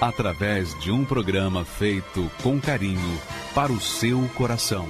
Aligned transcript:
através 0.00 0.78
de 0.78 0.90
um 0.90 1.04
programa 1.04 1.64
feito 1.64 2.30
com 2.42 2.60
carinho 2.60 3.20
para 3.54 3.70
o 3.70 3.80
seu 3.80 4.28
coração. 4.34 4.88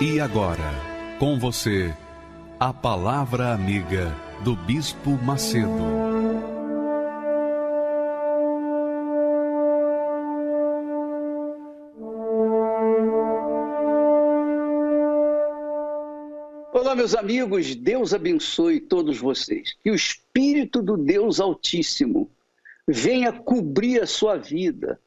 E 0.00 0.18
agora, 0.18 0.74
com 1.18 1.38
você, 1.38 1.94
a 2.58 2.72
Palavra 2.72 3.52
Amiga 3.52 4.16
do 4.42 4.56
Bispo 4.56 5.10
Macedo. 5.22 6.09
Olá, 16.90 16.96
meus 16.96 17.14
amigos, 17.14 17.76
Deus 17.76 18.12
abençoe 18.12 18.80
todos 18.80 19.16
vocês. 19.16 19.74
Que 19.80 19.92
o 19.92 19.94
Espírito 19.94 20.82
do 20.82 20.96
Deus 20.96 21.38
Altíssimo 21.38 22.28
venha 22.84 23.32
cobrir 23.32 24.02
a 24.02 24.06
sua 24.08 24.36
vida 24.36 25.00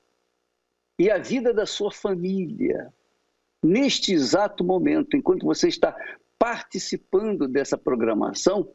e 0.98 1.11
a 1.11 1.17
vida 1.17 1.53
da 1.53 1.66
sua 1.66 1.91
família 1.91 2.94
neste 3.61 4.13
exato 4.13 4.63
momento, 4.63 5.17
enquanto 5.17 5.45
você 5.45 5.67
está 5.67 5.94
participando 6.39 7.49
dessa 7.49 7.77
programação, 7.77 8.72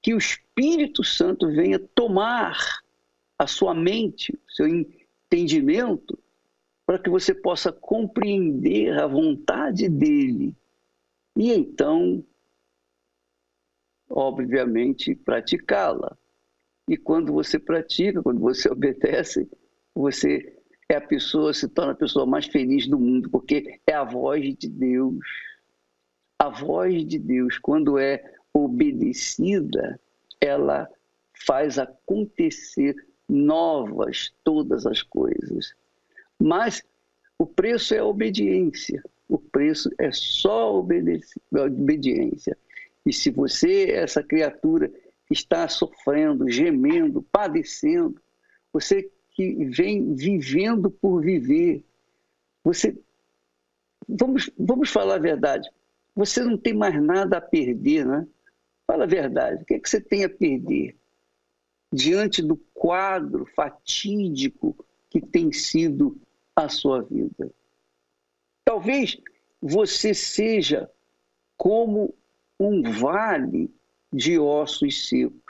que 0.00 0.14
o 0.14 0.18
Espírito 0.18 1.02
Santo 1.02 1.48
venha 1.48 1.80
tomar 1.80 2.56
a 3.36 3.48
sua 3.48 3.74
mente, 3.74 4.32
o 4.32 4.52
seu 4.52 4.68
entendimento, 4.68 6.16
para 6.86 7.00
que 7.00 7.10
você 7.10 7.34
possa 7.34 7.72
compreender 7.72 8.96
a 8.96 9.08
vontade 9.08 9.88
dele. 9.88 10.54
E 11.36 11.50
então, 11.50 12.24
obviamente, 14.14 15.14
praticá-la. 15.14 16.16
E 16.88 16.96
quando 16.96 17.32
você 17.32 17.58
pratica, 17.58 18.22
quando 18.22 18.40
você 18.40 18.70
obedece, 18.72 19.50
você 19.94 20.56
é 20.88 20.94
a 20.96 21.00
pessoa, 21.00 21.52
se 21.52 21.68
torna 21.68 21.92
a 21.92 21.96
pessoa 21.96 22.24
mais 22.24 22.46
feliz 22.46 22.86
do 22.86 22.98
mundo, 22.98 23.28
porque 23.28 23.80
é 23.86 23.92
a 23.92 24.04
voz 24.04 24.54
de 24.56 24.68
Deus. 24.68 25.18
A 26.38 26.48
voz 26.48 27.04
de 27.04 27.18
Deus, 27.18 27.58
quando 27.58 27.98
é 27.98 28.22
obedecida, 28.52 29.98
ela 30.40 30.88
faz 31.32 31.78
acontecer 31.78 32.94
novas 33.28 34.32
todas 34.44 34.86
as 34.86 35.02
coisas. 35.02 35.74
Mas 36.38 36.82
o 37.38 37.46
preço 37.46 37.94
é 37.94 37.98
a 37.98 38.04
obediência. 38.04 39.02
O 39.28 39.38
preço 39.38 39.90
é 39.98 40.12
só 40.12 40.76
obediência. 40.76 42.56
E 43.04 43.12
se 43.12 43.30
você, 43.30 43.90
essa 43.90 44.22
criatura, 44.22 44.90
está 45.30 45.68
sofrendo, 45.68 46.48
gemendo, 46.48 47.22
padecendo, 47.22 48.20
você 48.72 49.10
que 49.34 49.64
vem 49.66 50.14
vivendo 50.14 50.90
por 50.90 51.20
viver. 51.20 51.84
Você 52.62 52.96
vamos 54.08 54.50
vamos 54.56 54.90
falar 54.90 55.16
a 55.16 55.18
verdade. 55.18 55.68
Você 56.14 56.42
não 56.42 56.56
tem 56.56 56.72
mais 56.72 57.00
nada 57.02 57.38
a 57.38 57.40
perder, 57.40 58.06
né? 58.06 58.26
Fala 58.86 59.04
a 59.04 59.08
verdade. 59.08 59.62
O 59.62 59.66
que, 59.66 59.74
é 59.74 59.78
que 59.78 59.88
você 59.88 60.00
tem 60.00 60.24
a 60.24 60.28
perder 60.28 60.96
diante 61.92 62.42
do 62.42 62.56
quadro 62.72 63.44
fatídico 63.56 64.76
que 65.10 65.20
tem 65.20 65.52
sido 65.52 66.16
a 66.54 66.68
sua 66.68 67.02
vida? 67.02 67.50
Talvez 68.64 69.18
você 69.60 70.14
seja 70.14 70.88
como 71.56 72.14
um 72.58 72.82
vale 72.82 73.70
de 74.12 74.38
ossos 74.38 75.08
secos 75.08 75.42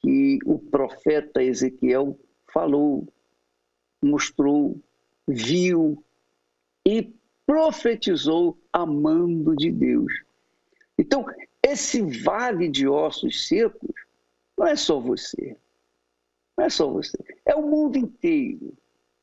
que 0.00 0.38
o 0.44 0.58
profeta 0.58 1.42
Ezequiel 1.42 2.18
falou, 2.52 3.08
mostrou, 4.02 4.78
viu 5.26 6.02
e 6.84 7.14
profetizou 7.46 8.58
amando 8.72 9.54
de 9.56 9.70
Deus. 9.70 10.12
Então, 10.98 11.24
esse 11.62 12.02
vale 12.22 12.68
de 12.68 12.86
ossos 12.88 13.46
secos 13.46 13.94
não 14.58 14.66
é 14.66 14.76
só 14.76 14.98
você. 15.00 15.56
Não 16.56 16.64
é 16.64 16.68
só 16.70 16.90
você. 16.90 17.16
É 17.46 17.54
o 17.54 17.62
mundo 17.62 17.96
inteiro. 17.96 18.76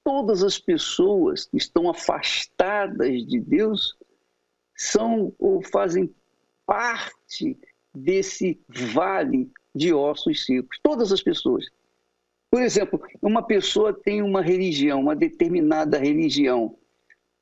Todas 0.04 0.44
as 0.44 0.58
pessoas 0.58 1.46
que 1.46 1.58
estão 1.58 1.90
afastadas 1.90 3.26
de 3.26 3.40
Deus 3.40 3.98
são 4.76 5.34
ou 5.38 5.62
fazem 5.62 6.14
parte 6.70 7.58
desse 7.92 8.62
vale 8.94 9.52
de 9.74 9.92
ossos 9.92 10.46
secos. 10.46 10.78
Todas 10.84 11.12
as 11.12 11.24
pessoas. 11.24 11.66
Por 12.52 12.62
exemplo, 12.62 13.02
uma 13.24 13.42
pessoa 13.42 13.92
tem 13.92 14.22
uma 14.22 14.44
religião, 14.44 15.00
uma 15.00 15.16
determinada 15.16 15.98
religião. 15.98 16.78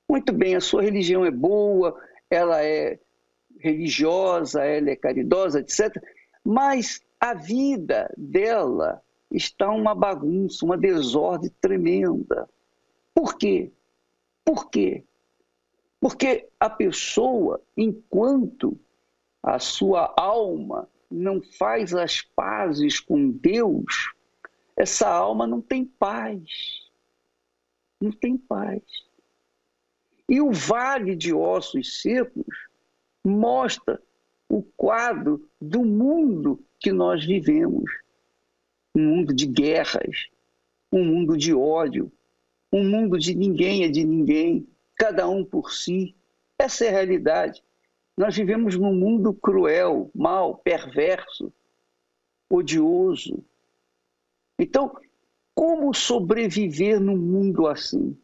Muito 0.09 0.31
bem, 0.31 0.55
a 0.55 0.61
sua 0.61 0.81
religião 0.81 1.25
é 1.25 1.31
boa, 1.31 1.93
ela 2.29 2.63
é 2.63 2.97
religiosa, 3.59 4.63
ela 4.63 4.91
é 4.91 4.95
caridosa, 4.95 5.59
etc. 5.59 6.01
Mas 6.41 7.01
a 7.19 7.33
vida 7.33 8.09
dela 8.17 9.01
está 9.29 9.69
uma 9.69 9.93
bagunça, 9.93 10.63
uma 10.63 10.77
desordem 10.77 11.51
tremenda. 11.59 12.49
Por 13.13 13.37
quê? 13.37 13.73
Por 14.45 14.69
quê? 14.69 15.03
Porque 15.99 16.47
a 16.57 16.69
pessoa, 16.69 17.59
enquanto 17.75 18.79
a 19.47 19.59
sua 19.59 20.13
alma 20.17 20.89
não 21.09 21.41
faz 21.41 21.95
as 21.95 22.21
pazes 22.21 22.99
com 22.99 23.31
Deus, 23.31 24.11
essa 24.75 25.07
alma 25.07 25.47
não 25.47 25.61
tem 25.61 25.85
paz. 25.85 26.91
Não 27.99 28.11
tem 28.11 28.37
paz. 28.37 28.81
E 30.27 30.41
o 30.41 30.51
vale 30.51 31.15
de 31.15 31.33
ossos 31.33 32.01
secos 32.01 32.67
mostra 33.23 34.01
o 34.49 34.61
quadro 34.61 35.49
do 35.61 35.85
mundo 35.85 36.61
que 36.77 36.91
nós 36.91 37.23
vivemos. 37.23 37.89
Um 38.93 39.15
mundo 39.15 39.33
de 39.33 39.45
guerras, 39.45 40.27
um 40.91 41.05
mundo 41.05 41.37
de 41.37 41.53
ódio, 41.53 42.11
um 42.69 42.83
mundo 42.83 43.17
de 43.17 43.33
ninguém 43.33 43.85
é 43.85 43.87
de 43.87 44.03
ninguém, 44.03 44.67
cada 44.97 45.25
um 45.29 45.45
por 45.45 45.71
si. 45.71 46.13
Essa 46.59 46.83
é 46.83 46.89
a 46.89 46.91
realidade. 46.91 47.63
Nós 48.17 48.35
vivemos 48.35 48.75
num 48.75 48.95
mundo 48.95 49.33
cruel, 49.33 50.09
mau, 50.15 50.57
perverso, 50.57 51.53
odioso, 52.49 53.43
então, 54.59 54.95
como 55.53 55.93
sobreviver 55.93 56.99
num 56.99 57.17
mundo 57.17 57.67
assim? 57.67 58.17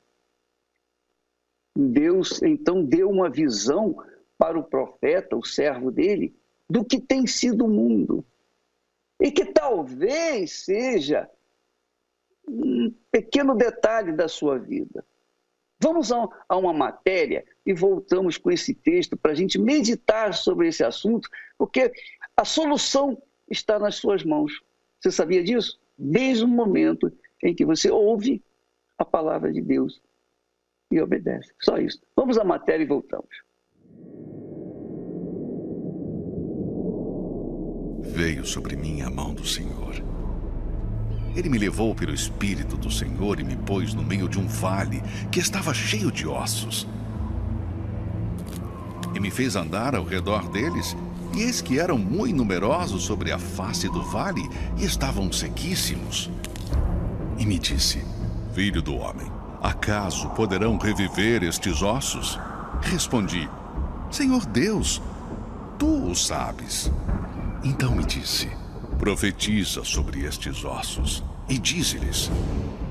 Deus 1.76 2.42
então 2.42 2.84
deu 2.84 3.09
uma 3.09 3.30
visão 3.30 3.96
para 4.38 4.58
o 4.58 4.64
profeta, 4.64 5.36
o 5.36 5.44
servo 5.44 5.92
dele, 5.92 6.36
do 6.70 6.84
que 6.84 7.00
tem 7.00 7.28
sido 7.28 7.66
o 7.66 7.70
mundo. 7.70 8.25
E 9.20 9.31
que 9.31 9.46
talvez 9.46 10.66
seja 10.66 11.30
um 12.48 12.94
pequeno 13.12 13.56
detalhe 13.56 14.12
da 14.12 14.28
sua 14.28 14.58
vida. 14.58 15.06
Vamos 15.83 16.11
a 16.11 16.57
uma 16.57 16.73
matéria 16.73 17.45
e 17.66 17.73
voltamos 17.73 18.38
com 18.38 18.49
esse 18.49 18.73
texto 18.73 19.16
para 19.16 19.33
a 19.33 19.35
gente 19.35 19.59
meditar 19.59 20.33
sobre 20.33 20.69
esse 20.69 20.83
assunto, 20.83 21.29
porque 21.57 21.91
a 22.35 22.45
solução 22.45 23.21
está 23.49 23.77
nas 23.77 23.95
suas 23.95 24.23
mãos. 24.23 24.61
Você 24.99 25.11
sabia 25.11 25.44
disso? 25.44 25.77
desde 25.97 26.44
o 26.44 26.47
momento 26.47 27.11
em 27.41 27.53
que 27.53 27.66
você 27.66 27.89
ouve 27.89 28.44
a 28.97 29.05
palavra 29.05 29.51
de 29.51 29.61
Deus 29.61 30.01
e 30.91 31.01
obedece. 31.01 31.51
Só 31.61 31.77
isso. 31.77 32.00
Vamos 32.15 32.38
à 32.38 32.44
matéria 32.44 32.83
e 32.83 32.88
voltamos. 32.88 33.44
Veio 38.01 38.45
sobre 38.45 38.75
mim 38.75 39.01
a 39.01 39.09
mão 39.09 39.33
do 39.33 39.45
Senhor. 39.45 40.12
Ele 41.35 41.50
me 41.50 41.57
levou 41.57 41.95
pelo 41.95 42.13
Espírito 42.13 42.77
do 42.77 42.91
Senhor 42.91 43.39
e 43.39 43.44
me 43.44 43.56
pôs 43.56 43.94
no 43.94 44.03
meio 44.03 44.30
de 44.30 44.39
um 44.39 44.47
vale 44.47 45.01
que 45.31 45.39
estava 45.39 45.74
cheio 45.74 46.12
de 46.12 46.27
ossos. 46.27 46.88
E 49.15 49.19
me 49.19 49.31
fez 49.31 49.56
andar 49.56 49.95
ao 49.95 50.03
redor 50.03 50.50
deles 50.50 50.95
e 51.35 51.41
eis 51.41 51.62
que 51.62 51.80
eram 51.80 51.97
muito 51.97 52.35
numerosos 52.35 53.03
sobre 53.03 53.31
a 53.31 53.39
face 53.39 53.89
do 53.89 54.03
vale 54.03 54.47
e 54.77 54.85
estavam 54.85 55.31
sequíssimos. 55.31 56.30
E 57.38 57.45
me 57.45 57.57
disse: 57.57 58.06
Filho 58.53 58.81
do 58.81 58.95
homem, 58.95 59.31
acaso 59.62 60.29
poderão 60.31 60.77
reviver 60.77 61.44
estes 61.44 61.81
ossos? 61.81 62.39
Respondi: 62.81 63.50
Senhor 64.12 64.45
Deus, 64.45 65.01
tu 65.79 66.12
o 66.12 66.15
sabes. 66.15 66.91
Então 67.63 67.95
me 67.95 68.06
disse: 68.06 68.50
Profetiza 69.03 69.83
sobre 69.83 70.23
estes 70.23 70.63
ossos 70.63 71.21
e 71.50 71.57
dize-lhes: 71.59 72.31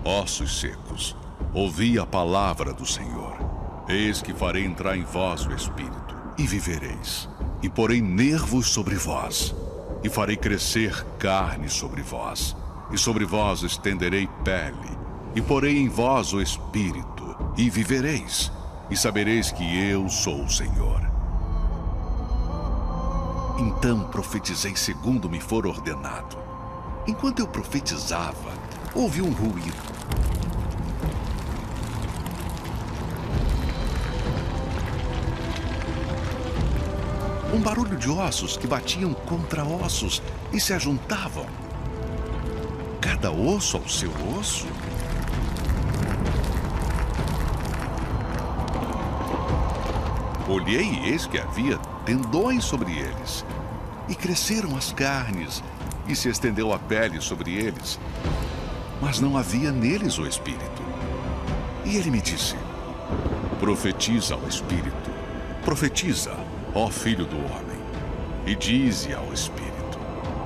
Ossos 0.04 0.60
secos, 0.60 1.16
ouvi 1.54 1.98
a 1.98 2.04
palavra 2.04 2.74
do 2.74 2.84
Senhor. 2.84 3.34
Eis 3.88 4.20
que 4.20 4.34
farei 4.34 4.62
entrar 4.62 4.94
em 4.94 5.04
vós 5.04 5.46
o 5.46 5.54
Espírito 5.54 6.14
e 6.36 6.46
vivereis, 6.46 7.30
e 7.62 7.70
porei 7.70 8.02
nervos 8.02 8.66
sobre 8.66 8.94
vós, 8.94 9.54
e 10.04 10.10
farei 10.10 10.36
crescer 10.36 11.02
carne 11.18 11.70
sobre 11.70 12.02
vós, 12.02 12.54
e 12.90 12.98
sobre 12.98 13.24
vós 13.24 13.62
estenderei 13.62 14.28
pele, 14.44 14.98
e 15.34 15.40
porei 15.40 15.78
em 15.78 15.88
vós 15.88 16.34
o 16.34 16.42
espírito, 16.42 17.54
e 17.56 17.70
vivereis, 17.70 18.52
e 18.90 18.96
sabereis 18.98 19.50
que 19.50 19.64
eu 19.78 20.06
sou 20.10 20.44
o 20.44 20.50
Senhor. 20.50 21.11
Então 23.64 24.00
profetizei 24.00 24.74
segundo 24.74 25.30
me 25.30 25.40
for 25.40 25.68
ordenado. 25.68 26.36
Enquanto 27.06 27.38
eu 27.38 27.46
profetizava, 27.46 28.52
houve 28.92 29.22
um 29.22 29.30
ruído. 29.30 29.72
Um 37.54 37.60
barulho 37.60 37.96
de 37.96 38.10
ossos 38.10 38.56
que 38.56 38.66
batiam 38.66 39.14
contra 39.14 39.64
ossos 39.64 40.20
e 40.52 40.58
se 40.58 40.72
ajuntavam. 40.72 41.46
Cada 43.00 43.30
osso 43.30 43.76
ao 43.76 43.88
seu 43.88 44.10
osso. 44.40 44.66
Olhei 50.48 50.84
e 50.84 51.08
eis 51.10 51.26
que 51.26 51.38
havia 51.38 51.78
tendões 52.04 52.64
sobre 52.64 52.92
eles. 52.92 53.44
E 54.08 54.14
cresceram 54.14 54.76
as 54.76 54.92
carnes, 54.92 55.62
e 56.08 56.16
se 56.16 56.28
estendeu 56.28 56.72
a 56.72 56.78
pele 56.78 57.20
sobre 57.20 57.54
eles. 57.54 57.98
Mas 59.00 59.20
não 59.20 59.36
havia 59.36 59.70
neles 59.70 60.18
o 60.18 60.26
espírito. 60.26 60.82
E 61.84 61.96
ele 61.96 62.10
me 62.10 62.20
disse: 62.20 62.56
Profetiza 63.60 64.34
ao 64.34 64.46
espírito, 64.48 65.10
profetiza, 65.64 66.36
ó 66.74 66.88
filho 66.88 67.24
do 67.24 67.36
homem, 67.36 67.78
e 68.46 68.54
dize 68.54 69.14
ao 69.14 69.32
espírito: 69.32 69.72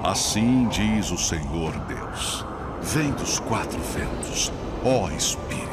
Assim 0.04 0.68
diz 0.68 1.10
o 1.10 1.18
Senhor 1.18 1.72
Deus: 1.80 2.44
Vem 2.82 3.10
dos 3.12 3.38
quatro 3.40 3.78
ventos, 3.80 4.52
ó 4.84 5.10
espírito, 5.10 5.65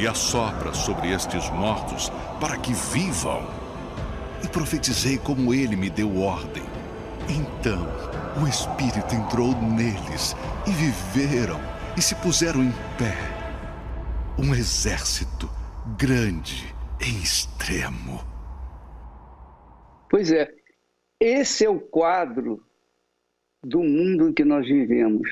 e 0.00 0.06
assopra 0.06 0.72
sobre 0.72 1.12
estes 1.12 1.50
mortos 1.50 2.08
para 2.40 2.56
que 2.56 2.72
vivam 2.72 3.46
e 4.42 4.48
profetizei 4.48 5.18
como 5.18 5.52
ele 5.52 5.76
me 5.76 5.90
deu 5.90 6.16
ordem. 6.20 6.62
Então 7.28 7.86
o 8.42 8.48
Espírito 8.48 9.14
entrou 9.14 9.54
neles 9.60 10.34
e 10.66 10.70
viveram 10.70 11.60
e 11.98 12.00
se 12.00 12.14
puseram 12.14 12.62
em 12.62 12.72
pé. 12.96 13.14
Um 14.38 14.54
exército 14.54 15.50
grande 15.98 16.74
em 16.98 17.20
extremo. 17.20 18.24
Pois 20.08 20.32
é, 20.32 20.50
esse 21.20 21.66
é 21.66 21.68
o 21.68 21.78
quadro 21.78 22.64
do 23.62 23.80
mundo 23.80 24.30
em 24.30 24.32
que 24.32 24.44
nós 24.44 24.66
vivemos. 24.66 25.28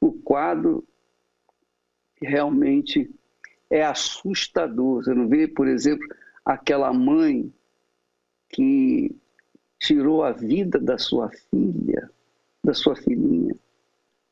O 0.00 0.12
quadro 0.12 0.86
que 2.16 2.26
realmente 2.26 3.10
é 3.70 3.84
assustador. 3.84 5.02
Você 5.02 5.14
não 5.14 5.28
vê, 5.28 5.46
por 5.48 5.68
exemplo, 5.68 6.06
aquela 6.44 6.92
mãe 6.92 7.52
que 8.48 9.14
tirou 9.78 10.22
a 10.22 10.32
vida 10.32 10.78
da 10.78 10.98
sua 10.98 11.30
filha, 11.30 12.10
da 12.62 12.72
sua 12.72 12.96
filhinha, 12.96 13.54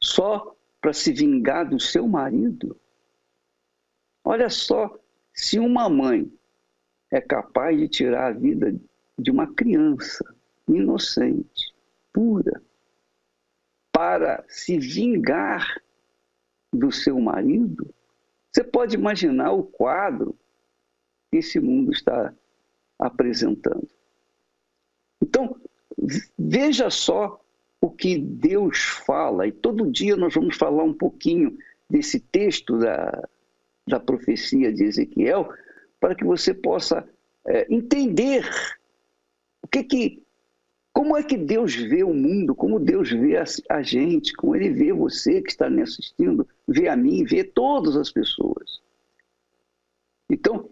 só 0.00 0.54
para 0.80 0.92
se 0.92 1.12
vingar 1.12 1.68
do 1.68 1.78
seu 1.78 2.08
marido? 2.08 2.78
Olha 4.24 4.48
só, 4.48 4.96
se 5.34 5.58
uma 5.58 5.88
mãe 5.88 6.32
é 7.10 7.20
capaz 7.20 7.78
de 7.78 7.88
tirar 7.88 8.28
a 8.28 8.32
vida 8.32 8.74
de 9.18 9.30
uma 9.30 9.52
criança 9.52 10.24
inocente, 10.68 11.74
pura, 12.12 12.62
para 13.92 14.44
se 14.48 14.78
vingar 14.78 15.80
do 16.72 16.90
seu 16.90 17.20
marido, 17.20 17.92
você 18.52 18.62
pode 18.62 18.94
imaginar 18.94 19.52
o 19.52 19.62
quadro 19.62 20.36
que 21.30 21.38
esse 21.38 21.58
mundo 21.58 21.90
está 21.92 22.34
apresentando. 22.98 23.88
Então, 25.22 25.56
veja 26.38 26.90
só 26.90 27.40
o 27.80 27.90
que 27.90 28.18
Deus 28.18 28.78
fala, 28.78 29.46
e 29.46 29.52
todo 29.52 29.90
dia 29.90 30.16
nós 30.16 30.34
vamos 30.34 30.56
falar 30.56 30.84
um 30.84 30.94
pouquinho 30.94 31.56
desse 31.88 32.20
texto 32.20 32.78
da, 32.78 33.28
da 33.88 33.98
profecia 33.98 34.72
de 34.72 34.84
Ezequiel, 34.84 35.48
para 35.98 36.14
que 36.14 36.24
você 36.24 36.52
possa 36.52 37.08
é, 37.46 37.72
entender 37.72 38.48
o 39.62 39.68
que 39.68 39.82
que, 39.82 40.22
como 40.92 41.16
é 41.16 41.22
que 41.22 41.36
Deus 41.36 41.74
vê 41.74 42.04
o 42.04 42.12
mundo, 42.12 42.54
como 42.54 42.78
Deus 42.78 43.10
vê 43.10 43.36
a, 43.36 43.44
a 43.70 43.82
gente, 43.82 44.34
como 44.34 44.54
Ele 44.54 44.70
vê 44.70 44.92
você 44.92 45.40
que 45.40 45.50
está 45.50 45.70
me 45.70 45.82
assistindo, 45.82 46.46
vê 46.68 46.88
a 46.88 46.96
mim, 46.96 47.24
vê 47.24 47.42
todas 47.42 47.96
as 47.96 48.10
pessoas. 48.10 48.82
Então, 50.28 50.70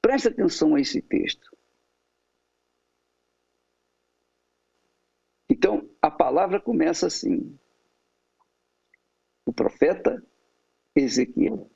preste 0.00 0.28
atenção 0.28 0.74
a 0.74 0.80
esse 0.80 1.00
texto. 1.02 1.54
Então, 5.48 5.88
a 6.00 6.10
palavra 6.10 6.58
começa 6.58 7.06
assim. 7.06 7.58
O 9.46 9.52
profeta 9.52 10.22
Ezequiel 10.96 11.70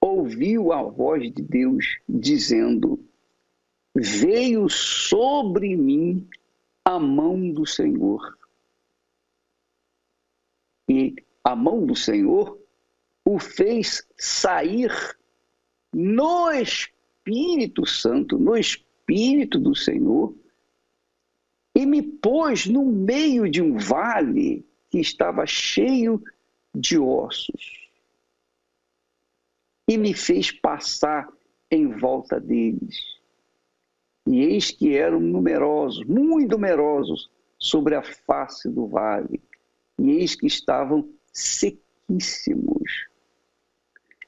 ouviu 0.00 0.72
a 0.72 0.82
voz 0.82 1.32
de 1.32 1.42
Deus 1.42 1.98
dizendo: 2.08 3.04
Veio 3.98 4.68
sobre 4.68 5.74
mim 5.74 6.28
a 6.84 6.98
mão 6.98 7.50
do 7.50 7.64
Senhor. 7.64 8.36
E 10.86 11.16
a 11.42 11.56
mão 11.56 11.86
do 11.86 11.96
Senhor 11.96 12.60
o 13.24 13.38
fez 13.38 14.06
sair 14.18 14.92
no 15.92 16.52
Espírito 16.52 17.86
Santo, 17.86 18.38
no 18.38 18.54
Espírito 18.54 19.58
do 19.58 19.74
Senhor, 19.74 20.36
e 21.74 21.86
me 21.86 22.02
pôs 22.02 22.66
no 22.66 22.84
meio 22.84 23.50
de 23.50 23.62
um 23.62 23.78
vale 23.78 24.66
que 24.90 24.98
estava 24.98 25.46
cheio 25.46 26.22
de 26.74 26.98
ossos. 26.98 27.88
E 29.88 29.96
me 29.96 30.12
fez 30.12 30.52
passar 30.52 31.26
em 31.70 31.86
volta 31.88 32.38
deles. 32.38 33.15
E 34.26 34.40
eis 34.40 34.70
que 34.70 34.96
eram 34.96 35.20
numerosos, 35.20 36.04
muito 36.04 36.52
numerosos, 36.52 37.30
sobre 37.58 37.94
a 37.94 38.02
face 38.02 38.68
do 38.68 38.86
vale. 38.86 39.40
E 39.98 40.10
eis 40.10 40.34
que 40.34 40.46
estavam 40.46 41.08
sequíssimos. 41.32 43.06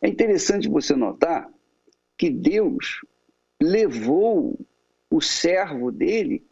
É 0.01 0.09
interessante 0.09 0.69
você 0.69 0.95
notar 0.95 1.51
que 2.17 2.31
Deus 2.31 3.05
levou 3.61 4.59
o 5.11 5.21
servo 5.21 5.91
dele 5.91 6.47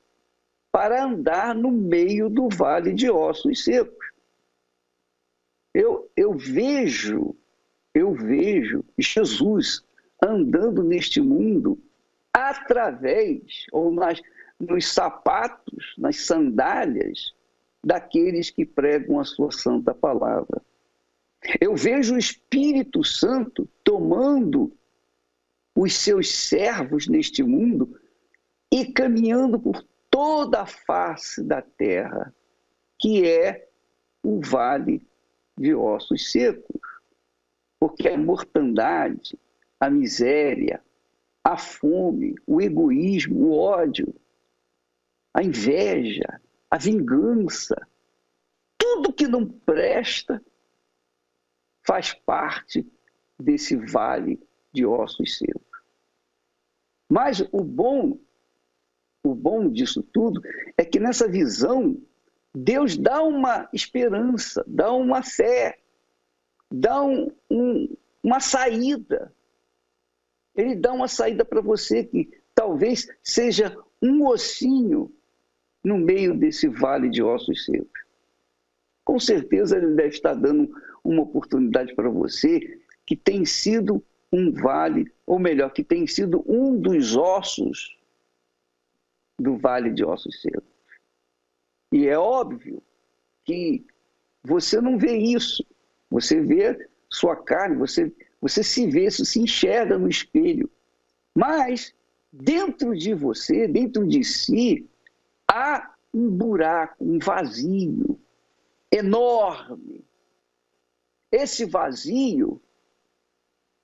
para 0.73 1.05
andar 1.05 1.55
no 1.55 1.71
meio 1.71 2.29
do 2.29 2.49
vale 2.49 2.93
de 2.93 3.09
ossos 3.09 3.65
secos. 3.65 4.12
Eu, 5.73 6.11
eu 6.17 6.35
vejo, 6.35 7.37
eu 7.95 8.12
vejo 8.12 8.85
Jesus 8.99 9.85
andando 10.23 10.83
neste 10.83 11.21
mundo 11.21 11.79
através, 12.37 13.64
ou 13.73 13.90
nas, 13.90 14.21
nos 14.61 14.87
sapatos, 14.88 15.95
nas 15.97 16.26
sandálias 16.26 17.35
daqueles 17.83 18.50
que 18.50 18.66
pregam 18.66 19.19
a 19.19 19.25
sua 19.25 19.50
santa 19.50 19.95
palavra. 19.95 20.61
Eu 21.59 21.75
vejo 21.75 22.14
o 22.14 22.19
Espírito 22.19 23.02
Santo 23.02 23.66
tomando 23.83 24.71
os 25.75 25.95
seus 25.95 26.31
servos 26.31 27.09
neste 27.09 27.43
mundo 27.43 27.99
e 28.71 28.93
caminhando 28.93 29.59
por 29.59 29.83
toda 30.11 30.61
a 30.61 30.66
face 30.66 31.43
da 31.43 31.62
terra, 31.62 32.35
que 32.99 33.26
é 33.26 33.66
o 34.23 34.43
vale 34.45 35.00
de 35.57 35.75
ossos 35.75 36.31
secos. 36.31 36.83
Porque 37.81 38.09
a 38.09 38.19
mortandade, 38.19 39.38
a 39.81 39.88
miséria, 39.88 40.83
a 41.47 41.57
fome, 41.57 42.35
o 42.45 42.61
egoísmo, 42.61 43.45
o 43.45 43.57
ódio, 43.57 44.12
a 45.33 45.45
inveja, 45.45 46.41
a 46.69 46.76
vingança, 46.76 47.76
tudo 48.76 49.12
que 49.12 49.29
não 49.29 49.47
presta 49.47 50.45
faz 51.87 52.12
parte 52.12 52.85
desse 53.38 53.76
vale 53.76 54.41
de 54.73 54.85
ossos 54.85 55.38
secos. 55.38 55.62
Mas 57.09 57.41
o 57.53 57.62
bom 57.62 58.19
o 59.23 59.33
bom 59.33 59.71
disso 59.71 60.03
tudo 60.03 60.41
é 60.76 60.85
que 60.85 60.99
nessa 60.99 61.29
visão, 61.29 61.97
Deus 62.53 62.97
dá 62.97 63.23
uma 63.23 63.69
esperança, 63.73 64.65
dá 64.67 64.93
uma 64.93 65.23
fé, 65.23 65.79
dá 66.73 67.03
um, 67.05 67.31
um, 67.49 67.97
uma 68.23 68.41
saída. 68.41 69.33
Ele 70.57 70.75
dá 70.75 70.93
uma 70.93 71.09
saída 71.09 71.45
para 71.45 71.61
você 71.61 72.05
que 72.05 72.31
talvez 72.55 73.09
seja 73.23 73.77
um 74.03 74.27
ossinho 74.27 75.13
no 75.85 75.99
meio 75.99 76.37
desse 76.37 76.69
vale 76.69 77.09
de 77.09 77.23
ossos 77.23 77.65
secos. 77.65 78.05
Com 79.05 79.21
certeza 79.21 79.77
ele 79.77 79.95
deve 79.95 80.09
estar 80.09 80.35
dando 80.35 80.69
uma 81.05 81.23
oportunidade 81.23 81.95
para 81.95 82.09
você 82.09 82.81
que 83.05 83.15
tem 83.15 83.45
sido 83.45 84.03
um 84.33 84.53
vale, 84.53 85.13
ou 85.25 85.39
melhor, 85.39 85.71
que 85.71 85.85
tem 85.85 86.07
sido 86.07 86.45
um 86.47 86.77
dos 86.77 87.17
ossos 87.17 87.97
do 89.39 89.57
vale 89.57 89.93
de 89.93 90.05
ossos 90.05 90.41
secos. 90.43 90.77
E 91.93 92.09
é 92.09 92.19
óbvio 92.19 92.83
que 93.45 93.87
você 94.43 94.81
não 94.81 94.99
vê 94.99 95.17
isso. 95.17 95.65
Você 96.11 96.41
vê 96.41 96.89
sua 97.09 97.37
carne, 97.37 97.77
você, 97.77 98.13
você 98.40 98.62
se 98.62 98.87
vê, 98.87 99.11
você 99.11 99.25
se 99.25 99.40
enxerga 99.40 99.99
no 99.99 100.09
espelho. 100.09 100.71
Mas 101.35 101.95
dentro 102.33 102.97
de 102.97 103.14
você, 103.14 103.66
dentro 103.66 104.07
de 104.07 104.23
si, 104.25 104.88
há 105.50 105.95
um 106.12 106.31
buraco, 106.31 107.05
um 107.05 107.19
vazio 107.19 108.19
enorme. 108.93 110.05
Esse 111.31 111.64
vazio 111.64 112.61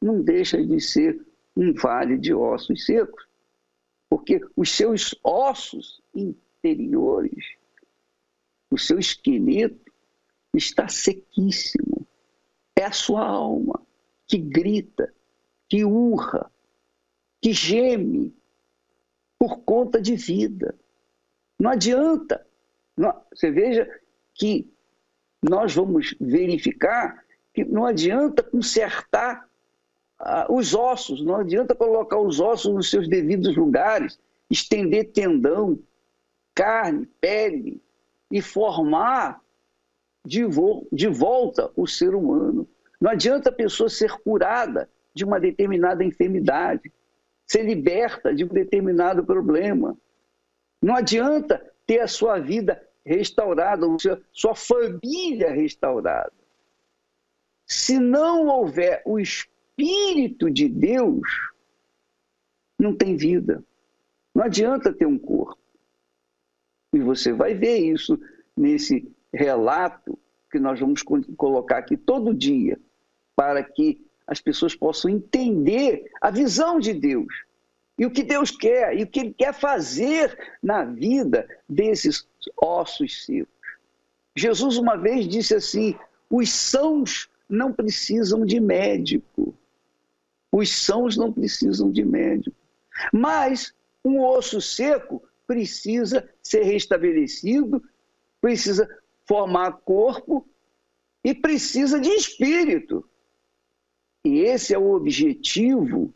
não 0.01 0.23
deixa 0.23 0.65
de 0.65 0.81
ser 0.81 1.25
um 1.57 1.73
vale 1.75 2.17
de 2.19 2.33
ossos 2.33 2.87
secos, 2.87 3.27
porque 4.09 4.41
os 4.57 4.71
seus 4.71 5.15
ossos 5.23 6.03
interiores, 6.15 7.57
o 8.71 8.79
seu 8.79 8.99
esqueleto 8.99 9.93
está 10.55 10.89
sequíssimo. 10.89 12.07
É 12.77 12.85
a 12.85 12.93
sua 12.93 13.27
alma 13.27 13.82
que 14.33 14.39
grita, 14.39 15.13
que 15.69 15.85
urra, 15.85 16.51
que 17.43 17.53
geme 17.53 18.35
por 19.39 19.59
conta 19.59 20.01
de 20.01 20.17
vida. 20.17 20.75
Não 21.61 21.71
adianta. 21.71 22.47
Você 23.31 23.51
veja 23.51 23.87
que 24.33 24.73
nós 25.43 25.75
vamos 25.75 26.17
verificar 26.19 27.23
que 27.53 27.63
não 27.63 27.85
adianta 27.85 28.43
consertar 28.43 29.47
ah, 30.19 30.47
os 30.49 30.75
ossos, 30.75 31.23
não 31.23 31.37
adianta 31.37 31.75
colocar 31.75 32.19
os 32.19 32.41
ossos 32.41 32.73
nos 32.73 32.89
seus 32.89 33.07
devidos 33.07 33.55
lugares, 33.55 34.19
estender 34.49 35.13
tendão, 35.13 35.79
carne, 36.55 37.05
pele 37.21 37.83
e 38.31 38.41
formar 38.41 39.43
de, 40.25 40.43
vo 40.47 40.89
de 40.91 41.09
volta 41.09 41.71
o 41.77 41.87
ser 41.87 42.15
humano. 42.15 42.67
Não 43.03 43.11
adianta 43.11 43.51
a 43.51 43.53
pessoa 43.53 43.89
ser 43.89 44.13
curada 44.21 44.89
de 45.13 45.25
uma 45.25 45.41
determinada 45.41 46.05
enfermidade, 46.05 46.93
ser 47.45 47.65
liberta 47.65 48.33
de 48.33 48.45
um 48.45 48.47
determinado 48.47 49.25
problema. 49.25 49.99
Não 50.81 50.95
adianta 50.95 51.61
ter 51.85 51.99
a 51.99 52.07
sua 52.07 52.39
vida 52.39 52.81
restaurada, 53.05 53.89
ou 53.89 53.99
seja, 53.99 54.23
sua 54.31 54.55
família 54.55 55.51
restaurada. 55.51 56.33
Se 57.67 57.99
não 57.99 58.47
houver 58.47 59.03
o 59.05 59.19
Espírito 59.19 60.49
de 60.49 60.69
Deus, 60.69 61.29
não 62.79 62.95
tem 62.95 63.17
vida. 63.17 63.65
Não 64.33 64.45
adianta 64.45 64.93
ter 64.93 65.07
um 65.07 65.19
corpo. 65.19 65.59
E 66.95 67.01
você 67.01 67.33
vai 67.33 67.53
ver 67.53 67.79
isso 67.79 68.17
nesse 68.57 69.13
relato 69.35 70.17
que 70.53 70.61
nós 70.61 70.79
vamos 70.79 71.03
colocar 71.03 71.79
aqui 71.79 71.97
todo 71.97 72.33
dia, 72.33 72.79
para 73.37 73.63
que 73.63 74.01
as 74.27 74.41
pessoas 74.41 74.75
possam 74.75 75.11
entender 75.11 76.11
a 76.21 76.31
visão 76.31 76.79
de 76.79 76.93
Deus 76.93 77.33
e 77.99 78.07
o 78.07 78.11
que 78.11 78.23
Deus 78.23 78.51
quer 78.51 78.97
e 78.97 79.03
o 79.03 79.07
que 79.07 79.21
Ele 79.21 79.35
quer 79.35 79.53
fazer 79.53 80.37
na 80.63 80.85
vida 80.85 81.49
desses 81.69 82.27
ossos 82.57 83.25
secos. 83.25 83.53
Jesus 84.35 84.77
uma 84.77 84.97
vez 84.97 85.29
disse 85.29 85.55
assim: 85.55 85.95
os 86.31 86.51
sãos 86.51 87.29
não 87.49 87.73
precisam 87.73 88.45
de 88.47 88.59
médico, 88.59 89.55
os 90.51 90.71
sãos 90.75 91.17
não 91.17 91.33
precisam 91.33 91.91
de 91.91 92.05
médico. 92.05 92.57
Mas 93.13 93.75
um 94.05 94.21
osso 94.21 94.61
seco 94.61 95.23
precisa 95.47 96.29
ser 96.43 96.63
restabelecido, 96.63 97.83
precisa 98.41 98.89
formar 99.27 99.73
corpo 99.85 100.47
e 101.25 101.35
precisa 101.35 102.01
de 102.01 102.11
espírito. 102.11 103.09
E 104.25 104.41
esse 104.41 104.75
é 104.75 104.79
o 104.79 104.93
objetivo 104.93 106.15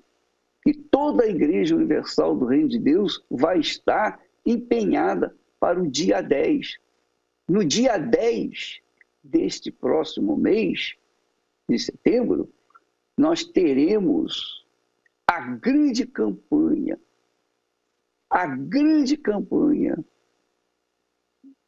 que 0.62 0.72
toda 0.74 1.24
a 1.24 1.28
Igreja 1.28 1.74
Universal 1.74 2.36
do 2.36 2.46
Reino 2.46 2.68
de 2.68 2.78
Deus 2.78 3.24
vai 3.30 3.58
estar 3.58 4.20
empenhada 4.44 5.36
para 5.58 5.80
o 5.80 5.90
dia 5.90 6.20
10. 6.20 6.76
No 7.48 7.64
dia 7.64 7.98
10 7.98 8.80
deste 9.22 9.70
próximo 9.70 10.36
mês, 10.36 10.96
de 11.68 11.78
setembro, 11.78 12.52
nós 13.16 13.44
teremos 13.44 14.64
a 15.26 15.40
grande 15.40 16.06
campanha, 16.06 16.98
a 18.30 18.46
grande 18.46 19.16
campanha 19.16 19.96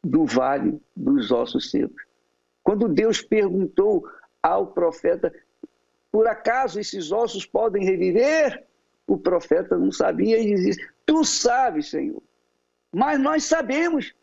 do 0.03 0.25
Vale 0.25 0.79
dos 0.95 1.31
Ossos 1.31 1.69
Secos. 1.69 2.03
Quando 2.63 2.87
Deus 2.87 3.21
perguntou 3.21 4.07
ao 4.41 4.67
profeta, 4.67 5.33
por 6.11 6.27
acaso 6.27 6.79
esses 6.79 7.11
ossos 7.11 7.45
podem 7.45 7.83
reviver? 7.85 8.65
O 9.07 9.17
profeta 9.17 9.77
não 9.77 9.91
sabia 9.91 10.39
e 10.39 10.55
dizia, 10.55 10.75
tu 11.05 11.23
sabes, 11.23 11.89
Senhor. 11.89 12.21
Mas 12.91 13.19
nós 13.19 13.43
sabemos, 13.43 14.13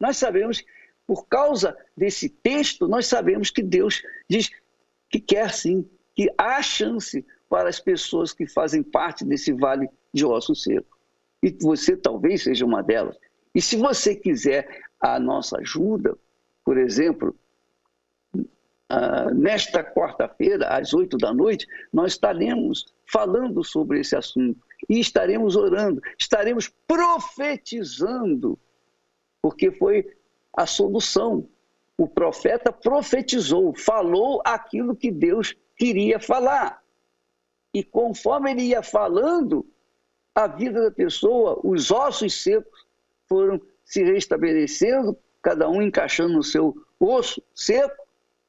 nós 0.00 0.16
sabemos, 0.16 0.64
por 1.06 1.26
causa 1.26 1.76
desse 1.96 2.28
texto, 2.28 2.88
nós 2.88 3.06
sabemos 3.06 3.50
que 3.50 3.62
Deus 3.62 4.02
diz 4.28 4.50
que 5.10 5.20
quer 5.20 5.52
sim 5.52 5.88
que 6.14 6.32
há 6.38 6.62
chance 6.62 7.24
para 7.48 7.68
as 7.68 7.80
pessoas 7.80 8.32
que 8.32 8.46
fazem 8.46 8.82
parte 8.82 9.24
desse 9.24 9.52
vale 9.52 9.88
de 10.12 10.24
osso 10.24 10.54
seco. 10.54 10.98
E 11.42 11.50
você 11.60 11.96
talvez 11.96 12.42
seja 12.42 12.64
uma 12.64 12.82
delas. 12.82 13.16
E 13.54 13.60
se 13.60 13.76
você 13.76 14.14
quiser 14.14 14.82
a 15.00 15.20
nossa 15.20 15.58
ajuda, 15.58 16.16
por 16.64 16.78
exemplo, 16.78 17.36
uh, 18.92 19.34
nesta 19.34 19.82
quarta-feira, 19.82 20.68
às 20.68 20.92
oito 20.92 21.16
da 21.16 21.32
noite, 21.32 21.66
nós 21.92 22.12
estaremos 22.12 22.86
falando 23.10 23.62
sobre 23.64 24.00
esse 24.00 24.16
assunto 24.16 24.58
e 24.88 25.00
estaremos 25.00 25.56
orando, 25.56 26.00
estaremos 26.18 26.68
profetizando, 26.86 28.58
porque 29.42 29.70
foi 29.72 30.06
a 30.56 30.66
solução. 30.66 31.48
O 31.96 32.08
profeta 32.08 32.72
profetizou, 32.72 33.74
falou 33.74 34.42
aquilo 34.44 34.96
que 34.96 35.10
Deus 35.10 35.54
queria 35.76 36.18
falar. 36.18 36.82
E 37.72 37.82
conforme 37.82 38.50
ele 38.50 38.62
ia 38.62 38.82
falando, 38.82 39.66
a 40.34 40.46
vida 40.46 40.82
da 40.82 40.90
pessoa, 40.90 41.60
os 41.62 41.90
ossos 41.90 42.42
secos 42.42 42.86
foram 43.28 43.60
se 43.84 44.02
restabelecendo, 44.02 45.16
cada 45.42 45.68
um 45.68 45.80
encaixando 45.82 46.34
no 46.34 46.42
seu 46.42 46.74
osso 46.98 47.42
seco, 47.54 48.03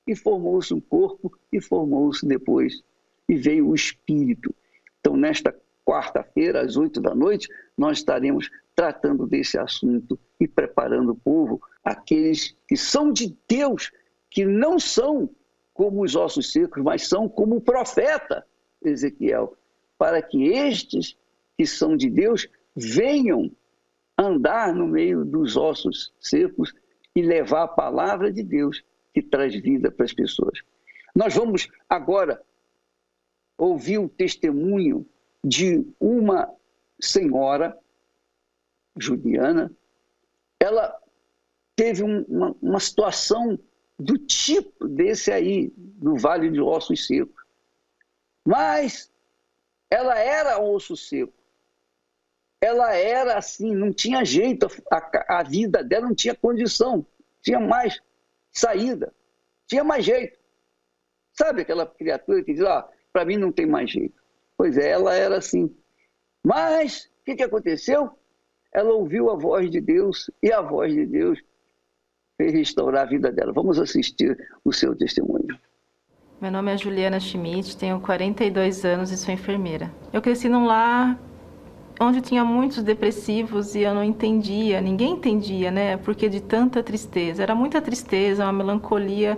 e 0.08 0.16
formou-se 0.16 0.74
um 0.74 0.80
corpo, 0.80 1.32
e 1.52 1.60
formou-se 1.62 2.26
depois, 2.26 2.84
e 3.28 3.36
veio 3.36 3.70
o 3.70 3.76
espírito. 3.76 4.54
Então, 5.00 5.16
nesta 5.16 5.56
quarta-feira, 5.86 6.62
às 6.62 6.78
oito 6.78 7.02
da 7.02 7.14
noite, 7.14 7.48
nós 7.78 8.00
estaremos 8.00 8.50
tratando 8.76 9.26
desse 9.26 9.58
assunto 9.58 10.20
e 10.40 10.48
preparando 10.48 11.12
o 11.12 11.16
povo, 11.16 11.62
aqueles 11.84 12.56
que 12.68 12.76
são 12.76 13.12
de 13.12 13.36
Deus, 13.48 13.92
que 14.30 14.46
não 14.46 14.78
são 14.78 15.30
como 15.74 16.04
os 16.04 16.16
ossos 16.16 16.52
secos, 16.52 16.84
mas 16.84 17.08
são 17.08 17.30
como 17.30 17.58
o 17.58 17.62
profeta 17.62 18.46
Ezequiel, 18.84 19.56
para 19.98 20.22
que 20.22 20.48
estes 20.48 21.18
que 21.58 21.66
são 21.66 21.96
de 21.96 22.10
Deus 22.10 22.48
venham 22.76 23.50
andar 24.18 24.74
no 24.74 24.88
meio 24.88 25.24
dos 25.24 25.56
ossos 25.56 26.14
secos 26.20 26.74
e 27.16 27.22
levar 27.22 27.64
a 27.64 27.68
palavra 27.68 28.32
de 28.32 28.44
Deus 28.44 28.84
que 29.16 29.22
traz 29.22 29.56
vida 29.56 29.90
para 29.90 30.04
as 30.04 30.12
pessoas. 30.12 30.60
Nós 31.16 31.34
vamos 31.34 31.70
agora 31.90 32.44
ouvir 33.58 33.98
o 33.98 34.10
testemunho 34.10 35.08
de 35.42 35.88
uma 35.98 36.54
senhora 37.00 37.80
juliana. 38.98 39.72
Ela 40.60 40.94
teve 41.78 42.04
uma, 42.04 42.54
uma 42.62 42.80
situação 42.82 43.58
do 43.98 44.18
tipo 44.18 44.86
desse 44.86 45.32
aí, 45.32 45.72
do 45.78 46.18
Vale 46.18 46.50
de 46.50 46.60
Ossos 46.60 47.08
Secos. 47.08 47.42
Mas 48.46 49.10
ela 49.90 50.20
era 50.20 50.62
osso 50.62 50.98
seco. 50.98 51.34
Ela 52.60 52.94
era 52.96 53.38
assim, 53.38 53.74
não 53.74 53.94
tinha 53.94 54.26
jeito, 54.26 54.68
a, 54.92 55.40
a 55.40 55.44
vida 55.44 55.84
dela 55.84 56.08
não 56.08 56.16
tinha 56.16 56.36
condição, 56.36 57.06
tinha 57.42 57.60
mais 57.60 58.02
saída, 58.56 59.14
tinha 59.68 59.84
mais 59.84 60.06
jeito. 60.06 60.40
Sabe 61.34 61.62
aquela 61.62 61.86
criatura 61.86 62.44
que 62.44 62.54
diz, 62.54 62.64
ah, 62.64 62.90
para 63.12 63.26
mim 63.26 63.38
não 63.38 63.52
tem 63.52 63.66
mais 63.66 63.92
jeito. 63.92 64.16
Pois 64.58 64.78
é, 64.78 64.90
ela 64.90 65.14
era 65.14 65.38
assim. 65.38 65.76
Mas 66.44 67.10
que, 67.26 67.36
que 67.36 67.44
aconteceu? 67.44 68.12
Ela 68.72 68.94
ouviu 68.94 69.32
a 69.32 69.36
voz 69.36 69.70
de 69.70 69.82
Deus 69.82 70.30
e 70.44 70.52
a 70.52 70.62
voz 70.62 70.94
de 70.94 71.06
Deus 71.06 71.40
fez 72.38 72.54
restaurar 72.54 73.04
a 73.04 73.10
vida 73.10 73.32
dela. 73.32 73.52
Vamos 73.52 73.80
assistir 73.80 74.38
o 74.64 74.72
seu 74.72 74.96
testemunho. 74.96 75.58
Meu 76.40 76.52
nome 76.52 76.74
é 76.74 76.78
Juliana 76.78 77.20
Schmidt, 77.20 77.78
tenho 77.78 78.00
42 78.02 78.86
anos 78.86 79.10
e 79.10 79.18
sou 79.18 79.34
enfermeira. 79.34 79.92
Eu 80.14 80.22
cresci 80.22 80.48
num 80.48 80.66
lar 80.66 81.18
onde 82.00 82.22
tinha 82.22 82.44
muitos 82.44 82.84
depressivos 82.84 83.76
e 83.76 83.82
eu 83.82 83.94
não 83.94 84.04
entendia, 84.04 84.82
ninguém 84.82 85.14
entendia, 85.14 85.72
né? 85.72 85.98
Porque 85.98 86.28
de 86.28 86.42
tanta 86.42 86.84
tristeza, 86.84 87.42
era 87.44 87.56
muita 87.56 87.82
tristeza, 87.82 88.44
uma 88.44 88.54
melancolia 88.54 89.38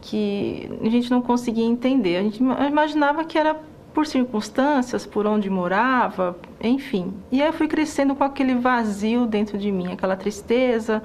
que 0.00 0.68
a 0.82 0.88
gente 0.88 1.10
não 1.10 1.20
conseguia 1.22 1.64
entender. 1.64 2.16
A 2.16 2.22
gente 2.22 2.42
imaginava 2.42 3.24
que 3.24 3.38
era 3.38 3.56
por 3.94 4.06
circunstâncias, 4.06 5.06
por 5.06 5.26
onde 5.26 5.50
morava, 5.50 6.38
enfim. 6.62 7.12
E 7.32 7.42
aí 7.42 7.48
eu 7.48 7.52
fui 7.52 7.66
crescendo 7.66 8.14
com 8.14 8.22
aquele 8.22 8.54
vazio 8.54 9.26
dentro 9.26 9.58
de 9.58 9.72
mim, 9.72 9.92
aquela 9.92 10.14
tristeza, 10.16 11.02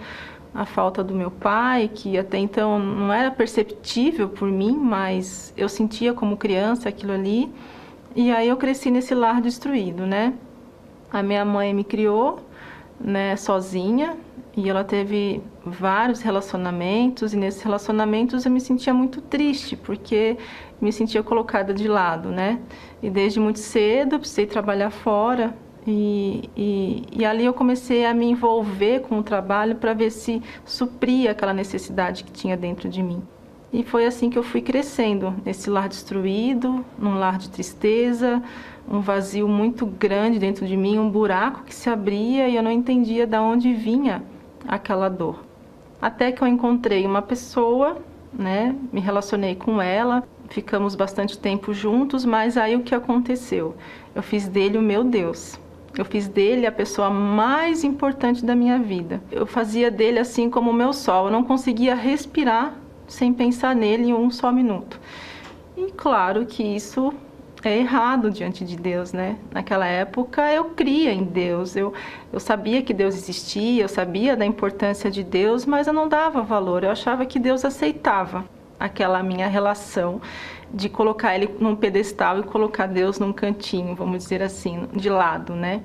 a 0.54 0.66
falta 0.66 1.04
do 1.04 1.16
meu 1.16 1.32
pai, 1.32 1.90
que 1.92 2.18
até 2.18 2.38
então 2.38 2.78
não 2.78 3.12
era 3.12 3.32
perceptível 3.32 4.30
por 4.30 4.48
mim, 4.52 4.78
mas 4.78 5.54
eu 5.58 5.68
sentia 5.68 6.14
como 6.14 6.38
criança 6.38 6.88
aquilo 6.90 7.14
ali. 7.14 7.52
E 8.16 8.32
aí 8.32 8.48
eu 8.48 8.58
cresci 8.58 8.92
nesse 8.92 9.16
lar 9.16 9.42
destruído, 9.42 10.06
né? 10.06 10.34
A 11.14 11.22
minha 11.22 11.46
mãe 11.46 11.74
me 11.76 11.84
criou, 11.84 12.40
né, 13.00 13.36
sozinha, 13.36 14.18
e 14.58 14.68
ela 14.68 14.84
teve 14.84 15.42
vários 15.64 16.22
relacionamentos 16.22 17.34
e 17.34 17.38
nesses 17.38 17.62
relacionamentos 17.62 18.46
eu 18.46 18.52
me 18.52 18.60
sentia 18.60 18.94
muito 18.94 19.22
triste 19.22 19.76
porque 19.76 20.38
me 20.82 20.92
sentia 20.92 21.24
colocada 21.24 21.74
de 21.74 21.88
lado, 21.88 22.30
né? 22.30 22.60
E 23.02 23.10
desde 23.10 23.40
muito 23.40 23.60
cedo 23.60 24.16
eu 24.16 24.20
precisei 24.20 24.48
trabalhar 24.48 24.90
fora 24.90 25.56
e, 25.86 26.50
e, 26.56 27.04
e, 27.12 27.26
ali 27.26 27.46
eu 27.46 27.54
comecei 27.54 28.06
a 28.06 28.14
me 28.14 28.26
envolver 28.26 29.02
com 29.02 29.20
o 29.20 29.24
trabalho 29.24 29.76
para 29.76 29.94
ver 29.94 30.12
se 30.12 30.42
supria 30.66 31.32
aquela 31.32 31.54
necessidade 31.54 32.24
que 32.24 32.32
tinha 32.32 32.56
dentro 32.56 32.88
de 32.90 33.04
mim. 33.04 33.22
E 33.72 33.84
foi 33.84 34.06
assim 34.06 34.30
que 34.30 34.38
eu 34.38 34.44
fui 34.44 34.62
crescendo, 34.62 35.36
nesse 35.44 35.70
lar 35.70 35.90
destruído, 35.90 36.86
num 36.98 37.16
lar 37.16 37.38
de 37.38 37.50
tristeza, 37.50 38.42
um 38.90 39.00
vazio 39.00 39.48
muito 39.48 39.86
grande 39.86 40.40
dentro 40.40 40.66
de 40.66 40.76
mim, 40.76 40.98
um 40.98 41.10
buraco 41.10 41.64
que 41.64 41.74
se 41.74 41.90
abria 41.90 42.48
e 42.48 42.56
eu 42.56 42.64
não 42.64 42.72
entendia 42.72 43.26
de 43.26 43.38
onde 43.38 43.74
vinha 43.74 44.24
aquela 44.68 45.10
dor. 45.10 45.44
Até 46.02 46.32
que 46.32 46.42
eu 46.42 46.48
encontrei 46.48 47.06
uma 47.06 47.22
pessoa, 47.22 47.98
né, 48.34 48.76
me 48.92 49.00
relacionei 49.00 49.56
com 49.56 49.82
ela, 49.82 50.24
ficamos 50.50 50.96
bastante 50.96 51.38
tempo 51.38 51.74
juntos, 51.74 52.26
mas 52.26 52.58
aí 52.58 52.76
o 52.76 52.84
que 52.84 52.94
aconteceu? 52.94 53.76
Eu 54.14 54.22
fiz 54.22 54.48
dele 54.48 54.78
o 54.78 54.82
meu 54.82 55.04
Deus. 55.04 55.60
Eu 55.98 56.06
fiz 56.06 56.28
dele 56.28 56.66
a 56.66 56.72
pessoa 56.72 57.10
mais 57.10 57.84
importante 57.84 58.44
da 58.44 58.56
minha 58.56 58.80
vida. 58.80 59.22
Eu 59.32 59.46
fazia 59.46 59.92
dele 59.92 60.18
assim 60.18 60.50
como 60.50 60.72
o 60.72 60.74
meu 60.74 60.92
sol. 60.92 61.28
Eu 61.28 61.32
não 61.32 61.44
conseguia 61.44 61.94
respirar 61.94 62.74
sem 63.08 63.32
pensar 63.32 63.76
nele 63.76 64.12
um 64.14 64.30
só 64.32 64.52
minuto. 64.52 65.00
E 65.78 65.92
claro 65.92 66.46
que 66.46 66.64
isso 66.64 67.14
é 67.70 67.78
errado 67.78 68.30
diante 68.30 68.66
de 68.66 68.76
Deus, 68.76 69.14
né? 69.14 69.38
Naquela 69.52 69.86
época 69.86 70.52
eu 70.52 70.66
cria 70.66 71.14
em 71.14 71.24
Deus, 71.24 71.76
eu, 71.76 71.94
eu 72.32 72.40
sabia 72.40 72.82
que 72.82 72.94
Deus 72.94 73.16
existia, 73.16 73.84
eu 73.84 73.90
sabia 73.90 74.36
da 74.36 74.46
importância 74.46 75.10
de 75.10 75.24
Deus, 75.24 75.66
mas 75.66 75.88
eu 75.88 75.94
não 75.94 76.08
dava 76.08 76.42
valor, 76.42 76.84
eu 76.84 76.92
achava 76.92 77.26
que 77.26 77.40
Deus 77.40 77.64
aceitava 77.64 78.46
aquela 78.80 79.24
minha 79.24 79.48
relação 79.48 80.22
de 80.74 80.90
colocar 80.90 81.36
ele 81.36 81.50
num 81.60 81.76
pedestal 81.76 82.40
e 82.40 82.44
colocar 82.44 82.88
Deus 82.88 83.20
num 83.20 83.32
cantinho, 83.32 83.96
vamos 83.96 84.24
dizer 84.24 84.42
assim, 84.42 84.88
de 84.94 85.10
lado, 85.10 85.56
né? 85.56 85.82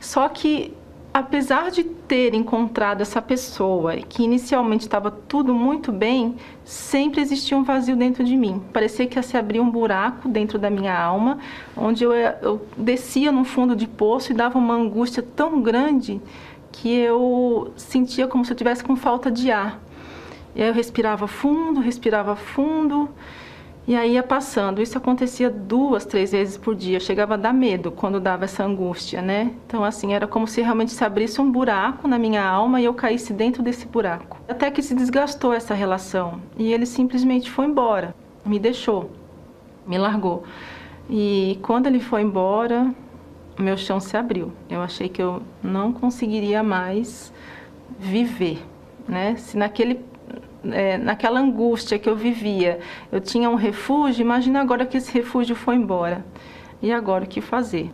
Só 0.00 0.28
que 0.28 0.74
apesar 1.20 1.70
de 1.70 1.84
ter 1.84 2.34
encontrado 2.34 3.00
essa 3.00 3.22
pessoa 3.22 3.96
que 3.96 4.22
inicialmente 4.22 4.82
estava 4.82 5.10
tudo 5.10 5.54
muito 5.54 5.92
bem, 5.92 6.36
sempre 6.64 7.20
existia 7.20 7.56
um 7.56 7.62
vazio 7.62 7.96
dentro 7.96 8.24
de 8.24 8.36
mim. 8.36 8.62
Parecia 8.72 9.06
que 9.06 9.16
ia 9.18 9.22
se 9.22 9.36
abrir 9.36 9.60
um 9.60 9.70
buraco 9.70 10.28
dentro 10.28 10.58
da 10.58 10.68
minha 10.68 10.98
alma, 10.98 11.38
onde 11.76 12.04
eu, 12.04 12.12
eu 12.12 12.66
descia 12.76 13.30
no 13.30 13.44
fundo 13.44 13.76
de 13.76 13.86
poço 13.86 14.32
e 14.32 14.34
dava 14.34 14.58
uma 14.58 14.74
angústia 14.74 15.22
tão 15.22 15.62
grande 15.62 16.20
que 16.72 16.92
eu 16.92 17.72
sentia 17.76 18.26
como 18.26 18.44
se 18.44 18.52
eu 18.52 18.56
tivesse 18.56 18.82
com 18.82 18.96
falta 18.96 19.30
de 19.30 19.50
ar. 19.50 19.80
E 20.54 20.62
aí 20.62 20.68
eu 20.68 20.74
respirava 20.74 21.26
fundo, 21.26 21.80
respirava 21.80 22.34
fundo 22.34 23.08
e 23.86 23.96
aí 23.96 24.12
ia 24.12 24.22
passando. 24.22 24.80
Isso 24.80 24.96
acontecia 24.96 25.50
duas, 25.50 26.04
três 26.04 26.32
vezes 26.32 26.56
por 26.56 26.74
dia. 26.74 27.00
Chegava 27.00 27.34
a 27.34 27.36
dar 27.36 27.52
medo 27.52 27.90
quando 27.90 28.20
dava 28.20 28.44
essa 28.44 28.64
angústia, 28.64 29.20
né? 29.20 29.52
Então, 29.66 29.82
assim, 29.82 30.12
era 30.12 30.26
como 30.26 30.46
se 30.46 30.60
realmente 30.60 30.92
se 30.92 31.04
abrisse 31.04 31.40
um 31.40 31.50
buraco 31.50 32.06
na 32.06 32.18
minha 32.18 32.44
alma 32.44 32.80
e 32.80 32.84
eu 32.84 32.94
caísse 32.94 33.32
dentro 33.32 33.62
desse 33.62 33.86
buraco. 33.86 34.38
Até 34.48 34.70
que 34.70 34.82
se 34.82 34.94
desgastou 34.94 35.52
essa 35.52 35.74
relação. 35.74 36.40
E 36.56 36.72
ele 36.72 36.86
simplesmente 36.86 37.50
foi 37.50 37.66
embora. 37.66 38.14
Me 38.44 38.58
deixou. 38.58 39.10
Me 39.86 39.98
largou. 39.98 40.44
E 41.08 41.58
quando 41.62 41.86
ele 41.86 41.98
foi 41.98 42.22
embora, 42.22 42.94
meu 43.58 43.76
chão 43.76 43.98
se 43.98 44.16
abriu. 44.16 44.52
Eu 44.68 44.82
achei 44.82 45.08
que 45.08 45.20
eu 45.20 45.42
não 45.62 45.92
conseguiria 45.92 46.62
mais 46.62 47.32
viver, 47.98 48.64
né? 49.08 49.34
Se 49.36 49.56
naquele 49.56 50.09
é, 50.64 50.98
naquela 50.98 51.40
angústia 51.40 51.98
que 51.98 52.08
eu 52.08 52.16
vivia, 52.16 52.80
eu 53.10 53.20
tinha 53.20 53.48
um 53.48 53.54
refúgio, 53.54 54.22
imagina 54.22 54.60
agora 54.60 54.84
que 54.86 54.96
esse 54.96 55.12
refúgio 55.12 55.54
foi 55.54 55.76
embora. 55.76 56.24
E 56.82 56.92
agora 56.92 57.24
o 57.24 57.26
que 57.26 57.40
fazer? 57.40 57.90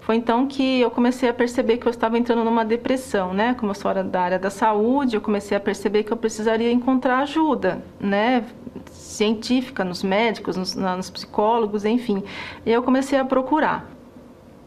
Foi 0.00 0.16
então 0.16 0.46
que 0.46 0.80
eu 0.80 0.90
comecei 0.90 1.30
a 1.30 1.32
perceber 1.32 1.78
que 1.78 1.86
eu 1.86 1.90
estava 1.90 2.18
entrando 2.18 2.44
numa 2.44 2.62
depressão, 2.62 3.32
né? 3.32 3.54
Como 3.54 3.70
eu 3.70 3.74
sou 3.74 3.92
da 4.04 4.20
área 4.20 4.38
da 4.38 4.50
saúde, 4.50 5.16
eu 5.16 5.20
comecei 5.20 5.56
a 5.56 5.60
perceber 5.60 6.02
que 6.02 6.12
eu 6.12 6.16
precisaria 6.16 6.70
encontrar 6.70 7.20
ajuda, 7.20 7.82
né? 7.98 8.44
Científica, 8.90 9.82
nos 9.82 10.02
médicos, 10.02 10.56
nos, 10.56 10.74
nos 10.74 11.08
psicólogos, 11.08 11.86
enfim. 11.86 12.22
E 12.66 12.70
eu 12.70 12.82
comecei 12.82 13.18
a 13.18 13.24
procurar. 13.24 13.90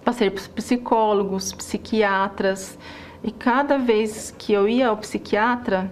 Passei 0.03 0.31
por 0.31 0.41
psicólogos, 0.49 1.53
psiquiatras, 1.53 2.77
e 3.23 3.31
cada 3.31 3.77
vez 3.77 4.33
que 4.37 4.53
eu 4.53 4.67
ia 4.67 4.87
ao 4.87 4.97
psiquiatra, 4.97 5.91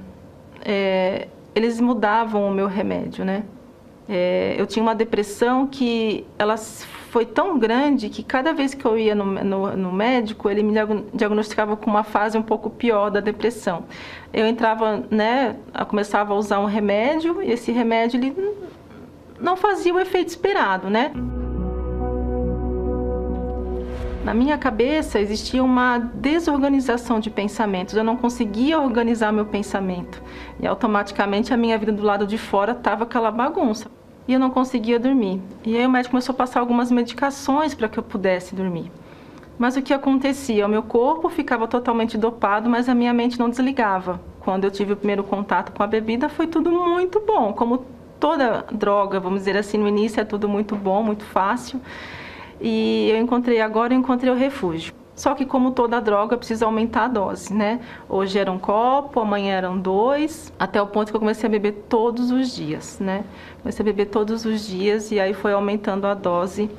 é, 0.65 1.28
eles 1.54 1.80
mudavam 1.80 2.47
o 2.47 2.51
meu 2.51 2.67
remédio, 2.67 3.23
né? 3.23 3.43
É, 4.08 4.56
eu 4.58 4.67
tinha 4.67 4.84
uma 4.84 4.93
depressão 4.93 5.65
que 5.65 6.25
ela 6.38 6.58
foi 6.58 7.25
tão 7.25 7.58
grande 7.58 8.10
que 8.10 8.21
cada 8.21 8.54
vez 8.54 8.73
que 8.73 8.86
eu 8.86 8.97
ia 8.97 9.15
no, 9.15 9.25
no, 9.25 9.78
no, 9.78 9.91
médico, 9.91 10.49
ele 10.49 10.62
me 10.62 10.73
diagnosticava 11.13 11.75
com 11.75 11.89
uma 11.89 12.04
fase 12.04 12.38
um 12.38 12.43
pouco 12.43 12.69
pior 12.69 13.10
da 13.10 13.19
depressão. 13.19 13.86
Eu 14.32 14.45
entrava, 14.45 15.04
né, 15.10 15.56
eu 15.80 15.86
começava 15.86 16.34
a 16.34 16.36
usar 16.36 16.60
um 16.60 16.65
remédio 16.65 17.41
e 17.41 17.51
esse 17.51 17.71
remédio 17.71 18.19
ele 18.19 18.36
não 19.39 19.56
fazia 19.56 19.93
o 19.93 19.99
efeito 19.99 20.30
esperado, 20.30 20.89
né? 20.89 21.12
Na 24.25 24.33
minha 24.33 24.57
cabeça 24.57 25.19
existia 25.19 25.63
uma 25.63 25.99
desorganização 25.99 27.19
de 27.19 27.29
pensamentos, 27.29 27.93
eu 27.93 28.03
não 28.03 28.17
conseguia 28.17 28.81
organizar 28.81 29.31
meu 29.31 29.45
pensamento. 29.45 30.19
E 30.59 30.65
automaticamente 30.65 31.53
a 31.53 31.57
minha 31.57 31.77
vida 31.77 31.91
do 31.91 32.01
lado 32.01 32.25
de 32.25 32.35
fora 32.35 32.71
estava 32.71 33.03
aquela 33.03 33.29
bagunça. 33.29 33.85
E 34.27 34.33
eu 34.33 34.39
não 34.39 34.49
conseguia 34.49 34.99
dormir. 34.99 35.39
E 35.63 35.77
aí 35.77 35.85
o 35.85 35.89
médico 35.91 36.09
começou 36.09 36.33
a 36.33 36.35
passar 36.35 36.59
algumas 36.59 36.91
medicações 36.91 37.75
para 37.75 37.88
que 37.88 37.99
eu 37.99 38.03
pudesse 38.03 38.55
dormir. 38.55 38.91
Mas 39.59 39.77
o 39.77 39.81
que 39.83 39.93
acontecia? 39.93 40.65
O 40.65 40.69
meu 40.69 40.81
corpo 40.81 41.29
ficava 41.29 41.67
totalmente 41.67 42.17
dopado, 42.17 42.67
mas 42.67 42.89
a 42.89 42.95
minha 42.95 43.13
mente 43.13 43.38
não 43.38 43.47
desligava. 43.47 44.19
Quando 44.39 44.63
eu 44.63 44.71
tive 44.71 44.93
o 44.93 44.97
primeiro 44.97 45.23
contato 45.23 45.71
com 45.71 45.83
a 45.83 45.88
bebida, 45.88 46.29
foi 46.29 46.47
tudo 46.47 46.71
muito 46.71 47.19
bom. 47.19 47.53
Como 47.53 47.85
toda 48.19 48.65
droga, 48.71 49.19
vamos 49.19 49.41
dizer 49.41 49.55
assim, 49.55 49.77
no 49.77 49.88
início 49.88 50.19
é 50.19 50.25
tudo 50.25 50.49
muito 50.49 50.75
bom, 50.75 51.03
muito 51.03 51.23
fácil. 51.25 51.79
E 52.59 53.09
eu 53.09 53.17
encontrei 53.17 53.61
agora, 53.61 53.93
eu 53.93 53.99
encontrei 53.99 54.31
o 54.31 54.35
refúgio. 54.35 54.93
Só 55.15 55.33
que 55.33 55.45
como 55.45 55.71
toda 55.71 56.01
droga, 56.01 56.37
precisa 56.37 56.65
aumentar 56.65 57.05
a 57.05 57.07
dose, 57.07 57.53
né? 57.53 57.79
Hoje 58.09 58.37
era 58.37 58.51
um 58.51 58.59
copo, 58.59 59.21
amanhã 59.21 59.55
eram 59.55 59.79
dois, 59.79 60.51
até 60.59 60.81
o 60.81 60.87
ponto 60.87 61.09
que 61.09 61.15
eu 61.15 61.19
comecei 61.21 61.47
a 61.47 61.49
beber 61.49 61.85
todos 61.87 62.31
os 62.31 62.53
dias, 62.53 62.99
né? 62.99 63.23
Comecei 63.61 63.81
a 63.81 63.85
beber 63.85 64.07
todos 64.07 64.43
os 64.43 64.67
dias 64.67 65.11
e 65.11 65.19
aí 65.19 65.33
foi 65.33 65.53
aumentando 65.53 66.05
a 66.05 66.13
dose 66.13 66.69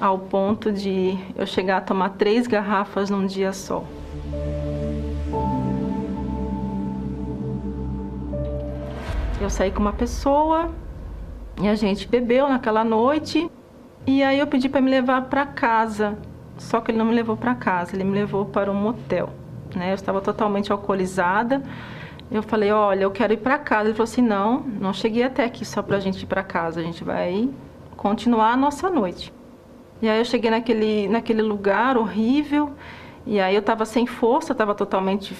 ao 0.00 0.18
ponto 0.18 0.72
de 0.72 1.16
eu 1.36 1.46
chegar 1.46 1.76
a 1.76 1.80
tomar 1.80 2.10
três 2.10 2.48
garrafas 2.48 3.08
num 3.08 3.24
dia 3.24 3.52
só. 3.52 3.84
Eu 9.40 9.48
saí 9.48 9.70
com 9.70 9.80
uma 9.80 9.92
pessoa 9.92 10.70
e 11.62 11.68
a 11.68 11.74
gente 11.76 12.08
bebeu 12.08 12.48
naquela 12.48 12.82
noite 12.82 13.48
e 14.06 14.22
aí 14.22 14.38
eu 14.38 14.46
pedi 14.46 14.68
para 14.68 14.80
me 14.80 14.90
levar 14.90 15.22
para 15.22 15.46
casa, 15.46 16.18
só 16.58 16.80
que 16.80 16.90
ele 16.90 16.98
não 16.98 17.06
me 17.06 17.14
levou 17.14 17.36
para 17.36 17.54
casa, 17.54 17.94
ele 17.94 18.04
me 18.04 18.12
levou 18.12 18.44
para 18.46 18.70
um 18.70 18.74
motel. 18.74 19.30
Né? 19.74 19.90
Eu 19.90 19.94
estava 19.94 20.20
totalmente 20.20 20.72
alcoolizada. 20.72 21.62
Eu 22.30 22.42
falei, 22.42 22.70
olha, 22.70 23.02
eu 23.02 23.10
quero 23.10 23.32
ir 23.32 23.38
para 23.38 23.58
casa. 23.58 23.86
Ele 23.86 23.94
falou 23.94 24.04
assim, 24.04 24.22
não, 24.22 24.60
não 24.60 24.92
cheguei 24.92 25.22
até 25.22 25.44
aqui 25.44 25.64
só 25.64 25.82
para 25.82 25.96
a 25.96 26.00
gente 26.00 26.22
ir 26.22 26.26
para 26.26 26.42
casa, 26.42 26.80
a 26.80 26.82
gente 26.82 27.02
vai 27.02 27.48
continuar 27.96 28.52
a 28.52 28.56
nossa 28.56 28.88
noite. 28.88 29.32
E 30.00 30.08
aí 30.08 30.18
eu 30.18 30.24
cheguei 30.24 30.50
naquele, 30.50 31.08
naquele 31.08 31.42
lugar 31.42 31.98
horrível 31.98 32.72
E 33.26 33.38
aí 33.38 33.54
eu 33.54 33.60
estava 33.60 33.84
sem 33.84 34.06
força, 34.06 34.52
estava 34.52 34.74
totalmente 34.74 35.36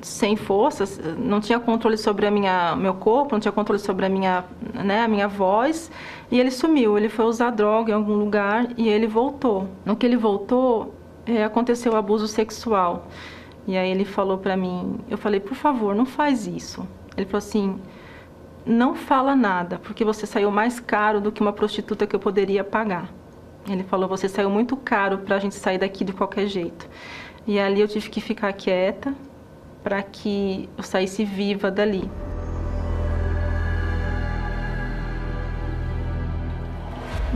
sem 0.00 0.36
forças, 0.36 0.98
não 1.18 1.40
tinha 1.40 1.60
controle 1.60 1.98
sobre 1.98 2.26
a 2.26 2.30
minha 2.30 2.74
meu 2.74 2.94
corpo, 2.94 3.34
não 3.34 3.40
tinha 3.40 3.52
controle 3.52 3.78
sobre 3.78 4.06
a 4.06 4.08
minha, 4.08 4.44
né, 4.72 5.02
a 5.02 5.08
minha 5.08 5.28
voz, 5.28 5.90
e 6.30 6.40
ele 6.40 6.50
sumiu, 6.50 6.96
ele 6.96 7.08
foi 7.08 7.26
usar 7.26 7.50
droga 7.50 7.92
em 7.92 7.94
algum 7.94 8.14
lugar 8.14 8.68
e 8.76 8.88
ele 8.88 9.06
voltou. 9.06 9.68
No 9.84 9.94
que 9.94 10.06
ele 10.06 10.16
voltou, 10.16 10.94
é, 11.26 11.44
aconteceu 11.44 11.94
abuso 11.94 12.26
sexual. 12.26 13.06
E 13.66 13.76
aí 13.76 13.90
ele 13.90 14.04
falou 14.04 14.38
para 14.38 14.56
mim, 14.56 14.98
eu 15.08 15.18
falei, 15.18 15.38
por 15.38 15.54
favor, 15.54 15.94
não 15.94 16.06
faz 16.06 16.46
isso. 16.46 16.86
Ele 17.16 17.26
falou 17.26 17.38
assim, 17.38 17.78
não 18.64 18.94
fala 18.94 19.36
nada, 19.36 19.78
porque 19.78 20.04
você 20.04 20.26
saiu 20.26 20.50
mais 20.50 20.80
caro 20.80 21.20
do 21.20 21.30
que 21.30 21.40
uma 21.40 21.52
prostituta 21.52 22.06
que 22.06 22.16
eu 22.16 22.20
poderia 22.20 22.64
pagar. 22.64 23.12
Ele 23.68 23.84
falou, 23.84 24.08
você 24.08 24.28
saiu 24.28 24.50
muito 24.50 24.76
caro 24.76 25.18
para 25.18 25.36
a 25.36 25.38
gente 25.38 25.54
sair 25.54 25.78
daqui 25.78 26.04
de 26.04 26.12
qualquer 26.12 26.46
jeito. 26.46 26.88
E 27.46 27.58
ali 27.58 27.80
eu 27.80 27.88
tive 27.88 28.08
que 28.08 28.20
ficar 28.20 28.52
quieta 28.52 29.14
para 29.82 30.02
que 30.02 30.68
eu 30.76 30.82
saísse 30.82 31.24
viva 31.24 31.70
dali. 31.70 32.08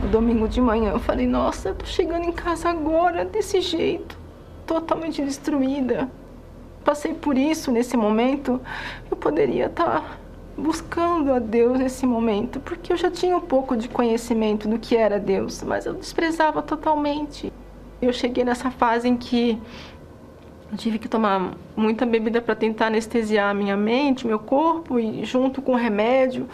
No 0.01 0.09
domingo 0.09 0.47
de 0.47 0.61
manhã 0.61 0.91
eu 0.91 0.99
falei, 0.99 1.27
nossa, 1.27 1.69
eu 1.69 1.75
tô 1.75 1.85
chegando 1.85 2.23
em 2.23 2.31
casa 2.31 2.69
agora 2.69 3.25
desse 3.25 3.59
jeito, 3.59 4.17
totalmente 4.65 5.21
destruída. 5.21 6.09
Passei 6.83 7.13
por 7.13 7.37
isso 7.37 7.71
nesse 7.71 7.97
momento, 7.97 8.61
eu 9.11 9.17
poderia 9.17 9.65
estar 9.65 10.01
tá 10.01 10.17
buscando 10.57 11.33
a 11.33 11.39
Deus 11.39 11.77
nesse 11.77 12.05
momento, 12.05 12.59
porque 12.61 12.93
eu 12.93 12.97
já 12.97 13.11
tinha 13.11 13.37
um 13.37 13.41
pouco 13.41 13.75
de 13.75 13.89
conhecimento 13.89 14.67
do 14.67 14.79
que 14.79 14.95
era 14.95 15.19
Deus, 15.19 15.61
mas 15.61 15.85
eu 15.85 15.93
desprezava 15.93 16.61
totalmente. 16.61 17.51
Eu 18.01 18.13
cheguei 18.13 18.43
nessa 18.43 18.71
fase 18.71 19.07
em 19.07 19.17
que 19.17 19.61
eu 20.71 20.77
tive 20.77 20.99
que 20.99 21.07
tomar 21.07 21.53
muita 21.75 22.05
bebida 22.05 22.41
para 22.41 22.55
tentar 22.55 22.87
anestesiar 22.87 23.49
a 23.49 23.53
minha 23.53 23.77
mente, 23.77 24.27
meu 24.27 24.39
corpo, 24.39 24.99
e 24.99 25.23
junto 25.23 25.61
com 25.61 25.71
o 25.71 25.75
remédio. 25.75 26.47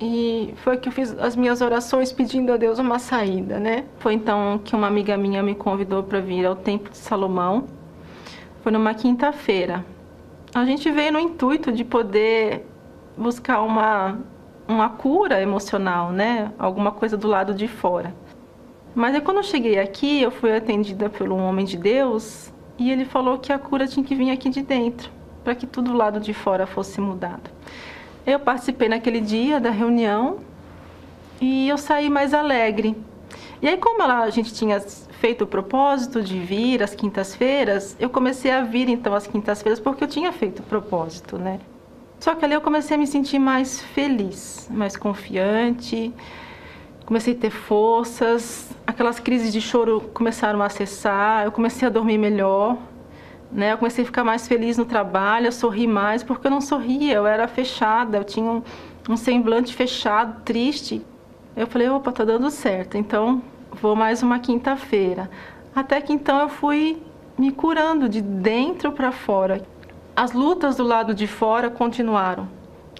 E 0.00 0.52
foi 0.58 0.76
que 0.76 0.88
eu 0.88 0.92
fiz 0.92 1.16
as 1.18 1.34
minhas 1.34 1.60
orações 1.62 2.12
pedindo 2.12 2.52
a 2.52 2.56
Deus 2.56 2.78
uma 2.78 2.98
saída, 2.98 3.58
né? 3.58 3.84
Foi 3.98 4.12
então 4.12 4.60
que 4.62 4.74
uma 4.74 4.86
amiga 4.86 5.16
minha 5.16 5.42
me 5.42 5.54
convidou 5.54 6.02
para 6.02 6.20
vir 6.20 6.44
ao 6.44 6.54
Templo 6.54 6.90
de 6.90 6.98
Salomão. 6.98 7.64
Foi 8.62 8.70
numa 8.70 8.92
quinta-feira. 8.92 9.84
A 10.54 10.64
gente 10.64 10.90
veio 10.90 11.12
no 11.12 11.18
intuito 11.18 11.72
de 11.72 11.84
poder 11.84 12.66
buscar 13.16 13.62
uma, 13.62 14.18
uma 14.68 14.90
cura 14.90 15.40
emocional, 15.40 16.12
né? 16.12 16.52
Alguma 16.58 16.92
coisa 16.92 17.16
do 17.16 17.26
lado 17.26 17.54
de 17.54 17.68
fora. 17.68 18.14
Mas 18.94 19.14
aí 19.14 19.20
quando 19.20 19.38
eu 19.38 19.42
cheguei 19.42 19.78
aqui, 19.78 20.20
eu 20.20 20.30
fui 20.30 20.54
atendida 20.54 21.08
por 21.08 21.30
um 21.30 21.42
homem 21.42 21.64
de 21.64 21.76
Deus 21.76 22.52
e 22.78 22.90
ele 22.90 23.04
falou 23.04 23.38
que 23.38 23.52
a 23.52 23.58
cura 23.58 23.86
tinha 23.86 24.04
que 24.04 24.14
vir 24.14 24.30
aqui 24.30 24.48
de 24.48 24.62
dentro, 24.62 25.10
para 25.42 25.54
que 25.54 25.66
tudo 25.66 25.92
lado 25.92 26.20
de 26.20 26.32
fora 26.34 26.66
fosse 26.66 27.00
mudado. 27.00 27.50
Eu 28.26 28.40
participei 28.40 28.88
naquele 28.88 29.20
dia 29.20 29.60
da 29.60 29.70
reunião 29.70 30.38
e 31.40 31.68
eu 31.68 31.76
saí 31.76 32.08
mais 32.08 32.32
alegre. 32.32 32.96
E 33.60 33.68
aí, 33.68 33.76
como 33.76 34.02
a 34.02 34.30
gente 34.30 34.52
tinha 34.52 34.80
feito 34.80 35.44
o 35.44 35.46
propósito 35.46 36.22
de 36.22 36.38
vir 36.38 36.82
às 36.82 36.94
quintas-feiras, 36.94 37.96
eu 37.98 38.10
comecei 38.10 38.50
a 38.50 38.62
vir 38.62 38.88
então 38.88 39.14
às 39.14 39.26
quintas-feiras 39.26 39.80
porque 39.80 40.04
eu 40.04 40.08
tinha 40.08 40.32
feito 40.32 40.60
o 40.60 40.62
propósito, 40.62 41.38
né? 41.38 41.60
Só 42.20 42.34
que 42.34 42.44
ali 42.44 42.54
eu 42.54 42.60
comecei 42.60 42.96
a 42.96 42.98
me 42.98 43.06
sentir 43.06 43.38
mais 43.38 43.80
feliz, 43.80 44.68
mais 44.70 44.96
confiante, 44.96 46.12
comecei 47.06 47.34
a 47.34 47.36
ter 47.36 47.50
forças, 47.50 48.70
aquelas 48.86 49.20
crises 49.20 49.52
de 49.52 49.60
choro 49.60 50.00
começaram 50.12 50.62
a 50.62 50.68
cessar, 50.68 51.44
eu 51.44 51.52
comecei 51.52 51.86
a 51.86 51.90
dormir 51.90 52.18
melhor, 52.18 52.78
né? 53.52 53.72
Eu 53.72 53.78
comecei 53.78 54.02
a 54.02 54.06
ficar 54.06 54.24
mais 54.24 54.48
feliz 54.48 54.76
no 54.76 54.84
trabalho, 54.84 55.48
a 55.48 55.52
sorrir 55.52 55.86
mais, 55.86 56.22
porque 56.22 56.46
eu 56.46 56.50
não 56.50 56.60
sorria, 56.60 57.14
eu 57.14 57.26
era 57.26 57.46
fechada, 57.46 58.18
eu 58.18 58.24
tinha 58.24 58.50
um, 58.50 58.62
um 59.08 59.16
semblante 59.16 59.74
fechado, 59.74 60.42
triste. 60.44 61.04
Eu 61.56 61.66
falei, 61.66 61.88
opa, 61.88 62.10
tá 62.10 62.24
dando 62.24 62.50
certo, 62.50 62.96
então 62.96 63.42
vou 63.70 63.94
mais 63.94 64.22
uma 64.22 64.38
quinta-feira. 64.38 65.30
Até 65.74 66.00
que 66.00 66.12
então 66.12 66.40
eu 66.40 66.48
fui 66.48 67.00
me 67.38 67.52
curando 67.52 68.08
de 68.08 68.20
dentro 68.20 68.92
para 68.92 69.12
fora. 69.12 69.62
As 70.16 70.32
lutas 70.32 70.76
do 70.76 70.84
lado 70.84 71.14
de 71.14 71.26
fora 71.26 71.68
continuaram, 71.68 72.48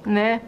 né? 0.04 0.42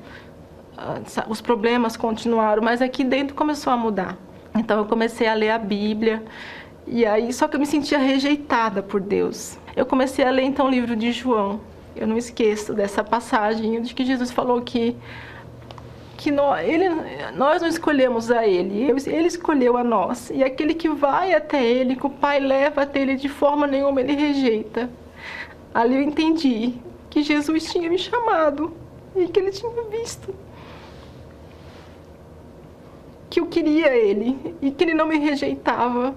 Os 1.29 1.41
problemas 1.41 1.97
continuaram, 1.97 2.62
mas 2.62 2.83
aqui 2.83 3.03
dentro 3.05 3.35
começou 3.35 3.73
a 3.73 3.77
mudar. 3.77 4.17
Então 4.55 4.79
eu 4.79 4.87
comecei 4.87 5.27
a 5.27 5.35
ler 5.35 5.51
a 5.51 5.59
Bíblia 5.59 6.23
e 6.87 7.05
aí 7.05 7.33
só 7.33 7.49
que 7.49 7.57
eu 7.57 7.61
me 7.61 7.67
sentia 7.67 7.99
rejeitada 7.99 8.83
por 8.83 9.01
Deus. 9.01 9.59
Eu 9.75 9.85
comecei 9.87 10.25
a 10.25 10.31
ler 10.31 10.45
então 10.45 10.67
o 10.67 10.71
livro 10.71 10.97
de 10.97 11.12
João. 11.12 11.61
Eu 11.95 12.07
não 12.07 12.17
esqueço 12.17 12.75
dessa 12.75 13.03
passagem 13.03 13.81
de 13.81 13.95
que 13.95 14.05
Jesus 14.05 14.31
falou 14.31 14.61
que 14.62 14.97
que 16.17 16.31
nós, 16.31 16.67
ele, 16.67 16.89
nós 17.37 17.61
não 17.61 17.69
escolhemos 17.69 18.31
a 18.31 18.47
ele, 18.47 18.91
ele 19.07 19.29
escolheu 19.29 19.77
a 19.77 19.85
nós. 19.85 20.31
E 20.31 20.43
aquele 20.43 20.73
que 20.73 20.89
vai 20.89 21.35
até 21.35 21.62
ele, 21.62 21.95
que 21.95 22.07
o 22.07 22.11
Pai 22.11 22.41
leva 22.41 22.83
até 22.83 23.01
ele 23.01 23.17
de 23.17 23.29
forma 23.29 23.67
nenhuma, 23.67 24.01
ele 24.01 24.15
rejeita. 24.15 24.89
Ali 25.75 25.97
eu 25.97 26.03
entendi 26.03 26.75
que 27.11 27.23
Jesus 27.23 27.71
tinha 27.71 27.91
me 27.91 27.99
chamado 27.99 28.73
e 29.15 29.27
que 29.29 29.39
ele 29.39 29.51
tinha 29.51 29.71
visto 29.91 30.35
que 33.29 33.41
eu 33.41 33.47
queria 33.47 33.95
ele 33.95 34.57
e 34.61 34.71
que 34.71 34.85
ele 34.85 34.95
não 34.95 35.07
me 35.07 35.19
rejeitava. 35.19 36.15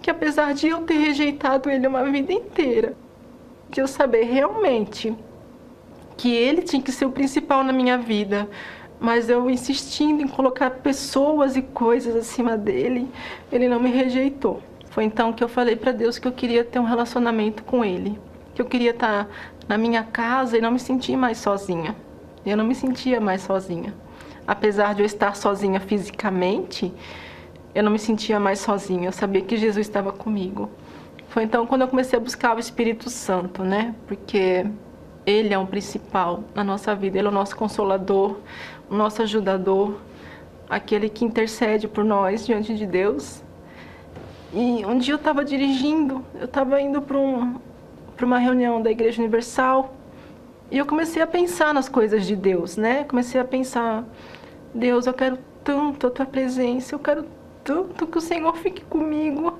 Que 0.00 0.10
apesar 0.10 0.54
de 0.54 0.68
eu 0.68 0.82
ter 0.82 0.94
rejeitado 0.94 1.68
ele 1.68 1.86
uma 1.86 2.04
vida 2.04 2.32
inteira, 2.32 2.94
de 3.68 3.80
eu 3.80 3.88
saber 3.88 4.24
realmente 4.24 5.14
que 6.16 6.32
ele 6.32 6.62
tinha 6.62 6.80
que 6.80 6.92
ser 6.92 7.04
o 7.04 7.10
principal 7.10 7.62
na 7.64 7.72
minha 7.72 7.98
vida, 7.98 8.48
mas 9.00 9.28
eu 9.28 9.50
insistindo 9.50 10.22
em 10.22 10.28
colocar 10.28 10.70
pessoas 10.70 11.56
e 11.56 11.62
coisas 11.62 12.14
acima 12.16 12.56
dele, 12.56 13.10
ele 13.52 13.68
não 13.68 13.80
me 13.80 13.90
rejeitou. 13.90 14.62
Foi 14.90 15.04
então 15.04 15.32
que 15.32 15.44
eu 15.44 15.48
falei 15.48 15.76
para 15.76 15.92
Deus 15.92 16.18
que 16.18 16.26
eu 16.26 16.32
queria 16.32 16.64
ter 16.64 16.78
um 16.78 16.84
relacionamento 16.84 17.64
com 17.64 17.84
ele, 17.84 18.18
que 18.54 18.62
eu 18.62 18.66
queria 18.66 18.92
estar 18.92 19.28
na 19.68 19.76
minha 19.76 20.02
casa 20.04 20.56
e 20.56 20.60
não 20.60 20.70
me 20.70 20.78
sentir 20.78 21.16
mais 21.16 21.36
sozinha. 21.38 21.94
Eu 22.46 22.56
não 22.56 22.64
me 22.64 22.74
sentia 22.74 23.20
mais 23.20 23.42
sozinha 23.42 23.92
apesar 24.46 24.94
de 24.94 25.02
eu 25.02 25.06
estar 25.06 25.34
sozinha 25.36 25.80
fisicamente, 25.80 26.92
eu 27.74 27.82
não 27.82 27.90
me 27.90 27.98
sentia 27.98 28.38
mais 28.40 28.60
sozinha. 28.60 29.08
Eu 29.08 29.12
sabia 29.12 29.42
que 29.42 29.56
Jesus 29.56 29.86
estava 29.86 30.12
comigo. 30.12 30.70
Foi 31.28 31.42
então 31.42 31.66
quando 31.66 31.82
eu 31.82 31.88
comecei 31.88 32.18
a 32.18 32.22
buscar 32.22 32.56
o 32.56 32.58
Espírito 32.58 33.10
Santo, 33.10 33.62
né? 33.62 33.94
Porque 34.06 34.64
ele 35.26 35.52
é 35.52 35.58
o 35.58 35.66
principal 35.66 36.44
na 36.54 36.62
nossa 36.62 36.94
vida, 36.94 37.18
ele 37.18 37.26
é 37.26 37.30
o 37.30 37.34
nosso 37.34 37.56
consolador, 37.56 38.36
o 38.88 38.94
nosso 38.94 39.20
ajudador, 39.22 39.96
aquele 40.70 41.08
que 41.08 41.24
intercede 41.24 41.88
por 41.88 42.04
nós 42.04 42.46
diante 42.46 42.74
de 42.74 42.86
Deus. 42.86 43.42
E 44.54 44.86
um 44.86 44.96
dia 44.96 45.12
eu 45.12 45.18
estava 45.18 45.44
dirigindo, 45.44 46.24
eu 46.36 46.46
estava 46.46 46.80
indo 46.80 47.02
para 47.02 47.18
um, 47.18 47.56
uma 48.22 48.38
reunião 48.38 48.80
da 48.80 48.90
Igreja 48.90 49.20
Universal 49.20 49.94
e 50.70 50.78
eu 50.78 50.86
comecei 50.86 51.20
a 51.20 51.26
pensar 51.26 51.74
nas 51.74 51.88
coisas 51.88 52.24
de 52.24 52.34
Deus, 52.34 52.76
né? 52.76 53.04
Comecei 53.04 53.40
a 53.40 53.44
pensar 53.44 54.04
Deus, 54.76 55.06
eu 55.06 55.14
quero 55.14 55.38
tanto 55.64 56.06
a 56.06 56.10
tua 56.10 56.26
presença, 56.26 56.94
eu 56.94 56.98
quero 56.98 57.24
tanto 57.64 58.06
que 58.06 58.18
o 58.18 58.20
Senhor 58.20 58.54
fique 58.56 58.84
comigo. 58.84 59.58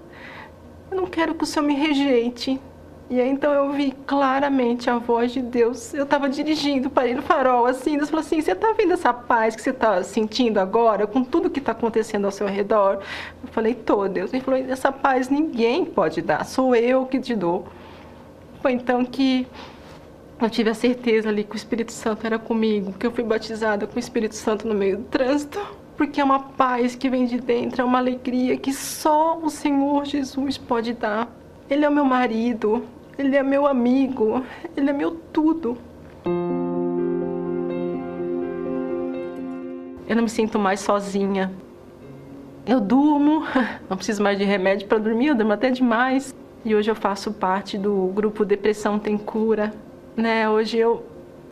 Eu 0.90 0.96
não 0.96 1.06
quero 1.06 1.34
que 1.34 1.42
o 1.42 1.46
Senhor 1.46 1.66
me 1.66 1.74
rejeite. 1.74 2.60
E 3.08 3.20
aí 3.20 3.28
então 3.28 3.52
eu 3.52 3.72
vi 3.72 3.92
claramente 4.04 4.90
a 4.90 4.98
voz 4.98 5.32
de 5.32 5.40
Deus. 5.40 5.94
Eu 5.94 6.04
estava 6.04 6.28
dirigindo, 6.28 6.90
parei 6.90 7.14
no 7.14 7.22
farol 7.22 7.64
assim, 7.64 7.96
Deus 7.96 8.10
falou 8.10 8.24
assim: 8.24 8.40
"Você 8.40 8.52
está 8.52 8.72
vendo 8.72 8.92
essa 8.92 9.12
paz 9.12 9.54
que 9.54 9.62
você 9.62 9.70
está 9.70 10.02
sentindo 10.02 10.58
agora 10.58 11.06
com 11.06 11.22
tudo 11.22 11.48
que 11.48 11.60
está 11.60 11.72
acontecendo 11.72 12.24
ao 12.24 12.32
seu 12.32 12.46
redor?" 12.46 13.00
Eu 13.42 13.48
falei: 13.52 13.74
"Tô, 13.74 14.08
Deus". 14.08 14.32
Ele 14.32 14.42
falou: 14.42 14.60
"Essa 14.60 14.90
paz 14.90 15.28
ninguém 15.28 15.84
pode 15.84 16.20
dar, 16.20 16.44
sou 16.44 16.74
eu 16.74 17.06
que 17.06 17.20
te 17.20 17.34
dou". 17.34 17.66
Foi 18.60 18.72
então 18.72 19.04
que 19.04 19.46
eu 20.38 20.50
tive 20.50 20.68
a 20.68 20.74
certeza 20.74 21.30
ali 21.30 21.44
que 21.44 21.54
o 21.54 21.56
Espírito 21.56 21.92
Santo 21.92 22.26
era 22.26 22.38
comigo, 22.38 22.92
que 22.92 23.06
eu 23.06 23.10
fui 23.10 23.24
batizada 23.24 23.86
com 23.86 23.96
o 23.96 23.98
Espírito 23.98 24.34
Santo 24.34 24.68
no 24.68 24.74
meio 24.74 24.98
do 24.98 25.04
trânsito, 25.04 25.58
porque 25.96 26.20
é 26.20 26.24
uma 26.24 26.40
paz 26.40 26.94
que 26.94 27.08
vem 27.08 27.24
de 27.24 27.40
dentro, 27.40 27.80
é 27.80 27.84
uma 27.84 27.98
alegria 27.98 28.56
que 28.58 28.72
só 28.72 29.38
o 29.38 29.48
Senhor 29.48 30.04
Jesus 30.04 30.58
pode 30.58 30.92
dar. 30.92 31.34
Ele 31.70 31.86
é 31.86 31.90
meu 31.90 32.04
marido, 32.04 32.84
ele 33.18 33.34
é 33.34 33.42
meu 33.42 33.66
amigo, 33.66 34.44
ele 34.76 34.90
é 34.90 34.92
meu 34.92 35.12
tudo. 35.32 35.78
Eu 40.06 40.14
não 40.14 40.22
me 40.22 40.28
sinto 40.28 40.58
mais 40.58 40.80
sozinha. 40.80 41.50
Eu 42.66 42.78
durmo, 42.78 43.42
não 43.88 43.96
preciso 43.96 44.22
mais 44.22 44.36
de 44.36 44.44
remédio 44.44 44.86
para 44.86 44.98
dormir, 44.98 45.28
eu 45.28 45.34
durmo 45.34 45.52
até 45.52 45.70
demais. 45.70 46.34
E 46.62 46.74
hoje 46.74 46.90
eu 46.90 46.94
faço 46.94 47.32
parte 47.32 47.78
do 47.78 48.08
grupo 48.14 48.44
Depressão 48.44 48.98
Tem 48.98 49.16
Cura, 49.16 49.72
né? 50.16 50.48
Hoje 50.48 50.78
eu 50.78 51.04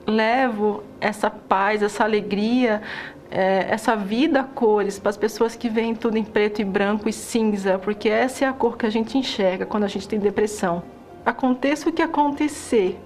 levo 0.06 0.82
essa 1.00 1.30
paz, 1.30 1.82
essa 1.82 2.02
alegria, 2.02 2.82
é, 3.30 3.66
essa 3.68 3.94
vida 3.94 4.40
a 4.40 4.44
cores 4.44 4.98
para 4.98 5.10
as 5.10 5.16
pessoas 5.16 5.54
que 5.54 5.68
veem 5.68 5.94
tudo 5.94 6.16
em 6.16 6.24
preto 6.24 6.62
e 6.62 6.64
branco 6.64 7.08
e 7.08 7.12
cinza, 7.12 7.78
porque 7.78 8.08
essa 8.08 8.44
é 8.44 8.48
a 8.48 8.52
cor 8.52 8.76
que 8.76 8.86
a 8.86 8.90
gente 8.90 9.18
enxerga 9.18 9.66
quando 9.66 9.84
a 9.84 9.88
gente 9.88 10.08
tem 10.08 10.18
depressão. 10.18 10.82
aconteça 11.24 11.88
o 11.88 11.92
que 11.92 12.02
acontecer, 12.02 12.98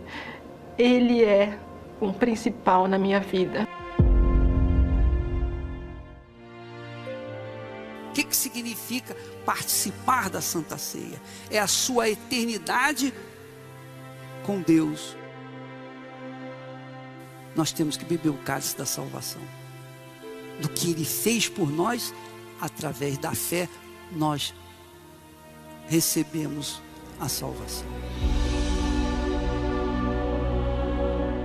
Ele 0.76 1.24
é 1.24 1.56
o 2.00 2.12
principal 2.12 2.88
na 2.88 2.98
minha 2.98 3.20
vida. 3.20 3.66
O 8.08 8.12
que, 8.12 8.24
que 8.24 8.36
significa 8.36 9.16
participar 9.46 10.28
da 10.28 10.40
Santa 10.40 10.76
Ceia? 10.76 11.20
É 11.48 11.60
a 11.60 11.68
sua 11.68 12.08
eternidade 12.08 13.14
com 14.44 14.60
Deus. 14.60 15.16
Nós 17.58 17.72
temos 17.72 17.96
que 17.96 18.04
beber 18.04 18.28
o 18.28 18.34
cálice 18.34 18.78
da 18.78 18.86
salvação. 18.86 19.42
Do 20.62 20.68
que 20.68 20.92
Ele 20.92 21.04
fez 21.04 21.48
por 21.48 21.68
nós, 21.68 22.14
através 22.60 23.18
da 23.18 23.34
fé, 23.34 23.68
nós 24.12 24.54
recebemos 25.88 26.80
a 27.18 27.28
salvação. 27.28 27.88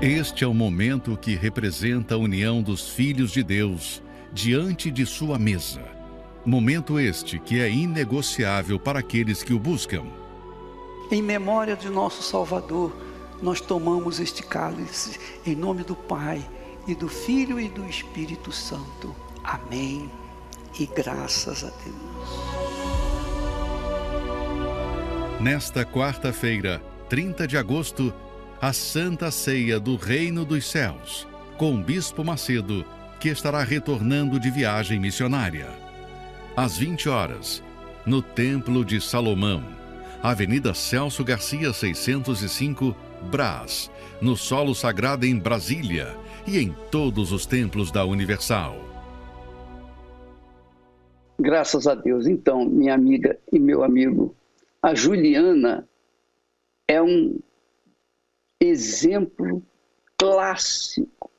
Este 0.03 0.43
é 0.43 0.47
o 0.47 0.53
momento 0.53 1.17
que 1.17 1.33
representa 1.33 2.13
a 2.13 2.19
união 2.19 2.61
dos 2.61 2.89
filhos 2.89 3.31
de 3.31 3.41
Deus 3.41 4.03
diante 4.31 4.91
de 4.91 5.07
sua 5.07 5.39
mesa. 5.39 5.81
Momento 6.45 6.99
este 6.99 7.39
que 7.39 7.59
é 7.59 7.71
inegociável 7.71 8.79
para 8.79 8.99
aqueles 8.99 9.41
que 9.41 9.51
o 9.51 9.57
buscam. 9.57 10.05
Em 11.09 11.23
memória 11.23 11.75
de 11.75 11.89
nosso 11.89 12.21
Salvador, 12.21 12.95
nós 13.43 13.59
tomamos 13.59 14.21
este 14.21 14.41
cálice 14.41 15.19
em 15.45 15.53
nome 15.53 15.83
do 15.83 15.97
Pai 15.97 16.41
e 16.87 16.95
do 16.95 17.09
Filho 17.09 17.59
e 17.59 17.67
do 17.67 17.85
Espírito 17.85 18.53
Santo. 18.53 19.13
Amém. 19.43 20.09
E 20.79 20.85
graças 20.85 21.65
a 21.65 21.69
Deus. 21.83 22.29
Nesta 25.41 25.85
quarta-feira, 25.85 26.81
30 27.09 27.45
de 27.45 27.57
agosto, 27.57 28.13
a 28.61 28.71
Santa 28.71 29.29
Ceia 29.29 29.77
do 29.77 29.97
Reino 29.97 30.45
dos 30.45 30.65
Céus, 30.65 31.27
com 31.57 31.75
o 31.75 31.83
Bispo 31.83 32.23
Macedo, 32.23 32.85
que 33.19 33.27
estará 33.27 33.61
retornando 33.61 34.39
de 34.39 34.49
viagem 34.49 35.01
missionária. 35.01 35.67
Às 36.55 36.77
20 36.77 37.09
horas, 37.09 37.61
no 38.05 38.21
Templo 38.21 38.85
de 38.85 39.01
Salomão, 39.01 39.61
Avenida 40.23 40.73
Celso 40.73 41.25
Garcia 41.25 41.73
605, 41.73 42.95
Brás, 43.23 43.89
no 44.21 44.35
Solo 44.35 44.75
Sagrado 44.75 45.25
em 45.25 45.37
Brasília 45.37 46.15
e 46.47 46.59
em 46.59 46.75
todos 46.91 47.31
os 47.31 47.45
templos 47.45 47.91
da 47.91 48.05
Universal. 48.05 48.75
Graças 51.39 51.87
a 51.87 51.95
Deus. 51.95 52.27
Então, 52.27 52.65
minha 52.65 52.93
amiga 52.93 53.39
e 53.51 53.59
meu 53.59 53.83
amigo, 53.83 54.35
a 54.81 54.93
Juliana 54.93 55.87
é 56.87 57.01
um 57.01 57.39
exemplo 58.59 59.63
clássico 60.17 61.29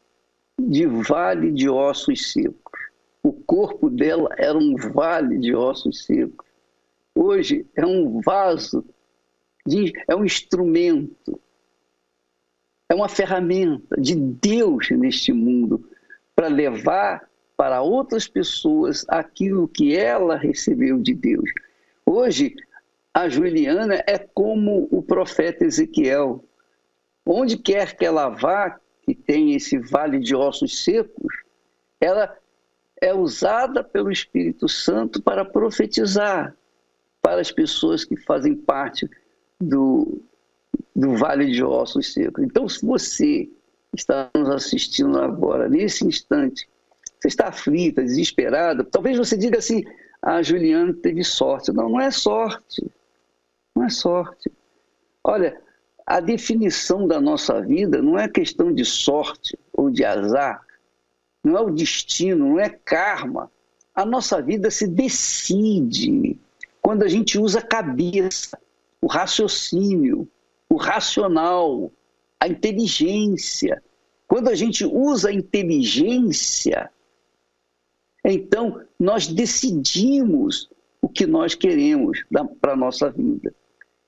de 0.59 0.87
vale 0.87 1.51
de 1.53 1.68
ossos 1.68 2.33
secos. 2.33 2.81
O 3.23 3.33
corpo 3.33 3.88
dela 3.88 4.29
era 4.37 4.59
um 4.59 4.77
vale 4.77 5.38
de 5.38 5.55
ossos 5.55 6.05
secos. 6.05 6.47
Hoje 7.14 7.66
é 7.75 7.87
um 7.87 8.20
vaso, 8.20 8.85
de, 9.66 9.92
é 10.07 10.14
um 10.14 10.25
instrumento, 10.25 11.40
é 12.94 12.96
uma 12.96 13.09
ferramenta 13.09 14.00
de 14.00 14.14
Deus 14.14 14.88
neste 14.90 15.33
mundo 15.33 15.85
para 16.35 16.46
levar 16.46 17.28
para 17.57 17.83
outras 17.83 18.28
pessoas 18.28 19.04
aquilo 19.09 19.66
que 19.66 19.96
ela 19.96 20.37
recebeu 20.37 21.00
de 21.00 21.12
Deus. 21.12 21.50
Hoje, 22.07 22.54
a 23.12 23.28
Juliana 23.28 23.96
é 24.07 24.16
como 24.16 24.87
o 24.92 25.02
profeta 25.02 25.64
Ezequiel. 25.64 26.44
Onde 27.26 27.57
quer 27.57 27.96
que 27.96 28.04
ela 28.04 28.28
vá, 28.28 28.78
que 29.02 29.14
tem 29.14 29.54
esse 29.54 29.76
vale 29.76 30.20
de 30.20 30.35
ossos 30.37 30.85
secos, 30.85 31.35
ela 32.00 32.37
é 33.00 33.12
usada 33.12 33.83
pelo 33.83 34.11
Espírito 34.11 34.68
Santo 34.68 35.20
para 35.20 35.44
profetizar 35.44 36.57
para 37.20 37.40
as 37.40 37.50
pessoas 37.50 38.04
que 38.04 38.16
fazem 38.16 38.54
parte 38.54 39.09
do, 39.61 40.22
do 40.94 41.16
vale 41.16 41.50
de 41.50 41.62
ossos 41.62 42.12
secos. 42.12 42.44
Então, 42.44 42.68
se 42.68 42.84
você 42.84 43.48
está 43.94 44.30
nos 44.34 44.50
assistindo 44.50 45.18
agora, 45.18 45.68
nesse 45.68 46.06
instante, 46.06 46.68
você 47.18 47.28
está 47.28 47.48
aflita, 47.48 48.02
desesperada, 48.02 48.84
talvez 48.84 49.16
você 49.16 49.37
diga 49.37 49.58
assim: 49.58 49.84
a 50.20 50.37
ah, 50.37 50.42
Juliana 50.42 50.92
teve 50.92 51.24
sorte. 51.24 51.72
Não, 51.72 51.88
não 51.88 52.00
é 52.00 52.10
sorte. 52.10 52.84
Não 53.74 53.84
é 53.84 53.88
sorte. 53.88 54.50
Olha, 55.22 55.60
a 56.06 56.20
definição 56.20 57.08
da 57.08 57.20
nossa 57.20 57.60
vida 57.60 58.02
não 58.02 58.18
é 58.18 58.28
questão 58.28 58.72
de 58.72 58.84
sorte 58.84 59.58
ou 59.72 59.90
de 59.90 60.04
azar, 60.04 60.62
não 61.42 61.56
é 61.56 61.60
o 61.60 61.70
destino, 61.70 62.50
não 62.50 62.60
é 62.60 62.68
karma. 62.68 63.50
A 63.94 64.04
nossa 64.04 64.42
vida 64.42 64.70
se 64.70 64.87
decide 64.87 66.38
quando 66.82 67.02
a 67.02 67.08
gente 67.08 67.38
usa 67.38 67.60
a 67.60 67.66
cabeça, 67.66 68.58
o 69.00 69.06
raciocínio, 69.06 70.28
o 70.68 70.77
racional, 70.77 71.90
a 72.40 72.48
inteligência. 72.48 73.83
Quando 74.27 74.48
a 74.48 74.55
gente 74.55 74.85
usa 74.85 75.29
a 75.29 75.33
inteligência, 75.33 76.90
então 78.24 78.81
nós 78.98 79.27
decidimos 79.27 80.68
o 81.00 81.09
que 81.09 81.27
nós 81.27 81.55
queremos 81.55 82.24
para 82.61 82.72
a 82.72 82.77
nossa 82.77 83.11
vida. 83.11 83.55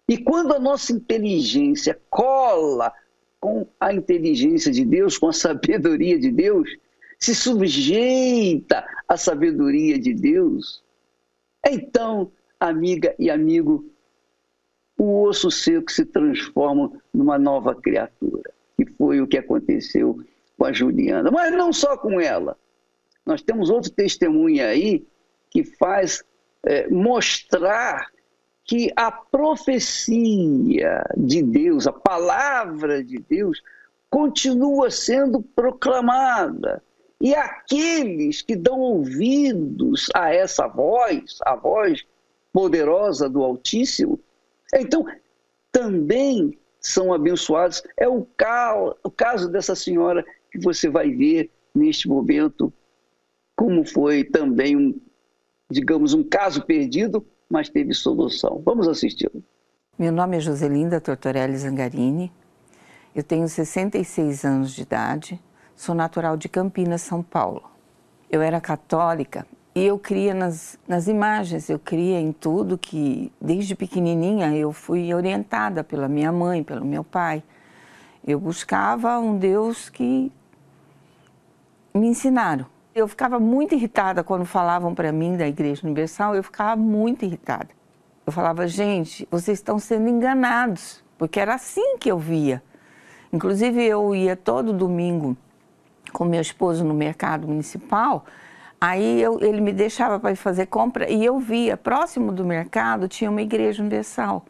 E 0.08 0.16
quando 0.18 0.54
a 0.54 0.58
nossa 0.58 0.92
inteligência 0.92 1.98
cola 2.08 2.92
com 3.40 3.66
a 3.78 3.92
inteligência 3.92 4.72
de 4.72 4.84
Deus, 4.84 5.18
com 5.18 5.28
a 5.28 5.32
sabedoria 5.32 6.18
de 6.18 6.30
Deus, 6.30 6.68
se 7.18 7.34
sujeita 7.34 8.84
à 9.08 9.16
sabedoria 9.16 9.98
de 9.98 10.14
Deus, 10.14 10.82
então, 11.64 12.30
amiga 12.60 13.14
e 13.18 13.28
amigo, 13.28 13.84
o 14.98 15.22
osso 15.24 15.50
seco 15.50 15.90
se 15.90 16.04
transforma 16.04 16.90
numa 17.12 17.38
nova 17.38 17.74
criatura. 17.74 18.52
E 18.78 18.86
foi 18.86 19.20
o 19.20 19.26
que 19.26 19.38
aconteceu 19.38 20.20
com 20.56 20.64
a 20.64 20.72
Juliana. 20.72 21.30
Mas 21.30 21.52
não 21.52 21.72
só 21.72 21.96
com 21.96 22.20
ela. 22.20 22.56
Nós 23.24 23.42
temos 23.42 23.70
outro 23.70 23.90
testemunho 23.90 24.64
aí 24.64 25.04
que 25.50 25.64
faz 25.64 26.22
é, 26.64 26.88
mostrar 26.88 28.08
que 28.64 28.90
a 28.96 29.12
profecia 29.12 31.04
de 31.16 31.42
Deus, 31.42 31.86
a 31.86 31.92
palavra 31.92 33.02
de 33.02 33.18
Deus, 33.18 33.62
continua 34.10 34.90
sendo 34.90 35.40
proclamada. 35.40 36.82
E 37.20 37.34
aqueles 37.34 38.42
que 38.42 38.56
dão 38.56 38.80
ouvidos 38.80 40.08
a 40.14 40.34
essa 40.34 40.66
voz, 40.66 41.38
a 41.42 41.54
voz 41.54 42.04
poderosa 42.52 43.28
do 43.28 43.42
Altíssimo, 43.42 44.18
então 44.74 45.04
também 45.72 46.58
são 46.80 47.12
abençoados. 47.12 47.82
É 47.96 48.08
o, 48.08 48.26
o 49.04 49.10
caso 49.10 49.48
dessa 49.48 49.74
senhora 49.74 50.24
que 50.50 50.58
você 50.58 50.88
vai 50.88 51.10
ver 51.10 51.50
neste 51.74 52.08
momento, 52.08 52.72
como 53.54 53.84
foi 53.84 54.24
também 54.24 54.76
um, 54.76 55.00
digamos, 55.70 56.14
um 56.14 56.22
caso 56.22 56.64
perdido, 56.64 57.26
mas 57.48 57.68
teve 57.68 57.92
solução. 57.92 58.62
Vamos 58.64 58.88
assisti-lo. 58.88 59.42
Meu 59.98 60.12
nome 60.12 60.36
é 60.36 60.40
Joselinda 60.40 61.00
Tortorelli 61.00 61.56
Zangarini, 61.56 62.32
eu 63.14 63.22
tenho 63.22 63.48
66 63.48 64.44
anos 64.44 64.72
de 64.74 64.82
idade, 64.82 65.42
sou 65.74 65.94
natural 65.94 66.36
de 66.36 66.50
Campinas, 66.50 67.00
São 67.00 67.22
Paulo. 67.22 67.62
Eu 68.30 68.42
era 68.42 68.60
católica 68.60 69.46
e 69.76 69.84
eu 69.84 69.98
cria 69.98 70.32
nas, 70.32 70.78
nas 70.88 71.06
imagens, 71.06 71.68
eu 71.68 71.78
cria 71.78 72.18
em 72.18 72.32
tudo 72.32 72.78
que, 72.78 73.30
desde 73.38 73.74
pequenininha, 73.74 74.56
eu 74.56 74.72
fui 74.72 75.12
orientada 75.12 75.84
pela 75.84 76.08
minha 76.08 76.32
mãe, 76.32 76.64
pelo 76.64 76.82
meu 76.82 77.04
pai. 77.04 77.42
Eu 78.26 78.40
buscava 78.40 79.18
um 79.18 79.36
Deus 79.36 79.90
que 79.90 80.32
me 81.92 82.06
ensinaram. 82.06 82.64
Eu 82.94 83.06
ficava 83.06 83.38
muito 83.38 83.74
irritada 83.74 84.24
quando 84.24 84.46
falavam 84.46 84.94
para 84.94 85.12
mim 85.12 85.36
da 85.36 85.46
Igreja 85.46 85.82
Universal, 85.84 86.34
eu 86.34 86.42
ficava 86.42 86.74
muito 86.74 87.26
irritada. 87.26 87.68
Eu 88.26 88.32
falava, 88.32 88.66
gente, 88.66 89.28
vocês 89.30 89.58
estão 89.58 89.78
sendo 89.78 90.08
enganados, 90.08 91.04
porque 91.18 91.38
era 91.38 91.54
assim 91.54 91.98
que 91.98 92.10
eu 92.10 92.18
via. 92.18 92.62
Inclusive, 93.30 93.84
eu 93.84 94.14
ia 94.14 94.36
todo 94.36 94.72
domingo 94.72 95.36
com 96.14 96.24
meu 96.24 96.40
esposo 96.40 96.82
no 96.82 96.94
mercado 96.94 97.46
municipal, 97.46 98.24
aí 98.80 99.20
eu, 99.20 99.42
ele 99.42 99.60
me 99.60 99.72
deixava 99.72 100.18
para 100.18 100.34
fazer 100.36 100.66
compra 100.66 101.10
e 101.10 101.24
eu 101.24 101.38
via, 101.38 101.76
próximo 101.76 102.32
do 102.32 102.44
mercado 102.44 103.08
tinha 103.08 103.30
uma 103.30 103.42
Igreja 103.42 103.82
Universal. 103.82 104.44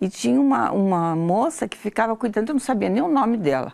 E 0.00 0.08
tinha 0.08 0.40
uma, 0.40 0.72
uma 0.72 1.14
moça 1.14 1.68
que 1.68 1.78
ficava 1.78 2.16
cuidando, 2.16 2.48
eu 2.48 2.54
não 2.54 2.60
sabia 2.60 2.88
nem 2.88 3.02
o 3.02 3.08
nome 3.08 3.36
dela, 3.36 3.72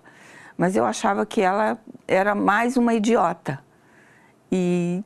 mas 0.59 0.77
eu 0.77 0.85
achava 0.85 1.25
que 1.25 1.41
ela 1.41 1.79
era 2.07 2.35
mais 2.35 2.77
uma 2.77 2.93
idiota 2.93 3.67
e 4.51 5.05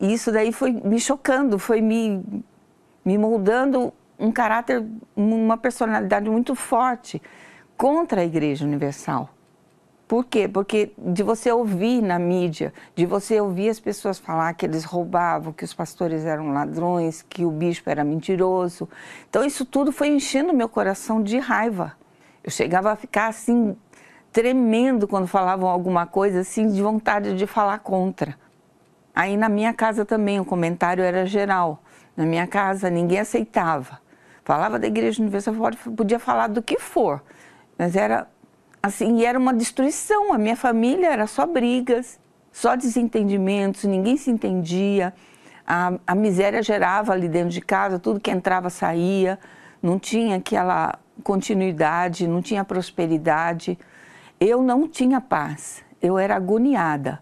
isso 0.00 0.32
daí 0.32 0.52
foi 0.52 0.72
me 0.72 1.00
chocando, 1.00 1.58
foi 1.58 1.80
me, 1.80 2.22
me 3.04 3.16
moldando 3.16 3.92
um 4.18 4.32
caráter, 4.32 4.84
uma 5.14 5.56
personalidade 5.56 6.28
muito 6.28 6.54
forte 6.54 7.22
contra 7.76 8.22
a 8.22 8.24
Igreja 8.24 8.64
Universal. 8.64 9.30
Por 10.08 10.24
quê? 10.24 10.46
Porque 10.46 10.92
de 10.96 11.24
você 11.24 11.50
ouvir 11.50 12.00
na 12.00 12.18
mídia, 12.18 12.72
de 12.94 13.04
você 13.04 13.40
ouvir 13.40 13.68
as 13.68 13.80
pessoas 13.80 14.18
falar 14.18 14.54
que 14.54 14.64
eles 14.64 14.84
roubavam, 14.84 15.52
que 15.52 15.64
os 15.64 15.74
pastores 15.74 16.24
eram 16.24 16.52
ladrões, 16.52 17.22
que 17.22 17.44
o 17.44 17.50
bispo 17.50 17.90
era 17.90 18.04
mentiroso. 18.04 18.88
Então 19.28 19.44
isso 19.44 19.64
tudo 19.64 19.90
foi 19.90 20.08
enchendo 20.08 20.54
meu 20.54 20.68
coração 20.68 21.20
de 21.20 21.38
raiva. 21.38 21.94
Eu 22.44 22.50
chegava 22.52 22.92
a 22.92 22.96
ficar 22.96 23.26
assim 23.26 23.76
tremendo 24.32 25.08
quando 25.08 25.26
falavam 25.26 25.68
alguma 25.68 26.06
coisa 26.06 26.40
assim 26.40 26.68
de 26.68 26.80
vontade 26.80 27.36
de 27.36 27.46
falar 27.46 27.80
contra. 27.80 28.38
Aí 29.12 29.36
na 29.36 29.48
minha 29.48 29.74
casa 29.74 30.04
também 30.04 30.38
o 30.38 30.44
comentário 30.44 31.02
era 31.02 31.26
geral. 31.26 31.82
Na 32.16 32.24
minha 32.24 32.46
casa 32.46 32.88
ninguém 32.88 33.18
aceitava. 33.18 33.98
Falava 34.44 34.78
da 34.78 34.86
Igreja 34.86 35.20
Universal, 35.20 35.54
podia 35.96 36.20
falar 36.20 36.46
do 36.46 36.62
que 36.62 36.78
for, 36.78 37.20
mas 37.76 37.96
era 37.96 38.28
assim, 38.86 39.24
era 39.24 39.38
uma 39.38 39.52
destruição. 39.52 40.32
A 40.32 40.38
minha 40.38 40.56
família 40.56 41.08
era 41.08 41.26
só 41.26 41.44
brigas, 41.44 42.18
só 42.52 42.76
desentendimentos, 42.76 43.84
ninguém 43.84 44.16
se 44.16 44.30
entendia. 44.30 45.12
A, 45.66 45.94
a 46.06 46.14
miséria 46.14 46.62
gerava 46.62 47.12
ali 47.12 47.28
dentro 47.28 47.50
de 47.50 47.60
casa, 47.60 47.98
tudo 47.98 48.20
que 48.20 48.30
entrava 48.30 48.70
saía, 48.70 49.38
não 49.82 49.98
tinha 49.98 50.36
aquela 50.36 50.98
continuidade, 51.24 52.28
não 52.28 52.40
tinha 52.40 52.64
prosperidade. 52.64 53.78
Eu 54.38 54.62
não 54.62 54.86
tinha 54.86 55.20
paz, 55.20 55.82
eu 56.00 56.16
era 56.16 56.36
agoniada. 56.36 57.20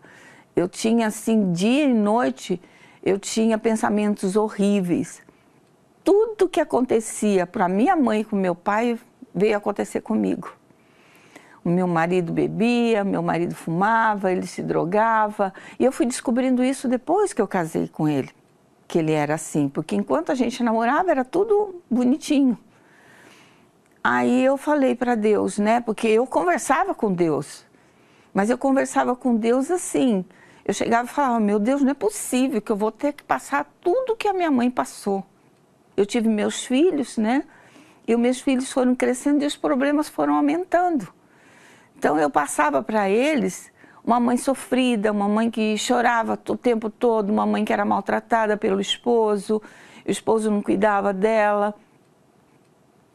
Eu 0.54 0.68
tinha 0.68 1.06
assim, 1.06 1.52
dia 1.52 1.84
e 1.84 1.94
noite, 1.94 2.60
eu 3.02 3.18
tinha 3.18 3.56
pensamentos 3.56 4.36
horríveis. 4.36 5.22
Tudo 6.04 6.48
que 6.48 6.60
acontecia 6.60 7.46
para 7.46 7.68
minha 7.68 7.96
mãe 7.96 8.20
e 8.20 8.24
com 8.24 8.36
meu 8.36 8.54
pai 8.54 8.98
veio 9.34 9.56
acontecer 9.56 10.02
comigo. 10.02 10.52
Meu 11.64 11.86
marido 11.86 12.30
bebia, 12.30 13.02
meu 13.02 13.22
marido 13.22 13.54
fumava, 13.54 14.30
ele 14.30 14.46
se 14.46 14.62
drogava. 14.62 15.52
E 15.78 15.84
eu 15.84 15.90
fui 15.90 16.04
descobrindo 16.04 16.62
isso 16.62 16.86
depois 16.86 17.32
que 17.32 17.40
eu 17.40 17.48
casei 17.48 17.88
com 17.88 18.06
ele, 18.06 18.30
que 18.86 18.98
ele 18.98 19.12
era 19.12 19.34
assim, 19.34 19.68
porque 19.68 19.96
enquanto 19.96 20.30
a 20.30 20.34
gente 20.34 20.62
namorava 20.62 21.10
era 21.10 21.24
tudo 21.24 21.82
bonitinho. 21.90 22.58
Aí 24.02 24.44
eu 24.44 24.58
falei 24.58 24.94
para 24.94 25.14
Deus, 25.14 25.58
né? 25.58 25.80
Porque 25.80 26.06
eu 26.06 26.26
conversava 26.26 26.94
com 26.94 27.10
Deus, 27.10 27.64
mas 28.34 28.50
eu 28.50 28.58
conversava 28.58 29.16
com 29.16 29.34
Deus 29.34 29.70
assim. 29.70 30.22
Eu 30.62 30.74
chegava 30.74 31.08
e 31.08 31.12
falava: 31.12 31.40
Meu 31.40 31.58
Deus, 31.58 31.80
não 31.80 31.92
é 31.92 31.94
possível 31.94 32.60
que 32.60 32.70
eu 32.70 32.76
vou 32.76 32.92
ter 32.92 33.14
que 33.14 33.22
passar 33.22 33.66
tudo 33.80 34.14
que 34.14 34.28
a 34.28 34.34
minha 34.34 34.50
mãe 34.50 34.70
passou. 34.70 35.24
Eu 35.96 36.04
tive 36.04 36.28
meus 36.28 36.66
filhos, 36.66 37.16
né? 37.16 37.44
E 38.06 38.14
os 38.14 38.20
meus 38.20 38.40
filhos 38.42 38.70
foram 38.70 38.94
crescendo 38.94 39.42
e 39.42 39.46
os 39.46 39.56
problemas 39.56 40.10
foram 40.10 40.34
aumentando. 40.34 41.08
Então 42.04 42.18
eu 42.18 42.28
passava 42.28 42.82
para 42.82 43.08
eles 43.08 43.72
uma 44.04 44.20
mãe 44.20 44.36
sofrida, 44.36 45.10
uma 45.10 45.26
mãe 45.26 45.50
que 45.50 45.78
chorava 45.78 46.38
o 46.50 46.54
tempo 46.54 46.90
todo, 46.90 47.30
uma 47.30 47.46
mãe 47.46 47.64
que 47.64 47.72
era 47.72 47.82
maltratada 47.82 48.58
pelo 48.58 48.78
esposo, 48.78 49.62
o 50.06 50.10
esposo 50.10 50.50
não 50.50 50.60
cuidava 50.60 51.14
dela. 51.14 51.74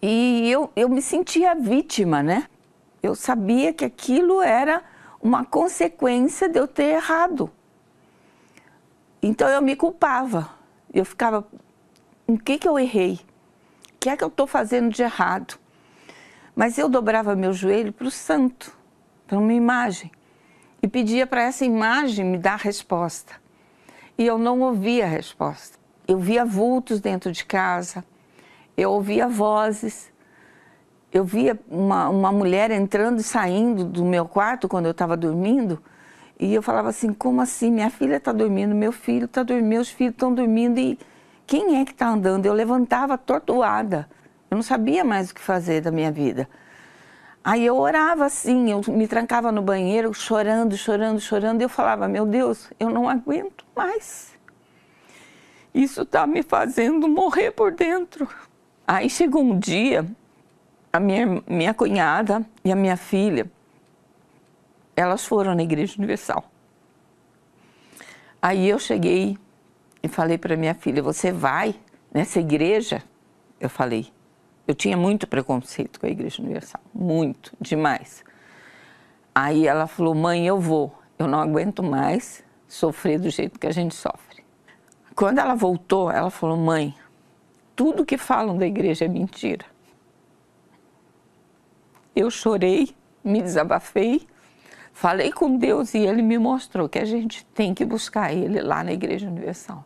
E 0.02 0.50
eu, 0.50 0.72
eu 0.76 0.90
me 0.90 1.04
sentia 1.04 1.54
vítima, 1.54 2.24
né? 2.24 2.48
Eu 3.04 3.14
sabia 3.14 3.72
que 3.72 3.86
aquilo 3.86 4.42
era 4.42 4.82
uma 5.22 5.46
consequência 5.46 6.50
de 6.50 6.58
eu 6.58 6.68
ter 6.68 6.96
errado. 6.96 7.48
Então 9.22 9.48
eu 9.50 9.62
me 9.62 9.76
culpava. 9.76 10.50
Eu 10.92 11.06
ficava, 11.06 11.48
o 12.26 12.40
que, 12.40 12.58
que 12.58 12.68
eu 12.68 12.80
errei? 12.80 13.20
O 13.94 14.00
que 14.00 14.10
é 14.10 14.18
que 14.18 14.24
eu 14.24 14.30
estou 14.30 14.48
fazendo 14.48 14.90
de 14.90 15.04
errado? 15.04 15.60
Mas 16.56 16.80
eu 16.80 16.90
dobrava 16.90 17.36
meu 17.36 17.54
joelho 17.54 17.94
para 17.94 18.08
o 18.08 18.12
santo, 18.12 18.79
para 19.30 19.38
uma 19.38 19.54
imagem, 19.54 20.12
e 20.82 20.88
pedia 20.88 21.28
para 21.28 21.44
essa 21.44 21.64
imagem 21.64 22.26
me 22.26 22.38
dar 22.38 22.58
resposta. 22.58 23.34
E 24.18 24.26
eu 24.26 24.40
não 24.40 24.60
ouvia 24.62 25.06
a 25.06 25.08
resposta. 25.08 25.78
Eu 26.08 26.18
via 26.18 26.44
vultos 26.44 27.00
dentro 27.00 27.32
de 27.32 27.46
casa, 27.46 28.04
eu 28.76 28.92
ouvia 28.92 29.28
vozes, 29.28 30.12
eu 31.14 31.24
via 31.24 31.60
uma, 31.70 32.10
uma 32.10 32.32
mulher 32.32 32.72
entrando 32.72 33.20
e 33.20 33.24
saindo 33.24 33.86
do 33.86 34.04
meu 34.04 34.26
quarto 34.26 34.68
quando 34.68 34.86
eu 34.86 34.92
estava 34.92 35.16
dormindo, 35.16 35.80
e 36.40 36.52
eu 36.52 36.64
falava 36.64 36.90
assim: 36.90 37.14
como 37.14 37.40
assim? 37.40 37.70
Minha 37.70 37.92
filha 37.92 38.16
está 38.16 38.32
dormindo, 38.32 38.74
meu 38.74 38.92
filho 38.92 39.26
está 39.26 39.44
dormindo, 39.44 39.68
meus 39.68 39.90
filhos 39.90 40.14
estão 40.14 40.34
dormindo, 40.34 40.80
e 40.80 40.98
quem 41.46 41.80
é 41.80 41.86
que 41.86 41.92
está 41.92 42.08
andando? 42.08 42.48
Eu 42.48 42.54
levantava 42.54 43.16
tortuada, 43.16 44.10
eu 44.50 44.56
não 44.56 44.64
sabia 44.64 45.04
mais 45.04 45.30
o 45.30 45.36
que 45.36 45.42
fazer 45.42 45.82
da 45.82 45.92
minha 45.92 46.12
vida. 46.12 46.50
Aí 47.44 47.66
eu 47.66 47.78
orava 47.78 48.26
assim, 48.26 48.70
eu 48.70 48.82
me 48.88 49.08
trancava 49.08 49.52
no 49.52 49.62
banheiro, 49.62 50.14
chorando, 50.14 50.76
chorando, 50.78 51.20
chorando, 51.20 51.62
e 51.62 51.64
eu 51.64 51.70
falava: 51.70 52.08
Meu 52.08 52.26
Deus, 52.26 52.70
eu 52.80 52.90
não 52.90 53.08
aguento 53.08 53.66
mais. 53.76 54.38
Isso 55.74 56.02
está 56.02 56.28
me 56.28 56.44
fazendo 56.44 57.08
morrer 57.08 57.52
por 57.52 57.72
dentro. 57.72 58.28
Aí 58.86 59.10
chegou 59.10 59.42
um 59.42 59.58
dia, 59.58 60.06
a 60.92 61.00
minha, 61.00 61.42
minha 61.48 61.74
cunhada 61.74 62.46
e 62.64 62.72
a 62.72 62.76
minha 62.76 62.98
filha, 62.98 63.50
elas 64.96 65.26
foram 65.26 65.56
na 65.56 65.64
Igreja 65.64 65.96
Universal. 65.98 66.44
Aí 68.42 68.68
eu 68.68 68.80
cheguei 68.80 69.38
e 70.04 70.08
falei 70.08 70.38
para 70.38 70.58
minha 70.58 70.74
filha: 70.74 71.02
Você 71.02 71.32
vai 71.32 71.76
nessa 72.14 72.40
igreja? 72.40 73.02
Eu 73.60 73.70
falei. 73.70 74.12
Eu 74.70 74.76
tinha 74.76 74.96
muito 74.96 75.26
preconceito 75.26 76.00
com 76.00 76.06
a 76.06 76.10
Igreja 76.12 76.44
Universal, 76.44 76.80
muito, 76.94 77.52
demais. 77.60 78.24
Aí 79.34 79.66
ela 79.66 79.88
falou: 79.88 80.14
Mãe, 80.14 80.46
eu 80.46 80.60
vou, 80.60 80.96
eu 81.18 81.28
não 81.28 81.40
aguento 81.40 81.82
mais 81.82 82.44
sofrer 82.68 83.20
do 83.20 83.32
jeito 83.32 83.60
que 83.60 83.66
a 83.66 83.72
gente 83.72 83.96
sofre. 83.96 84.46
Quando 85.16 85.40
ela 85.40 85.56
voltou, 85.56 86.12
ela 86.12 86.30
falou: 86.30 86.56
Mãe, 86.56 86.94
tudo 87.76 88.06
que 88.06 88.16
falam 88.16 88.60
da 88.60 88.68
igreja 88.68 89.06
é 89.06 89.08
mentira. 89.08 89.66
Eu 92.16 92.30
chorei, 92.30 92.96
me 93.24 93.42
desabafei, 93.42 94.28
falei 94.94 95.32
com 95.32 95.58
Deus 95.58 95.96
e 95.96 95.98
Ele 95.98 96.22
me 96.22 96.38
mostrou 96.38 96.88
que 96.88 97.00
a 97.00 97.06
gente 97.06 97.44
tem 97.56 97.74
que 97.74 97.84
buscar 97.84 98.32
Ele 98.32 98.62
lá 98.62 98.84
na 98.84 98.94
Igreja 98.94 99.28
Universal. 99.28 99.84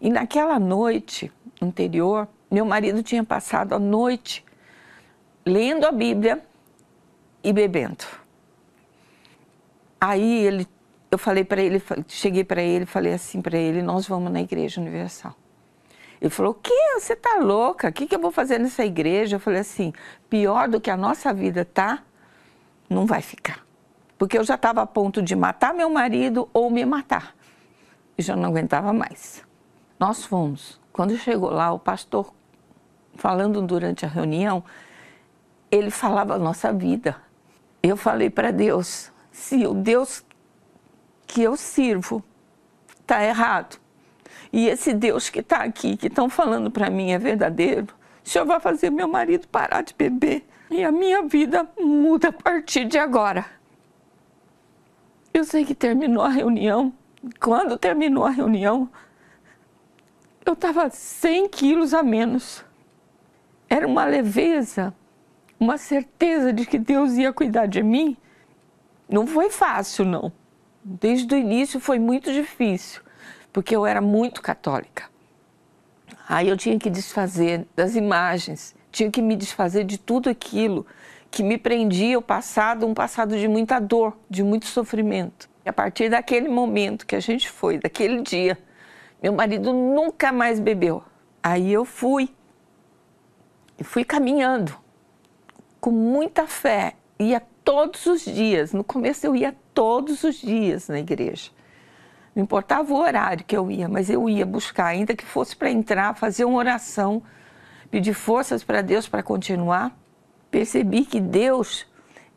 E 0.00 0.08
naquela 0.08 0.58
noite 0.58 1.30
anterior, 1.60 2.26
meu 2.50 2.64
marido 2.64 3.02
tinha 3.02 3.22
passado 3.22 3.74
a 3.74 3.78
noite 3.78 4.44
lendo 5.46 5.86
a 5.86 5.92
Bíblia 5.92 6.42
e 7.42 7.52
bebendo. 7.52 8.04
Aí 10.00 10.44
ele, 10.46 10.66
eu 11.10 11.18
falei 11.18 11.44
para 11.44 11.60
ele, 11.60 11.82
cheguei 12.08 12.44
para 12.44 12.62
ele, 12.62 12.86
falei 12.86 13.12
assim 13.12 13.40
para 13.40 13.58
ele: 13.58 13.82
nós 13.82 14.06
vamos 14.06 14.32
na 14.32 14.40
Igreja 14.40 14.80
Universal. 14.80 15.34
Ele 16.20 16.30
falou: 16.30 16.52
O 16.52 16.54
que? 16.54 16.74
Você 16.98 17.16
tá 17.16 17.38
louca? 17.40 17.88
O 17.88 17.92
que, 17.92 18.06
que 18.06 18.14
eu 18.14 18.20
vou 18.20 18.30
fazer 18.30 18.58
nessa 18.58 18.84
igreja? 18.84 19.36
Eu 19.36 19.40
falei 19.40 19.60
assim: 19.60 19.92
pior 20.28 20.68
do 20.68 20.80
que 20.80 20.90
a 20.90 20.96
nossa 20.96 21.32
vida 21.32 21.64
tá, 21.64 22.02
não 22.88 23.06
vai 23.06 23.22
ficar. 23.22 23.64
Porque 24.18 24.36
eu 24.36 24.44
já 24.44 24.56
estava 24.56 24.82
a 24.82 24.86
ponto 24.86 25.22
de 25.22 25.34
matar 25.34 25.72
meu 25.72 25.88
marido 25.88 26.48
ou 26.52 26.70
me 26.70 26.84
matar. 26.84 27.34
E 28.18 28.22
já 28.22 28.36
não 28.36 28.50
aguentava 28.50 28.92
mais. 28.92 29.42
Nós 29.98 30.24
fomos. 30.24 30.78
Quando 30.92 31.16
chegou 31.16 31.50
lá, 31.50 31.72
o 31.72 31.78
pastor, 31.78 32.34
falando 33.20 33.60
durante 33.60 34.06
a 34.06 34.08
reunião, 34.08 34.64
ele 35.70 35.90
falava 35.90 36.34
a 36.34 36.38
nossa 36.38 36.72
vida. 36.72 37.16
Eu 37.82 37.94
falei 37.94 38.30
para 38.30 38.50
Deus: 38.50 39.12
se 39.30 39.66
o 39.66 39.74
Deus 39.74 40.24
que 41.26 41.42
eu 41.42 41.54
sirvo 41.54 42.24
está 42.98 43.22
errado, 43.22 43.78
e 44.50 44.66
esse 44.66 44.94
Deus 44.94 45.28
que 45.28 45.40
está 45.40 45.58
aqui, 45.58 45.98
que 45.98 46.06
estão 46.06 46.30
falando 46.30 46.70
para 46.70 46.88
mim, 46.88 47.12
é 47.12 47.18
verdadeiro, 47.18 47.94
o 48.24 48.28
Senhor 48.28 48.46
vai 48.46 48.58
fazer 48.58 48.90
meu 48.90 49.06
marido 49.06 49.46
parar 49.48 49.82
de 49.82 49.94
beber 49.94 50.48
e 50.70 50.82
a 50.82 50.90
minha 50.90 51.22
vida 51.22 51.68
muda 51.78 52.28
a 52.28 52.32
partir 52.32 52.86
de 52.86 52.98
agora. 52.98 53.44
Eu 55.32 55.44
sei 55.44 55.64
que 55.64 55.74
terminou 55.74 56.24
a 56.24 56.28
reunião. 56.28 56.92
Quando 57.38 57.76
terminou 57.76 58.24
a 58.24 58.30
reunião, 58.30 58.88
eu 60.44 60.54
estava 60.54 60.88
100 60.88 61.48
quilos 61.48 61.92
a 61.92 62.02
menos. 62.02 62.64
Era 63.70 63.86
uma 63.86 64.04
leveza, 64.04 64.92
uma 65.58 65.78
certeza 65.78 66.52
de 66.52 66.66
que 66.66 66.78
Deus 66.78 67.12
ia 67.12 67.32
cuidar 67.32 67.66
de 67.66 67.82
mim. 67.82 68.16
Não 69.08 69.26
foi 69.28 69.48
fácil, 69.48 70.04
não. 70.04 70.32
Desde 70.82 71.32
o 71.32 71.38
início 71.38 71.78
foi 71.78 72.00
muito 72.00 72.32
difícil 72.32 73.00
porque 73.52 73.74
eu 73.74 73.86
era 73.86 74.00
muito 74.00 74.42
católica. 74.42 75.04
Aí 76.28 76.48
eu 76.48 76.56
tinha 76.56 76.78
que 76.78 76.88
desfazer 76.88 77.66
das 77.74 77.96
imagens, 77.96 78.74
tinha 78.90 79.10
que 79.10 79.20
me 79.20 79.36
desfazer 79.36 79.84
de 79.84 79.98
tudo 79.98 80.30
aquilo 80.30 80.86
que 81.30 81.42
me 81.42 81.58
prendia 81.58 82.18
o 82.18 82.22
passado, 82.22 82.86
um 82.86 82.94
passado 82.94 83.38
de 83.38 83.46
muita 83.48 83.78
dor, 83.78 84.16
de 84.28 84.42
muito 84.42 84.66
sofrimento. 84.66 85.48
E 85.64 85.68
a 85.68 85.72
partir 85.72 86.08
daquele 86.08 86.48
momento 86.48 87.06
que 87.06 87.14
a 87.14 87.20
gente 87.20 87.48
foi, 87.48 87.78
daquele 87.78 88.22
dia, 88.22 88.58
meu 89.22 89.32
marido 89.32 89.72
nunca 89.72 90.32
mais 90.32 90.58
bebeu. 90.58 91.02
Aí 91.42 91.72
eu 91.72 91.84
fui 91.84 92.30
E 93.80 93.84
fui 93.84 94.04
caminhando 94.04 94.76
com 95.80 95.90
muita 95.90 96.46
fé, 96.46 96.96
ia 97.18 97.40
todos 97.64 98.04
os 98.04 98.22
dias. 98.22 98.74
No 98.74 98.84
começo 98.84 99.26
eu 99.26 99.34
ia 99.34 99.56
todos 99.72 100.22
os 100.22 100.36
dias 100.36 100.88
na 100.88 101.00
igreja. 101.00 101.50
Não 102.36 102.42
importava 102.42 102.92
o 102.92 102.98
horário 102.98 103.44
que 103.44 103.56
eu 103.56 103.70
ia, 103.70 103.88
mas 103.88 104.10
eu 104.10 104.28
ia 104.28 104.44
buscar, 104.44 104.86
ainda 104.86 105.16
que 105.16 105.24
fosse 105.24 105.56
para 105.56 105.70
entrar, 105.70 106.14
fazer 106.14 106.44
uma 106.44 106.58
oração, 106.58 107.22
pedir 107.90 108.12
forças 108.12 108.62
para 108.62 108.82
Deus 108.82 109.08
para 109.08 109.22
continuar. 109.22 109.96
Percebi 110.50 111.06
que 111.06 111.18
Deus, 111.18 111.86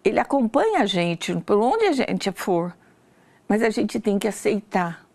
Ele 0.03 0.19
acompanha 0.19 0.79
a 0.79 0.85
gente 0.85 1.35
por 1.41 1.57
onde 1.57 1.85
a 1.85 1.91
gente 1.91 2.31
for, 2.31 2.75
mas 3.47 3.61
a 3.61 3.69
gente 3.69 3.99
tem 3.99 4.17
que 4.17 4.27
aceitar, 4.27 5.05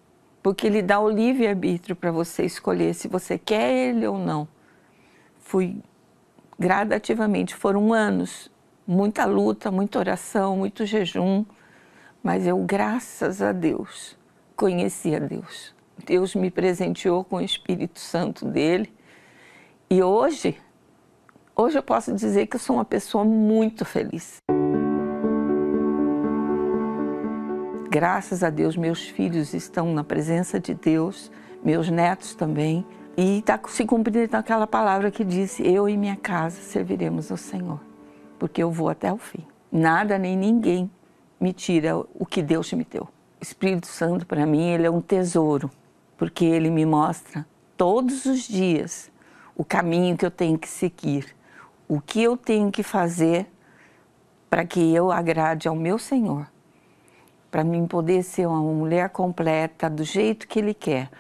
porque 0.43 0.67
Ele 0.67 0.83
dá 0.83 1.01
o 1.01 1.09
livre-arbítrio 1.09 1.97
para 1.97 2.13
você 2.13 2.45
escolher 2.45 2.95
se 2.95 3.09
você 3.09 3.39
quer 3.39 3.73
Ele 3.73 4.07
ou 4.07 4.19
não. 4.19 4.47
Fui 5.39 5.81
gradativamente, 6.59 7.55
foram 7.55 7.93
anos, 7.93 8.51
muita 8.87 9.25
luta, 9.25 9.71
muita 9.71 9.99
oração, 9.99 10.57
muito 10.57 10.85
jejum, 10.85 11.45
mas 12.23 12.47
eu, 12.47 12.59
graças 12.59 13.41
a 13.41 13.53
Deus, 13.53 14.17
conheci 14.57 15.15
a 15.15 15.19
Deus. 15.19 15.75
Deus 16.05 16.35
me 16.35 16.51
presenteou 16.51 17.23
com 17.23 17.37
o 17.37 17.41
Espírito 17.41 17.99
Santo 17.99 18.45
dele. 18.45 18.93
E 19.91 20.03
hoje, 20.03 20.57
hoje 21.55 21.79
eu 21.79 21.83
posso 21.83 22.13
dizer 22.13 22.47
que 22.47 22.57
eu 22.57 22.61
sou 22.61 22.77
uma 22.77 22.85
pessoa 22.85 23.25
muito 23.25 23.85
feliz. 23.85 24.39
Graças 27.91 28.45
a 28.45 28.51
Deus, 28.51 28.77
meus 28.77 29.09
filhos 29.09 29.55
estão 29.55 29.93
na 29.93 30.05
presença 30.05 30.61
de 30.61 30.75
Deus, 30.75 31.31
meus 31.65 31.89
netos 31.89 32.35
também. 32.35 32.87
E 33.21 33.41
está 33.41 33.59
se 33.67 33.85
cumprindo 33.85 34.37
aquela 34.37 34.65
palavra 34.65 35.11
que 35.11 35.25
disse: 35.25 35.67
Eu 35.67 35.89
e 35.89 35.97
minha 35.97 36.15
casa 36.15 36.61
serviremos 36.61 37.33
ao 37.33 37.37
Senhor, 37.37 37.81
porque 38.39 38.63
eu 38.63 38.71
vou 38.71 38.89
até 38.89 39.13
o 39.13 39.19
fim. 39.19 39.45
Nada 39.73 40.17
nem 40.17 40.37
ninguém 40.37 40.89
me 41.41 41.53
tira 41.53 41.99
o 41.99 42.25
que 42.25 42.41
Deus 42.41 42.73
me 42.73 42.85
deu. 42.85 43.09
Espírito 43.41 43.89
Santo, 43.89 44.25
para 44.25 44.47
mim, 44.47 44.69
ele 44.69 44.87
é 44.87 44.91
um 44.91 45.01
tesouro, 45.01 45.69
porque 46.17 46.45
ele 46.45 46.71
me 46.71 46.87
mostra 46.87 47.45
todos 47.77 48.25
os 48.25 48.47
dias 48.47 49.11
o 49.57 49.65
caminho 49.65 50.17
que 50.17 50.25
eu 50.25 50.31
tenho 50.31 50.57
que 50.57 50.69
seguir, 50.69 51.35
o 51.89 52.01
que 52.01 52.23
eu 52.23 52.37
tenho 52.37 52.71
que 52.71 52.85
fazer 52.85 53.49
para 54.49 54.65
que 54.65 54.95
eu 54.95 55.11
agrade 55.11 55.67
ao 55.67 55.75
meu 55.75 55.99
Senhor, 55.99 56.47
para 57.51 57.65
mim 57.65 57.85
poder 57.85 58.23
ser 58.23 58.47
uma 58.47 58.61
mulher 58.61 59.09
completa 59.09 59.91
do 59.91 60.05
jeito 60.05 60.47
que 60.47 60.61
Ele 60.61 60.73
quer. 60.73 61.11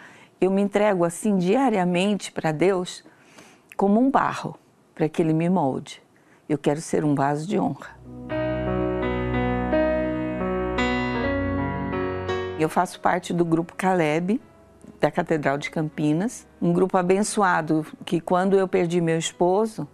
Eu 0.40 0.52
me 0.52 0.62
entrego 0.62 1.04
assim 1.04 1.36
diariamente 1.36 2.30
para 2.30 2.52
Deus 2.52 3.04
como 3.76 4.00
um 4.00 4.08
barro, 4.08 4.56
para 4.94 5.08
que 5.08 5.20
Ele 5.20 5.32
me 5.32 5.50
molde. 5.50 6.00
Eu 6.48 6.56
quero 6.56 6.80
ser 6.80 7.04
um 7.04 7.12
vaso 7.12 7.44
de 7.44 7.58
honra. 7.58 7.98
Eu 12.56 12.68
faço 12.68 13.00
parte 13.00 13.32
do 13.32 13.44
grupo 13.44 13.74
Caleb, 13.74 14.40
da 15.00 15.10
Catedral 15.10 15.58
de 15.58 15.70
Campinas, 15.70 16.46
um 16.62 16.72
grupo 16.72 16.96
abençoado 16.96 17.84
que 18.04 18.20
quando 18.20 18.56
eu 18.56 18.68
perdi 18.68 19.00
meu 19.00 19.18
esposo, 19.18 19.88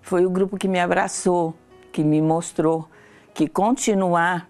foi 0.00 0.24
o 0.24 0.30
grupo 0.30 0.56
que 0.56 0.68
me 0.68 0.80
abraçou, 0.80 1.54
que 1.92 2.02
me 2.02 2.22
mostrou 2.22 2.88
que 3.34 3.46
continuar 3.46 4.48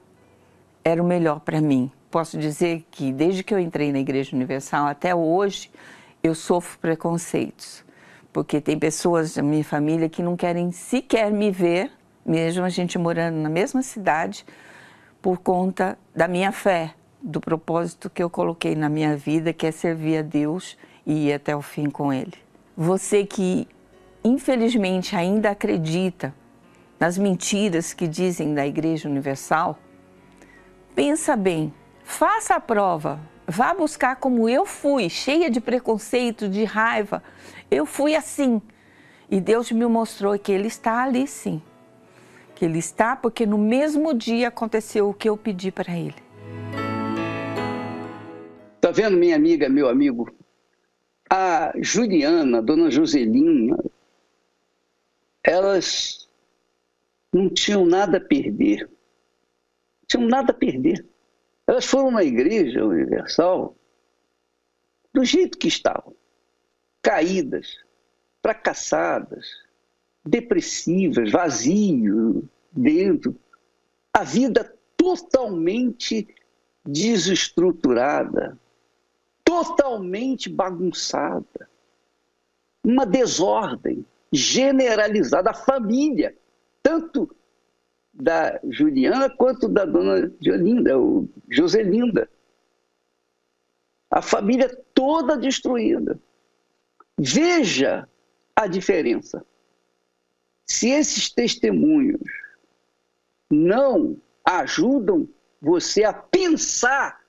era 0.84 1.02
o 1.02 1.06
melhor 1.06 1.40
para 1.40 1.60
mim. 1.60 1.90
Posso 2.10 2.36
dizer 2.36 2.84
que 2.90 3.12
desde 3.12 3.44
que 3.44 3.54
eu 3.54 3.58
entrei 3.58 3.92
na 3.92 4.00
Igreja 4.00 4.34
Universal 4.34 4.86
até 4.86 5.14
hoje, 5.14 5.70
eu 6.22 6.34
sofro 6.34 6.78
preconceitos, 6.80 7.84
porque 8.32 8.60
tem 8.60 8.78
pessoas 8.78 9.34
da 9.34 9.42
minha 9.42 9.62
família 9.62 10.08
que 10.08 10.22
não 10.22 10.36
querem 10.36 10.72
sequer 10.72 11.30
me 11.30 11.50
ver, 11.52 11.90
mesmo 12.26 12.64
a 12.64 12.68
gente 12.68 12.98
morando 12.98 13.36
na 13.36 13.48
mesma 13.48 13.80
cidade, 13.80 14.44
por 15.22 15.38
conta 15.38 15.96
da 16.14 16.26
minha 16.26 16.50
fé, 16.50 16.94
do 17.22 17.40
propósito 17.40 18.10
que 18.10 18.22
eu 18.22 18.28
coloquei 18.28 18.74
na 18.74 18.88
minha 18.88 19.16
vida, 19.16 19.52
que 19.52 19.66
é 19.66 19.70
servir 19.70 20.18
a 20.18 20.22
Deus 20.22 20.76
e 21.06 21.28
ir 21.28 21.34
até 21.34 21.54
o 21.54 21.62
fim 21.62 21.88
com 21.88 22.12
Ele. 22.12 22.34
Você 22.76 23.24
que 23.24 23.68
infelizmente 24.24 25.14
ainda 25.14 25.50
acredita 25.50 26.34
nas 26.98 27.16
mentiras 27.16 27.92
que 27.92 28.08
dizem 28.08 28.52
da 28.52 28.66
Igreja 28.66 29.08
Universal, 29.08 29.78
pensa 30.94 31.36
bem, 31.36 31.72
faça 32.10 32.56
a 32.56 32.60
prova, 32.60 33.20
vá 33.46 33.72
buscar 33.72 34.16
como 34.16 34.48
eu 34.48 34.66
fui, 34.66 35.08
cheia 35.08 35.48
de 35.48 35.60
preconceito, 35.60 36.48
de 36.48 36.64
raiva. 36.64 37.22
Eu 37.70 37.86
fui 37.86 38.16
assim. 38.16 38.60
E 39.30 39.40
Deus 39.40 39.70
me 39.70 39.86
mostrou 39.86 40.36
que 40.36 40.50
Ele 40.50 40.66
está 40.66 41.04
ali 41.04 41.26
sim. 41.26 41.62
Que 42.56 42.64
Ele 42.64 42.80
está 42.80 43.14
porque 43.14 43.46
no 43.46 43.56
mesmo 43.56 44.12
dia 44.12 44.48
aconteceu 44.48 45.08
o 45.08 45.14
que 45.14 45.28
eu 45.28 45.36
pedi 45.36 45.70
para 45.70 45.96
Ele. 45.96 46.16
Tá 48.80 48.90
vendo, 48.90 49.16
minha 49.16 49.36
amiga, 49.36 49.68
meu 49.68 49.88
amigo? 49.88 50.34
A 51.30 51.72
Juliana, 51.76 52.60
dona 52.60 52.90
Joselina, 52.90 53.78
elas 55.44 56.28
não 57.32 57.48
tinham 57.48 57.86
nada 57.86 58.18
a 58.18 58.20
perder. 58.20 58.80
Não 58.80 60.06
tinham 60.08 60.28
nada 60.28 60.50
a 60.50 60.54
perder. 60.54 61.06
Elas 61.70 61.86
foram 61.86 62.10
na 62.10 62.24
igreja 62.24 62.84
universal 62.84 63.76
do 65.14 65.24
jeito 65.24 65.56
que 65.56 65.68
estavam. 65.68 66.16
Caídas, 67.00 67.76
fracassadas, 68.42 69.46
depressivas, 70.26 71.30
vazio 71.30 72.42
dentro. 72.72 73.36
A 74.12 74.24
vida 74.24 74.76
totalmente 74.96 76.26
desestruturada, 76.84 78.58
totalmente 79.44 80.50
bagunçada, 80.50 81.70
uma 82.82 83.06
desordem 83.06 84.04
generalizada. 84.32 85.50
A 85.50 85.54
família, 85.54 86.36
tanto 86.82 87.32
da 88.12 88.58
Juliana 88.68 89.30
quanto 89.30 89.68
da 89.68 89.84
dona 89.84 90.30
Jolinda, 90.40 90.98
ou 90.98 91.28
Joselinda. 91.48 92.28
A 94.10 94.20
família 94.20 94.68
toda 94.92 95.36
destruída. 95.36 96.18
Veja 97.16 98.08
a 98.56 98.66
diferença. 98.66 99.44
Se 100.66 100.88
esses 100.88 101.30
testemunhos 101.32 102.20
não 103.50 104.16
ajudam 104.44 105.28
você 105.60 106.04
a 106.04 106.12
pensar, 106.12 107.20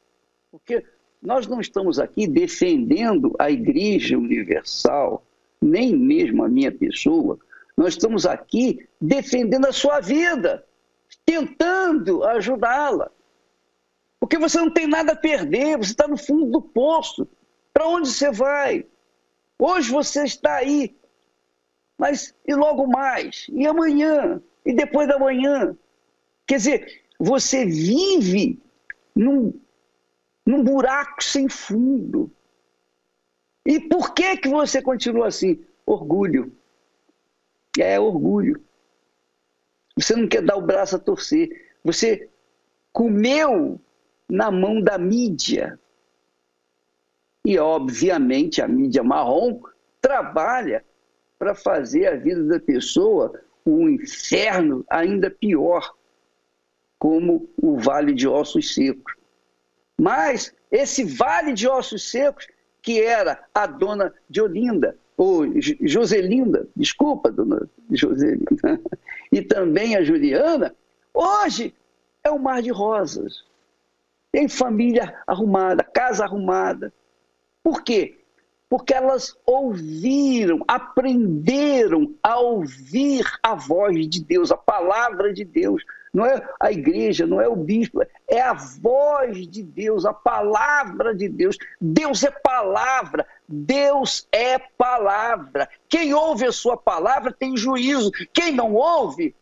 porque 0.51 0.85
nós 1.21 1.47
não 1.47 1.59
estamos 1.59 1.99
aqui 1.99 2.27
defendendo 2.27 3.35
a 3.37 3.51
Igreja 3.51 4.17
Universal, 4.17 5.25
nem 5.61 5.95
mesmo 5.95 6.43
a 6.43 6.49
minha 6.49 6.71
pessoa. 6.71 7.37
Nós 7.77 7.93
estamos 7.93 8.25
aqui 8.25 8.87
defendendo 8.99 9.65
a 9.65 9.71
sua 9.71 9.99
vida, 9.99 10.65
tentando 11.31 12.25
ajudá-la. 12.25 13.09
Porque 14.19 14.37
você 14.37 14.57
não 14.57 14.69
tem 14.69 14.85
nada 14.85 15.13
a 15.13 15.15
perder, 15.15 15.77
você 15.77 15.91
está 15.91 16.07
no 16.07 16.17
fundo 16.17 16.51
do 16.51 16.61
poço. 16.61 17.25
Para 17.73 17.87
onde 17.87 18.09
você 18.09 18.29
vai? 18.31 18.85
Hoje 19.57 19.89
você 19.89 20.23
está 20.25 20.55
aí, 20.55 20.93
mas 21.97 22.35
e 22.45 22.53
logo 22.53 22.85
mais? 22.85 23.47
E 23.53 23.65
amanhã? 23.65 24.41
E 24.65 24.73
depois 24.73 25.07
da 25.07 25.17
manhã? 25.17 25.75
Quer 26.45 26.57
dizer, 26.57 27.03
você 27.17 27.65
vive 27.65 28.61
num 29.15 29.53
num 30.45 30.63
buraco 30.63 31.23
sem 31.23 31.47
fundo. 31.47 32.29
E 33.65 33.79
por 33.79 34.13
que 34.13 34.37
que 34.37 34.49
você 34.49 34.81
continua 34.81 35.27
assim? 35.27 35.63
Orgulho. 35.85 36.51
É 37.79 37.99
orgulho. 37.99 38.61
Você 39.97 40.15
não 40.15 40.27
quer 40.27 40.41
dar 40.41 40.55
o 40.55 40.61
braço 40.61 40.95
a 40.95 40.99
torcer. 40.99 41.49
Você 41.83 42.29
comeu 42.91 43.79
na 44.29 44.49
mão 44.51 44.81
da 44.81 44.97
mídia. 44.97 45.79
E, 47.43 47.57
obviamente, 47.57 48.61
a 48.61 48.67
mídia 48.67 49.03
marrom 49.03 49.61
trabalha 49.99 50.85
para 51.37 51.55
fazer 51.55 52.07
a 52.07 52.15
vida 52.15 52.43
da 52.43 52.59
pessoa 52.59 53.33
um 53.65 53.89
inferno 53.89 54.85
ainda 54.89 55.29
pior, 55.29 55.95
como 56.97 57.49
o 57.61 57.77
Vale 57.77 58.13
de 58.13 58.27
Ossos 58.27 58.73
Secos. 58.73 59.15
Mas 60.01 60.53
esse 60.71 61.03
vale 61.03 61.53
de 61.53 61.67
ossos 61.67 62.09
secos, 62.09 62.47
que 62.81 62.99
era 62.99 63.43
a 63.53 63.67
dona 63.67 64.11
de 64.27 64.41
Olinda, 64.41 64.97
ou 65.21 65.45
Joselinda, 65.61 66.67
desculpa, 66.75 67.31
dona 67.31 67.69
Joselinda, 67.91 68.81
e 69.31 69.39
também 69.39 69.95
a 69.95 70.03
Juliana, 70.03 70.75
hoje 71.13 71.75
é 72.23 72.31
um 72.31 72.39
mar 72.39 72.59
de 72.63 72.71
rosas. 72.71 73.43
Tem 74.31 74.49
família 74.49 75.15
arrumada, 75.27 75.83
casa 75.83 76.23
arrumada. 76.23 76.91
Por 77.63 77.83
quê? 77.83 78.17
porque 78.67 78.93
elas 78.93 79.37
ouviram, 79.45 80.63
aprenderam 80.65 82.15
a 82.23 82.39
ouvir 82.39 83.25
a 83.43 83.53
voz 83.53 84.07
de 84.07 84.23
Deus, 84.23 84.49
a 84.49 84.55
palavra 84.55 85.33
de 85.33 85.43
Deus. 85.43 85.83
Não 86.13 86.25
é 86.25 86.45
a 86.59 86.71
igreja, 86.71 87.25
não 87.25 87.39
é 87.39 87.47
o 87.47 87.55
bispo, 87.55 88.01
é 88.27 88.41
a 88.41 88.53
voz 88.53 89.47
de 89.47 89.63
Deus, 89.63 90.05
a 90.05 90.13
palavra 90.13 91.15
de 91.15 91.29
Deus. 91.29 91.57
Deus 91.79 92.23
é 92.23 92.31
palavra, 92.31 93.25
Deus 93.47 94.27
é 94.31 94.59
palavra. 94.59 95.69
Quem 95.87 96.13
ouve 96.13 96.45
a 96.45 96.51
sua 96.51 96.75
palavra 96.75 97.31
tem 97.31 97.55
juízo, 97.55 98.11
quem 98.33 98.51
não 98.51 98.73
ouve 98.73 99.33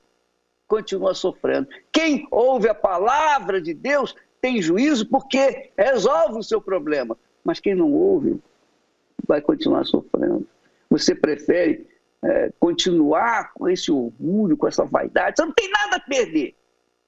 continua 0.70 1.16
sofrendo. 1.16 1.68
Quem 1.92 2.28
ouve 2.30 2.70
a 2.70 2.76
palavra 2.76 3.60
de 3.60 3.74
Deus 3.74 4.16
tem 4.40 4.62
juízo 4.62 5.10
porque 5.10 5.72
resolve 5.76 6.38
o 6.38 6.44
seu 6.44 6.62
problema. 6.62 7.18
Mas 7.44 7.60
quem 7.60 7.74
não 7.74 7.92
ouve 7.92 8.40
vai 9.28 9.42
continuar 9.42 9.84
sofrendo. 9.86 10.48
Você 10.90 11.16
prefere 11.16 11.88
é, 12.24 12.52
continuar 12.60 13.54
com 13.54 13.68
esse 13.68 13.92
orgulho, 13.92 14.56
com 14.56 14.68
essa 14.68 14.86
vaidade. 14.86 15.38
Você 15.38 15.46
não 15.46 15.54
tem 15.54 15.70
nada 15.70 15.96
a 15.98 16.00
perder. 16.00 16.56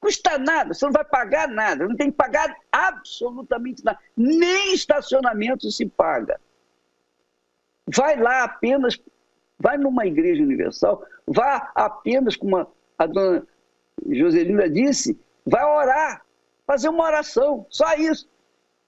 Custa 0.02 0.40
nada, 0.40 0.74
você 0.74 0.84
não 0.84 0.92
vai 0.92 1.06
pagar 1.06 1.48
nada, 1.48 1.88
não 1.88 1.96
tem 1.96 2.10
que 2.10 2.18
pagar 2.18 2.58
absolutamente 2.72 3.86
nada. 3.86 4.00
Nem 4.18 4.74
estacionamento 4.74 5.70
se 5.72 5.86
paga. 5.86 6.42
Vai 7.88 8.20
lá 8.20 8.44
apenas, 8.44 9.00
vai 9.60 9.78
numa 9.78 10.08
igreja 10.08 10.42
universal, 10.42 11.06
vá 11.28 11.72
apenas, 11.76 12.36
como 12.36 12.68
a 12.98 13.06
dona 13.06 13.48
Joselina 14.10 14.68
disse, 14.68 15.20
vai 15.46 15.64
orar, 15.64 16.26
fazer 16.66 16.90
uma 16.90 17.04
oração, 17.04 17.68
só 17.70 17.94
isso. 17.94 18.28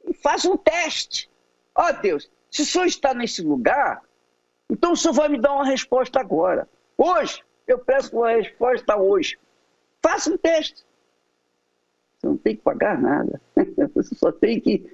E 0.05 0.16
faça 0.16 0.49
um 0.49 0.57
teste. 0.57 1.30
Ó 1.76 1.89
oh, 1.89 1.93
Deus, 1.93 2.30
se 2.49 2.64
o 2.64 2.66
senhor 2.66 2.86
está 2.86 3.14
nesse 3.14 3.43
lugar, 3.43 4.01
então 4.68 4.93
o 4.93 4.97
senhor 4.97 5.14
vai 5.14 5.30
me 5.30 5.39
dar 5.39 5.53
uma 5.53 5.66
resposta 5.66 6.20
agora. 6.20 6.68
Hoje, 6.97 7.43
eu 7.68 7.78
peço 7.78 8.18
uma 8.18 8.32
resposta 8.32 8.97
hoje. 8.97 9.38
Faça 10.01 10.32
um 10.32 10.38
teste. 10.38 10.84
Você 12.24 12.28
não 12.28 12.38
tem 12.38 12.55
que 12.55 12.61
pagar 12.61 12.99
nada. 13.01 13.41
Você 13.93 14.15
só 14.15 14.32
tem 14.32 14.59
que 14.61 14.89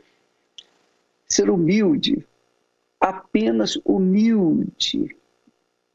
ser 1.27 1.49
humilde. 1.49 2.25
Apenas 2.99 3.79
humilde. 3.85 5.15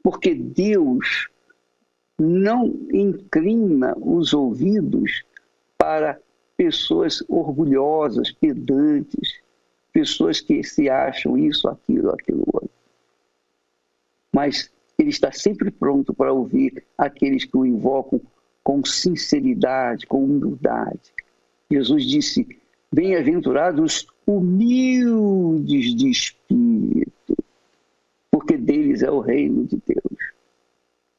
Porque 0.01 0.33
Deus 0.33 1.29
não 2.17 2.67
inclina 2.93 3.93
os 3.97 4.33
ouvidos 4.33 5.25
para 5.77 6.19
pessoas 6.55 7.21
orgulhosas, 7.27 8.31
pedantes, 8.31 9.41
pessoas 9.91 10.39
que 10.39 10.63
se 10.63 10.89
acham 10.89 11.37
isso, 11.37 11.67
aquilo, 11.67 12.11
aquilo 12.11 12.45
outro. 12.53 12.69
Mas 14.31 14.71
ele 14.97 15.09
está 15.09 15.33
sempre 15.33 15.69
pronto 15.69 16.13
para 16.13 16.31
ouvir 16.31 16.85
aqueles 16.97 17.43
que 17.43 17.57
o 17.57 17.65
invocam 17.65 18.21
com 18.63 18.83
sinceridade, 18.83 20.07
com 20.07 20.23
humildade. 20.23 21.13
Jesus 21.69 22.05
disse: 22.05 22.47
Bem-aventurados 22.91 24.07
humildes 24.25 25.95
de 25.95 26.09
espírito, 26.09 27.37
porque 28.31 28.57
deles 28.57 29.01
é 29.01 29.11
o 29.11 29.19
reino 29.19 29.65
de 29.65 29.81
Deus. 29.85 30.33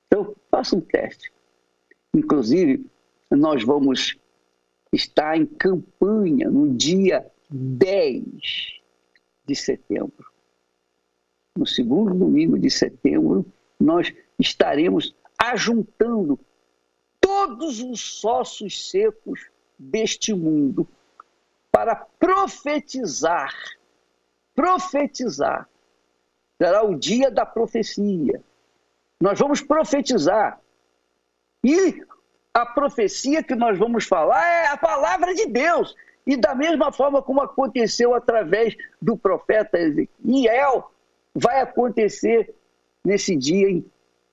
Então, 0.06 0.34
faça 0.50 0.76
um 0.76 0.80
teste. 0.80 1.32
Inclusive, 2.14 2.86
nós 3.30 3.62
vamos 3.64 4.16
estar 4.92 5.36
em 5.36 5.44
campanha 5.44 6.48
no 6.48 6.72
dia 6.72 7.26
10 7.50 8.80
de 9.46 9.54
setembro. 9.54 10.26
No 11.56 11.66
segundo 11.66 12.14
domingo 12.14 12.58
de 12.58 12.70
setembro, 12.70 13.44
nós 13.78 14.12
estaremos 14.38 15.14
ajuntando 15.38 16.38
todos 17.20 17.80
os 17.80 18.00
sócios 18.00 18.90
secos 18.90 19.50
deste 19.78 20.32
mundo 20.34 20.86
para 21.70 21.94
profetizar. 22.18 23.52
Profetizar. 24.54 25.68
Será 26.58 26.82
o 26.84 26.94
dia 26.94 27.30
da 27.30 27.44
profecia. 27.44 28.42
Nós 29.20 29.38
vamos 29.38 29.60
profetizar. 29.60 30.60
E 31.62 32.02
a 32.54 32.64
profecia 32.64 33.42
que 33.42 33.54
nós 33.54 33.78
vamos 33.78 34.06
falar 34.06 34.46
é 34.46 34.68
a 34.68 34.76
palavra 34.76 35.34
de 35.34 35.46
Deus. 35.46 35.94
E 36.26 36.36
da 36.36 36.54
mesma 36.54 36.90
forma 36.90 37.22
como 37.22 37.42
aconteceu 37.42 38.14
através 38.14 38.74
do 39.00 39.16
profeta 39.16 39.78
Ezequiel, 39.78 40.90
vai 41.34 41.60
acontecer 41.60 42.54
nesse 43.04 43.36
dia 43.36 43.70
em 43.70 43.84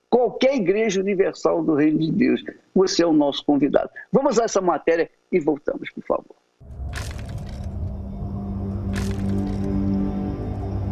qualquer 0.08 0.54
igreja 0.54 1.00
universal 1.00 1.62
do 1.62 1.74
Reino 1.74 1.98
de 1.98 2.10
Deus. 2.10 2.42
Você 2.74 3.02
é 3.02 3.06
o 3.06 3.12
nosso 3.12 3.44
convidado. 3.44 3.90
Vamos 4.10 4.38
a 4.38 4.44
essa 4.44 4.60
matéria 4.60 5.10
e 5.34 5.40
voltamos, 5.40 5.90
por 5.90 6.04
favor. 6.04 6.36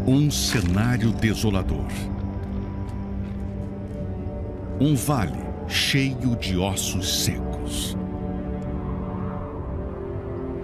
Um 0.06 0.30
cenário 0.30 1.12
desolador. 1.12 1.86
Um 4.80 4.94
vale 4.94 5.38
cheio 5.68 6.36
de 6.36 6.58
ossos 6.58 7.24
secos 7.24 7.96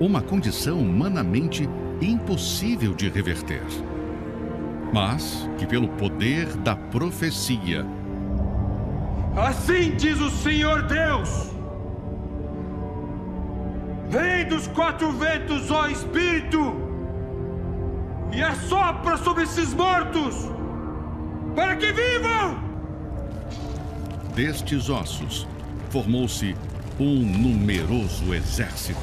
uma 0.01 0.23
condição 0.23 0.79
humanamente 0.79 1.69
impossível 2.01 2.95
de 2.95 3.09
reverter. 3.09 3.65
Mas 4.93 5.49
que, 5.59 5.67
pelo 5.67 5.89
poder 5.89 6.47
da 6.59 6.77
profecia, 6.77 7.85
Assim 9.37 9.95
diz 9.97 10.19
o 10.21 10.31
Senhor 10.31 10.83
Deus: 10.83 11.51
Vem 14.11 14.47
dos 14.47 14.67
quatro 14.69 15.13
ventos, 15.13 15.71
ó 15.71 15.87
Espírito, 15.87 16.75
e 18.33 18.43
assopra 18.43 19.19
sobre 19.19 19.45
esses 19.45 19.75
mortos, 19.75 20.35
para 21.55 21.77
que 21.77 21.93
vivam! 21.93 22.59
Destes 24.35 24.89
ossos 24.89 25.47
formou-se 25.91 26.57
um 26.99 27.17
numeroso 27.17 28.33
exército. 28.33 28.99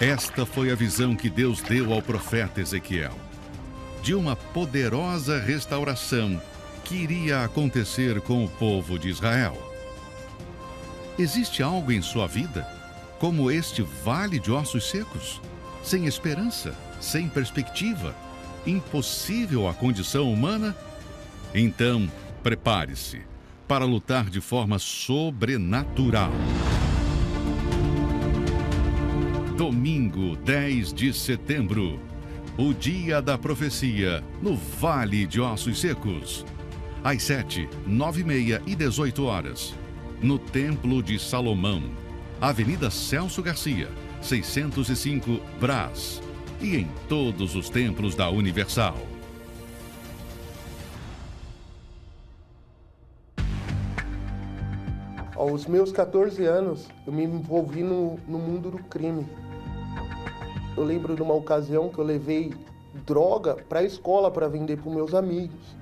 Esta 0.00 0.44
foi 0.44 0.72
a 0.72 0.74
visão 0.74 1.14
que 1.14 1.30
Deus 1.30 1.62
deu 1.62 1.92
ao 1.92 2.02
profeta 2.02 2.60
Ezequiel 2.60 3.29
de 4.02 4.14
uma 4.14 4.34
poderosa 4.34 5.38
restauração 5.38 6.40
que 6.84 6.94
iria 6.94 7.44
acontecer 7.44 8.20
com 8.20 8.44
o 8.44 8.48
povo 8.48 8.98
de 8.98 9.08
Israel. 9.08 9.56
Existe 11.18 11.62
algo 11.62 11.92
em 11.92 12.00
sua 12.00 12.26
vida, 12.26 12.66
como 13.18 13.50
este 13.50 13.82
vale 13.82 14.38
de 14.38 14.50
ossos 14.50 14.88
secos, 14.88 15.40
sem 15.82 16.06
esperança, 16.06 16.74
sem 17.00 17.28
perspectiva, 17.28 18.14
impossível 18.66 19.68
à 19.68 19.74
condição 19.74 20.32
humana? 20.32 20.76
Então, 21.54 22.10
prepare-se 22.42 23.22
para 23.68 23.84
lutar 23.84 24.30
de 24.30 24.40
forma 24.40 24.78
sobrenatural. 24.78 26.32
Domingo 29.56 30.36
10 30.36 30.92
de 30.92 31.12
setembro, 31.12 32.00
o 32.62 32.74
dia 32.74 33.22
da 33.22 33.38
profecia 33.38 34.22
no 34.42 34.54
Vale 34.54 35.26
de 35.26 35.40
Ossos 35.40 35.80
Secos. 35.80 36.44
Às 37.02 37.22
7, 37.22 37.66
9 37.86 38.20
e 38.20 38.24
meia 38.24 38.62
e 38.66 38.74
18 38.74 39.24
horas, 39.24 39.74
no 40.20 40.38
Templo 40.38 41.02
de 41.02 41.18
Salomão, 41.18 41.82
Avenida 42.38 42.90
Celso 42.90 43.42
Garcia, 43.42 43.88
605 44.20 45.40
Brás. 45.58 46.20
E 46.60 46.76
em 46.76 46.86
todos 47.08 47.56
os 47.56 47.70
templos 47.70 48.14
da 48.14 48.28
Universal. 48.28 48.98
Aos 55.34 55.64
meus 55.64 55.90
14 55.90 56.44
anos, 56.44 56.86
eu 57.06 57.12
me 57.14 57.24
envolvi 57.24 57.82
no, 57.82 58.20
no 58.28 58.38
mundo 58.38 58.70
do 58.70 58.78
crime. 58.80 59.26
Eu 60.80 60.86
lembro 60.86 61.14
de 61.14 61.20
uma 61.20 61.34
ocasião 61.34 61.90
que 61.90 61.98
eu 61.98 62.04
levei 62.04 62.54
droga 63.04 63.54
para 63.54 63.80
a 63.80 63.82
escola 63.82 64.30
para 64.30 64.48
vender 64.48 64.78
para 64.78 64.90
meus 64.90 65.12
amigos. 65.12 65.76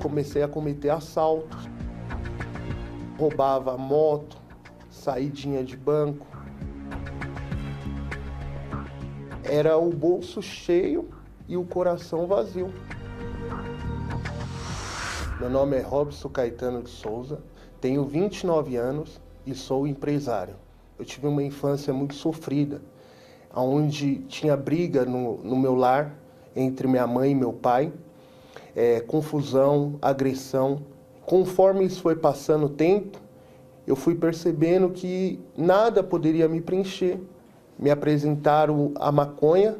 Comecei 0.00 0.40
a 0.40 0.46
cometer 0.46 0.90
assaltos, 0.90 1.68
roubava 3.18 3.76
moto, 3.76 4.40
saidinha 4.88 5.64
de 5.64 5.76
banco. 5.76 6.24
Era 9.42 9.76
o 9.76 9.90
bolso 9.90 10.40
cheio 10.40 11.10
e 11.48 11.56
o 11.56 11.64
coração 11.64 12.28
vazio. 12.28 12.72
Meu 15.40 15.50
nome 15.50 15.76
é 15.76 15.80
Robson 15.80 16.28
Caetano 16.28 16.84
de 16.84 16.90
Souza, 16.90 17.42
Tenho 17.80 18.04
29 18.04 18.76
anos 18.76 19.20
e 19.44 19.56
sou 19.56 19.88
empresário. 19.88 20.54
Eu 20.96 21.04
tive 21.04 21.26
uma 21.26 21.42
infância 21.42 21.92
muito 21.92 22.14
sofrida, 22.14 22.80
onde 23.62 24.16
tinha 24.28 24.56
briga 24.56 25.04
no, 25.04 25.38
no 25.38 25.56
meu 25.56 25.74
lar 25.74 26.16
entre 26.56 26.86
minha 26.88 27.06
mãe 27.06 27.32
e 27.32 27.34
meu 27.34 27.52
pai, 27.52 27.92
é, 28.74 29.00
confusão, 29.00 29.98
agressão. 30.00 30.82
Conforme 31.24 31.84
isso 31.84 32.02
foi 32.02 32.16
passando 32.16 32.66
o 32.66 32.68
tempo, 32.68 33.18
eu 33.86 33.96
fui 33.96 34.14
percebendo 34.14 34.90
que 34.90 35.38
nada 35.56 36.02
poderia 36.02 36.48
me 36.48 36.60
preencher. 36.60 37.18
Me 37.78 37.90
apresentaram 37.90 38.92
a 38.96 39.10
maconha. 39.12 39.76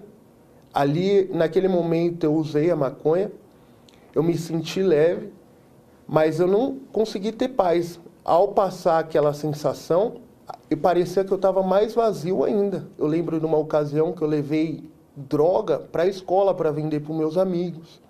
Ali, 0.72 1.30
naquele 1.32 1.68
momento, 1.68 2.24
eu 2.24 2.34
usei 2.34 2.70
a 2.70 2.76
maconha. 2.76 3.30
Eu 4.14 4.22
me 4.22 4.36
senti 4.36 4.82
leve, 4.82 5.32
mas 6.06 6.38
eu 6.38 6.46
não 6.46 6.78
consegui 6.92 7.32
ter 7.32 7.48
paz. 7.48 7.98
Ao 8.24 8.48
passar 8.48 8.98
aquela 8.98 9.32
sensação, 9.32 10.20
e 10.70 10.76
parecia 10.76 11.24
que 11.24 11.32
eu 11.32 11.36
estava 11.36 11.62
mais 11.62 11.94
vazio 11.94 12.44
ainda. 12.44 12.86
Eu 12.96 13.06
lembro 13.06 13.38
de 13.38 13.46
uma 13.46 13.58
ocasião 13.58 14.12
que 14.12 14.22
eu 14.22 14.28
levei 14.28 14.88
droga 15.16 15.78
para 15.78 16.04
a 16.04 16.06
escola 16.06 16.54
para 16.54 16.70
vender 16.70 17.00
para 17.00 17.14
meus 17.14 17.36
amigos. 17.36 18.00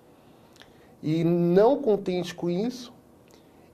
E 1.03 1.23
não 1.23 1.81
contente 1.81 2.33
com 2.33 2.49
isso, 2.49 2.93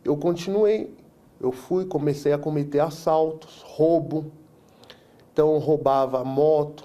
eu 0.03 0.17
continuei. 0.17 0.93
Eu 1.39 1.51
fui, 1.51 1.85
comecei 1.85 2.33
a 2.33 2.37
cometer 2.37 2.79
assaltos, 2.79 3.63
roubo. 3.65 4.31
Então 5.31 5.57
roubava 5.57 6.23
moto, 6.23 6.83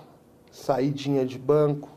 saidinha 0.51 1.27
de 1.27 1.39
banco. 1.39 1.89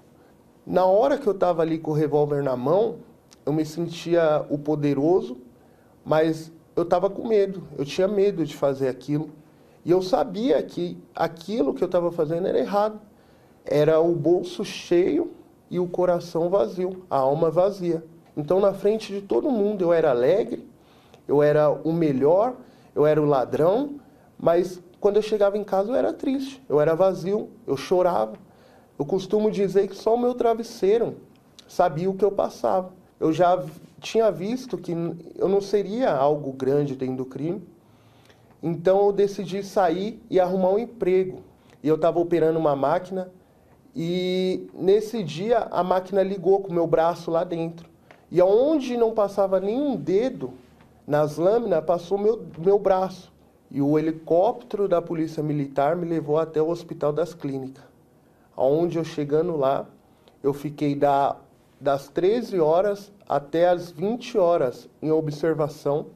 Na 0.65 0.85
hora 0.85 1.17
que 1.17 1.27
eu 1.27 1.33
estava 1.33 1.61
ali 1.61 1.77
com 1.77 1.91
o 1.91 1.93
revólver 1.93 2.43
na 2.43 2.55
mão, 2.55 2.97
eu 3.45 3.53
me 3.53 3.65
sentia 3.65 4.45
o 4.49 4.57
poderoso, 4.57 5.37
mas 6.03 6.51
eu 6.75 6.83
estava 6.83 7.09
com 7.09 7.27
medo. 7.27 7.63
Eu 7.77 7.85
tinha 7.85 8.07
medo 8.07 8.45
de 8.45 8.55
fazer 8.55 8.87
aquilo. 8.87 9.29
E 9.85 9.91
eu 9.91 10.01
sabia 10.01 10.61
que 10.61 10.97
aquilo 11.15 11.73
que 11.73 11.83
eu 11.83 11.87
estava 11.87 12.11
fazendo 12.11 12.47
era 12.47 12.59
errado. 12.59 12.99
Era 13.65 13.99
o 13.99 14.15
bolso 14.15 14.63
cheio 14.65 15.31
e 15.69 15.79
o 15.79 15.87
coração 15.87 16.49
vazio, 16.49 17.05
a 17.09 17.17
alma 17.17 17.49
vazia. 17.49 18.03
Então, 18.35 18.59
na 18.59 18.73
frente 18.73 19.13
de 19.13 19.21
todo 19.21 19.51
mundo, 19.51 19.83
eu 19.83 19.93
era 19.93 20.09
alegre, 20.09 20.67
eu 21.27 21.43
era 21.43 21.69
o 21.69 21.93
melhor, 21.93 22.55
eu 22.95 23.05
era 23.05 23.21
o 23.21 23.25
ladrão, 23.25 23.99
mas 24.37 24.81
quando 24.99 25.17
eu 25.17 25.21
chegava 25.21 25.57
em 25.57 25.63
casa 25.63 25.91
eu 25.91 25.95
era 25.95 26.11
triste, 26.11 26.61
eu 26.67 26.79
era 26.81 26.95
vazio, 26.95 27.49
eu 27.67 27.77
chorava. 27.77 28.33
Eu 28.97 29.05
costumo 29.05 29.49
dizer 29.49 29.87
que 29.87 29.95
só 29.95 30.15
o 30.15 30.19
meu 30.19 30.33
travesseiro 30.33 31.17
sabia 31.67 32.09
o 32.09 32.13
que 32.13 32.25
eu 32.25 32.31
passava. 32.31 32.91
Eu 33.19 33.31
já 33.31 33.63
tinha 34.01 34.31
visto 34.31 34.77
que 34.77 34.91
eu 35.37 35.47
não 35.47 35.61
seria 35.61 36.11
algo 36.11 36.51
grande 36.51 36.95
dentro 36.95 37.17
do 37.17 37.25
crime, 37.25 37.61
então 38.61 39.05
eu 39.05 39.11
decidi 39.11 39.63
sair 39.63 40.21
e 40.29 40.39
arrumar 40.39 40.71
um 40.71 40.79
emprego. 40.79 41.41
E 41.81 41.87
eu 41.87 41.95
estava 41.95 42.19
operando 42.19 42.59
uma 42.59 42.75
máquina 42.75 43.31
e 43.95 44.67
nesse 44.73 45.23
dia 45.23 45.67
a 45.71 45.83
máquina 45.83 46.21
ligou 46.21 46.59
com 46.59 46.69
o 46.69 46.73
meu 46.73 46.85
braço 46.85 47.31
lá 47.31 47.43
dentro. 47.43 47.89
E 48.31 48.39
aonde 48.39 48.95
não 48.97 49.13
passava 49.13 49.59
nenhum 49.59 49.95
dedo 49.95 50.53
nas 51.07 51.37
lâminas, 51.37 51.83
passou 51.83 52.17
meu, 52.17 52.45
meu 52.57 52.77
braço. 52.77 53.31
E 53.71 53.81
o 53.81 53.97
helicóptero 53.97 54.87
da 54.87 55.01
Polícia 55.01 55.41
Militar 55.41 55.95
me 55.95 56.05
levou 56.05 56.37
até 56.37 56.61
o 56.61 56.69
Hospital 56.69 57.13
das 57.13 57.33
Clínicas. 57.33 57.83
Onde 58.55 58.97
eu 58.97 59.03
chegando 59.03 59.55
lá, 59.55 59.87
eu 60.43 60.53
fiquei 60.53 60.95
da, 60.95 61.37
das 61.79 62.07
13 62.09 62.59
horas 62.59 63.11
até 63.27 63.69
as 63.69 63.91
20 63.91 64.37
horas 64.37 64.89
em 65.01 65.11
observação 65.11 66.07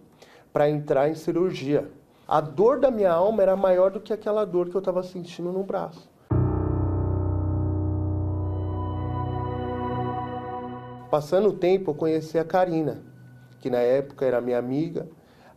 para 0.52 0.70
entrar 0.70 1.10
em 1.10 1.16
cirurgia. 1.16 1.90
A 2.34 2.42
dor 2.42 2.80
da 2.80 2.90
minha 2.90 3.12
alma 3.12 3.44
era 3.44 3.56
maior 3.56 3.92
do 3.92 4.00
que 4.00 4.12
aquela 4.12 4.44
dor 4.44 4.68
que 4.68 4.76
eu 4.76 4.80
estava 4.80 5.04
sentindo 5.04 5.52
no 5.52 5.64
braço. 5.64 6.10
Passando 11.12 11.50
o 11.50 11.54
tempo, 11.54 11.92
eu 11.92 11.94
conheci 11.94 12.40
a 12.40 12.44
Karina, 12.44 13.04
que 13.60 13.70
na 13.70 13.78
época 13.78 14.26
era 14.26 14.42
minha 14.42 14.58
amiga. 14.58 15.08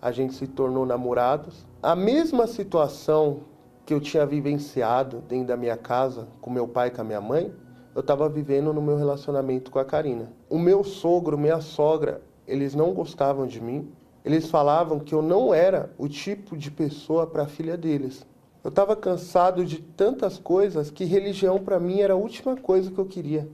A 0.02 0.12
gente 0.12 0.34
se 0.34 0.46
tornou 0.46 0.84
namorados. 0.84 1.66
A 1.82 1.96
mesma 1.96 2.46
situação 2.46 3.40
que 3.86 3.94
eu 3.94 3.98
tinha 3.98 4.26
vivenciado 4.26 5.22
dentro 5.26 5.46
da 5.46 5.56
minha 5.56 5.78
casa, 5.78 6.28
com 6.42 6.50
meu 6.50 6.68
pai 6.68 6.88
e 6.88 6.90
com 6.90 7.00
a 7.00 7.04
minha 7.04 7.22
mãe, 7.22 7.54
eu 7.94 8.00
estava 8.02 8.28
vivendo 8.28 8.70
no 8.74 8.82
meu 8.82 8.98
relacionamento 8.98 9.70
com 9.70 9.78
a 9.78 9.84
Karina. 9.86 10.30
O 10.50 10.58
meu 10.58 10.84
sogro, 10.84 11.38
minha 11.38 11.62
sogra, 11.62 12.20
eles 12.46 12.74
não 12.74 12.92
gostavam 12.92 13.46
de 13.46 13.62
mim, 13.62 13.90
eles 14.26 14.50
falavam 14.50 14.98
que 14.98 15.14
eu 15.14 15.22
não 15.22 15.54
era 15.54 15.94
o 15.96 16.08
tipo 16.08 16.56
de 16.56 16.68
pessoa 16.68 17.28
para 17.28 17.44
a 17.44 17.46
filha 17.46 17.76
deles. 17.76 18.26
Eu 18.64 18.70
estava 18.70 18.96
cansado 18.96 19.64
de 19.64 19.80
tantas 19.80 20.36
coisas 20.36 20.90
que 20.90 21.04
religião 21.04 21.60
para 21.60 21.78
mim 21.78 22.00
era 22.00 22.14
a 22.14 22.16
última 22.16 22.56
coisa 22.56 22.90
que 22.90 22.98
eu 22.98 23.06
queria. 23.06 23.48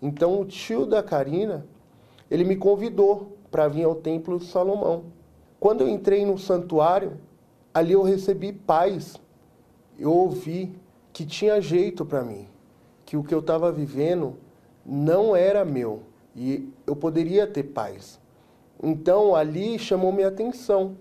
Então 0.00 0.40
o 0.40 0.44
tio 0.44 0.86
da 0.86 1.02
Karina, 1.02 1.66
ele 2.30 2.44
me 2.44 2.54
convidou 2.54 3.36
para 3.50 3.66
vir 3.66 3.82
ao 3.82 3.96
templo 3.96 4.38
de 4.38 4.46
Salomão. 4.46 5.06
Quando 5.58 5.80
eu 5.80 5.88
entrei 5.88 6.24
no 6.24 6.38
santuário, 6.38 7.18
ali 7.74 7.92
eu 7.92 8.02
recebi 8.02 8.52
paz. 8.52 9.16
Eu 9.98 10.12
ouvi 10.12 10.72
que 11.12 11.26
tinha 11.26 11.60
jeito 11.60 12.06
para 12.06 12.22
mim, 12.22 12.46
que 13.04 13.16
o 13.16 13.24
que 13.24 13.34
eu 13.34 13.40
estava 13.40 13.72
vivendo 13.72 14.36
não 14.84 15.34
era 15.34 15.64
meu 15.64 16.02
e 16.36 16.72
eu 16.86 16.94
poderia 16.94 17.44
ter 17.44 17.64
paz. 17.64 18.20
Então 18.82 19.34
ali 19.34 19.78
chamou 19.78 20.12
minha 20.12 20.28
atenção. 20.28 20.96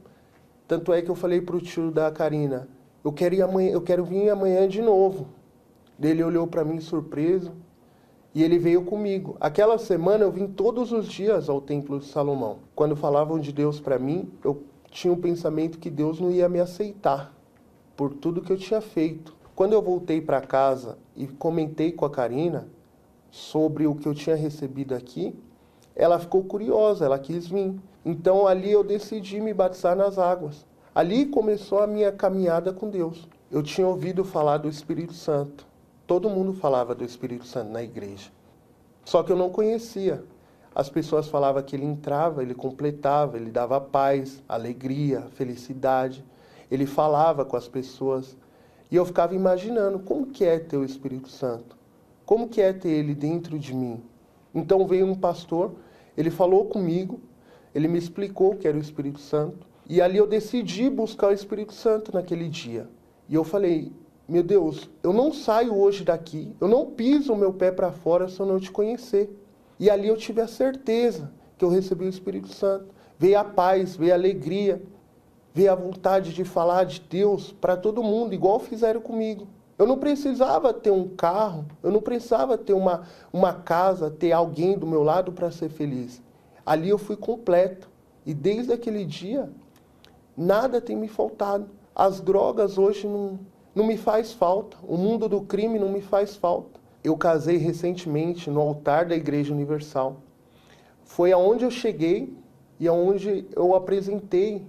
Tanto 0.67 0.91
é 0.93 1.01
que 1.01 1.09
eu 1.09 1.15
falei 1.15 1.41
para 1.41 1.55
o 1.55 1.61
tio 1.61 1.91
da 1.91 2.11
Karina, 2.11 2.67
eu 3.03 3.13
quero 3.13 3.35
ir 3.35 3.41
amanhã, 3.43 3.71
eu 3.71 3.81
quero 3.81 4.03
vir 4.03 4.29
amanhã 4.29 4.67
de 4.67 4.81
novo. 4.81 5.27
Ele 6.01 6.23
olhou 6.23 6.47
para 6.47 6.65
mim 6.65 6.79
surpreso 6.79 7.53
e 8.33 8.43
ele 8.43 8.57
veio 8.57 8.83
comigo. 8.83 9.37
Aquela 9.39 9.77
semana 9.77 10.23
eu 10.23 10.31
vim 10.31 10.47
todos 10.47 10.91
os 10.91 11.07
dias 11.07 11.47
ao 11.47 11.61
templo 11.61 11.99
de 11.99 12.05
Salomão. 12.05 12.59
Quando 12.75 12.95
falavam 12.95 13.39
de 13.39 13.53
Deus 13.53 13.79
para 13.79 13.99
mim, 13.99 14.31
eu 14.43 14.63
tinha 14.89 15.13
o 15.13 15.15
um 15.15 15.21
pensamento 15.21 15.77
que 15.77 15.89
Deus 15.89 16.19
não 16.19 16.31
ia 16.31 16.49
me 16.49 16.59
aceitar 16.59 17.33
por 17.95 18.13
tudo 18.13 18.41
que 18.41 18.51
eu 18.51 18.57
tinha 18.57 18.81
feito. 18.81 19.35
Quando 19.55 19.73
eu 19.73 19.81
voltei 19.81 20.19
para 20.19 20.41
casa 20.41 20.97
e 21.15 21.27
comentei 21.27 21.91
com 21.91 22.05
a 22.05 22.09
Karina 22.09 22.67
sobre 23.31 23.85
o 23.85 23.95
que 23.95 24.07
eu 24.07 24.13
tinha 24.13 24.35
recebido 24.35 24.95
aqui, 24.95 25.33
ela 25.95 26.19
ficou 26.19 26.43
curiosa, 26.43 27.05
ela 27.05 27.17
quis 27.17 27.47
vir. 27.47 27.79
Então 28.03 28.45
ali 28.45 28.71
eu 28.71 28.83
decidi 28.83 29.39
me 29.39 29.53
batizar 29.53 29.95
nas 29.95 30.19
águas. 30.19 30.65
Ali 30.93 31.25
começou 31.25 31.79
a 31.79 31.87
minha 31.87 32.11
caminhada 32.11 32.73
com 32.73 32.89
Deus. 32.89 33.27
Eu 33.49 33.63
tinha 33.63 33.87
ouvido 33.87 34.23
falar 34.23 34.57
do 34.57 34.67
Espírito 34.67 35.13
Santo. 35.13 35.65
Todo 36.05 36.29
mundo 36.29 36.53
falava 36.53 36.93
do 36.93 37.03
Espírito 37.03 37.45
Santo 37.45 37.71
na 37.71 37.81
igreja. 37.81 38.29
Só 39.03 39.23
que 39.23 39.31
eu 39.31 39.35
não 39.35 39.49
conhecia. 39.49 40.23
As 40.73 40.89
pessoas 40.89 41.27
falavam 41.27 41.63
que 41.63 41.75
ele 41.75 41.85
entrava, 41.85 42.41
ele 42.41 42.53
completava, 42.53 43.37
ele 43.37 43.49
dava 43.49 43.79
paz, 43.79 44.43
alegria, 44.47 45.21
felicidade. 45.35 46.23
Ele 46.69 46.85
falava 46.85 47.45
com 47.45 47.55
as 47.55 47.67
pessoas. 47.67 48.37
E 48.91 48.95
eu 48.95 49.05
ficava 49.05 49.33
imaginando 49.33 49.99
como 49.99 50.27
que 50.27 50.43
é 50.43 50.59
ter 50.59 50.77
o 50.77 50.83
Espírito 50.83 51.29
Santo? 51.29 51.77
Como 52.25 52.49
que 52.49 52.61
é 52.61 52.73
ter 52.73 52.89
ele 52.89 53.15
dentro 53.15 53.57
de 53.57 53.73
mim? 53.73 54.03
Então 54.55 54.87
veio 54.87 55.05
um 55.05 55.15
pastor 55.15 55.75
ele 56.17 56.29
falou 56.29 56.65
comigo, 56.65 57.19
ele 57.73 57.87
me 57.87 57.97
explicou 57.97 58.53
o 58.53 58.55
que 58.55 58.67
era 58.67 58.77
o 58.77 58.81
Espírito 58.81 59.19
Santo. 59.19 59.67
E 59.87 60.01
ali 60.01 60.17
eu 60.17 60.25
decidi 60.25 60.89
buscar 60.89 61.27
o 61.27 61.33
Espírito 61.33 61.73
Santo 61.73 62.13
naquele 62.13 62.47
dia. 62.47 62.89
E 63.27 63.35
eu 63.35 63.43
falei: 63.43 63.91
Meu 64.27 64.41
Deus, 64.41 64.89
eu 65.03 65.11
não 65.11 65.33
saio 65.33 65.75
hoje 65.75 66.03
daqui, 66.03 66.55
eu 66.59 66.67
não 66.67 66.85
piso 66.85 67.33
o 67.33 67.37
meu 67.37 67.53
pé 67.53 67.71
para 67.71 67.91
fora 67.91 68.27
se 68.27 68.39
eu 68.39 68.45
não 68.45 68.59
te 68.59 68.71
conhecer. 68.71 69.29
E 69.77 69.89
ali 69.89 70.07
eu 70.07 70.15
tive 70.15 70.41
a 70.41 70.47
certeza 70.47 71.31
que 71.57 71.65
eu 71.65 71.69
recebi 71.69 72.05
o 72.05 72.09
Espírito 72.09 72.47
Santo. 72.47 72.87
Veio 73.19 73.39
a 73.39 73.43
paz, 73.43 73.95
veio 73.95 74.13
a 74.13 74.15
alegria, 74.15 74.81
veio 75.53 75.71
a 75.71 75.75
vontade 75.75 76.33
de 76.33 76.45
falar 76.45 76.85
de 76.85 77.01
Deus 77.01 77.51
para 77.51 77.75
todo 77.75 78.03
mundo, 78.03 78.33
igual 78.33 78.59
fizeram 78.59 79.01
comigo. 79.01 79.47
Eu 79.77 79.85
não 79.85 79.97
precisava 79.97 80.73
ter 80.73 80.91
um 80.91 81.09
carro, 81.09 81.65
eu 81.83 81.91
não 81.91 82.01
precisava 82.01 82.57
ter 82.57 82.73
uma, 82.73 83.03
uma 83.31 83.53
casa, 83.53 84.09
ter 84.09 84.31
alguém 84.31 84.77
do 84.77 84.87
meu 84.87 85.03
lado 85.03 85.33
para 85.33 85.51
ser 85.51 85.69
feliz. 85.69 86.21
Ali 86.65 86.89
eu 86.89 86.97
fui 86.97 87.17
completo. 87.17 87.89
E 88.25 88.33
desde 88.33 88.73
aquele 88.73 89.05
dia, 89.05 89.49
nada 90.35 90.81
tem 90.81 90.95
me 90.95 91.07
faltado. 91.07 91.69
As 91.93 92.21
drogas 92.21 92.77
hoje 92.77 93.05
não, 93.05 93.39
não 93.75 93.85
me 93.85 93.97
faz 93.97 94.31
falta. 94.31 94.77
O 94.87 94.97
mundo 94.97 95.27
do 95.27 95.41
crime 95.41 95.77
não 95.77 95.89
me 95.89 96.01
faz 96.01 96.35
falta. 96.35 96.79
Eu 97.03 97.15
casei 97.17 97.57
recentemente 97.57 98.49
no 98.49 98.61
altar 98.61 99.05
da 99.05 99.15
Igreja 99.15 99.53
Universal. 99.53 100.17
Foi 101.03 101.31
aonde 101.31 101.65
eu 101.65 101.71
cheguei 101.71 102.33
e 102.79 102.87
aonde 102.87 103.45
eu 103.55 103.75
apresentei 103.75 104.65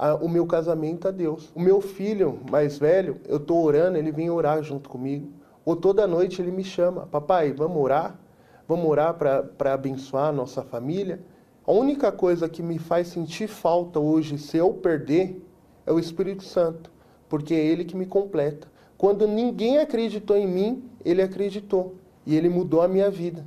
a, 0.00 0.14
o 0.14 0.30
meu 0.30 0.46
casamento 0.46 1.06
a 1.06 1.10
Deus. 1.10 1.52
O 1.54 1.60
meu 1.60 1.82
filho 1.82 2.40
mais 2.50 2.78
velho, 2.78 3.20
eu 3.28 3.36
estou 3.36 3.62
orando, 3.62 3.98
ele 3.98 4.10
vem 4.10 4.30
orar 4.30 4.62
junto 4.62 4.88
comigo. 4.88 5.28
Ou 5.62 5.76
toda 5.76 6.06
noite 6.06 6.40
ele 6.40 6.50
me 6.50 6.64
chama, 6.64 7.06
papai, 7.06 7.52
vamos 7.52 7.76
orar? 7.76 8.18
Vamos 8.66 8.88
orar 8.88 9.12
para 9.12 9.74
abençoar 9.74 10.28
a 10.28 10.32
nossa 10.32 10.62
família? 10.62 11.20
A 11.66 11.72
única 11.72 12.10
coisa 12.10 12.48
que 12.48 12.62
me 12.62 12.78
faz 12.78 13.08
sentir 13.08 13.46
falta 13.46 14.00
hoje, 14.00 14.38
se 14.38 14.56
eu 14.56 14.72
perder, 14.72 15.46
é 15.84 15.92
o 15.92 15.98
Espírito 15.98 16.44
Santo, 16.44 16.90
porque 17.28 17.52
é 17.52 17.62
Ele 17.62 17.84
que 17.84 17.94
me 17.94 18.06
completa. 18.06 18.68
Quando 18.96 19.28
ninguém 19.28 19.78
acreditou 19.78 20.36
em 20.36 20.46
mim, 20.48 20.82
Ele 21.04 21.20
acreditou 21.20 21.96
e 22.24 22.34
Ele 22.34 22.48
mudou 22.48 22.80
a 22.80 22.88
minha 22.88 23.10
vida. 23.10 23.46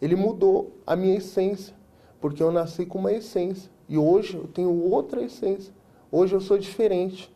Ele 0.00 0.16
mudou 0.16 0.72
a 0.84 0.96
minha 0.96 1.16
essência, 1.16 1.76
porque 2.20 2.42
eu 2.42 2.50
nasci 2.50 2.84
com 2.84 2.98
uma 2.98 3.12
essência 3.12 3.70
e 3.88 3.96
hoje 3.96 4.36
eu 4.36 4.48
tenho 4.48 4.90
outra 4.90 5.22
essência. 5.22 5.72
Hoje 6.14 6.34
eu 6.34 6.42
sou 6.42 6.58
diferente. 6.58 7.34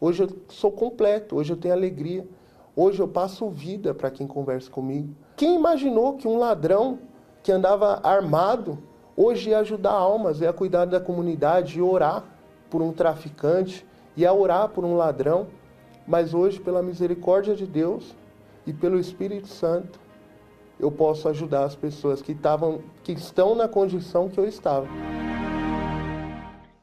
Hoje 0.00 0.22
eu 0.22 0.30
sou 0.48 0.72
completo, 0.72 1.36
hoje 1.36 1.52
eu 1.52 1.56
tenho 1.58 1.74
alegria. 1.74 2.26
Hoje 2.74 2.98
eu 2.98 3.06
passo 3.06 3.50
vida 3.50 3.92
para 3.92 4.10
quem 4.10 4.26
conversa 4.26 4.70
comigo. 4.70 5.14
Quem 5.36 5.54
imaginou 5.54 6.14
que 6.14 6.26
um 6.26 6.38
ladrão 6.38 6.98
que 7.42 7.52
andava 7.52 8.00
armado 8.02 8.78
hoje 9.14 9.50
ia 9.50 9.58
ajudar 9.58 9.92
almas, 9.92 10.40
ia 10.40 10.50
cuidar 10.50 10.86
da 10.86 10.98
comunidade, 10.98 11.76
ia 11.76 11.84
orar 11.84 12.24
por 12.70 12.80
um 12.80 12.90
traficante, 12.90 13.86
ia 14.16 14.32
orar 14.32 14.70
por 14.70 14.82
um 14.82 14.96
ladrão? 14.96 15.48
Mas 16.06 16.32
hoje, 16.32 16.58
pela 16.58 16.82
misericórdia 16.82 17.54
de 17.54 17.66
Deus 17.66 18.16
e 18.66 18.72
pelo 18.72 18.98
Espírito 18.98 19.48
Santo, 19.48 20.00
eu 20.80 20.90
posso 20.90 21.28
ajudar 21.28 21.64
as 21.64 21.76
pessoas 21.76 22.22
que, 22.22 22.32
estavam, 22.32 22.80
que 23.02 23.12
estão 23.12 23.54
na 23.54 23.68
condição 23.68 24.30
que 24.30 24.38
eu 24.38 24.46
estava. 24.46 24.86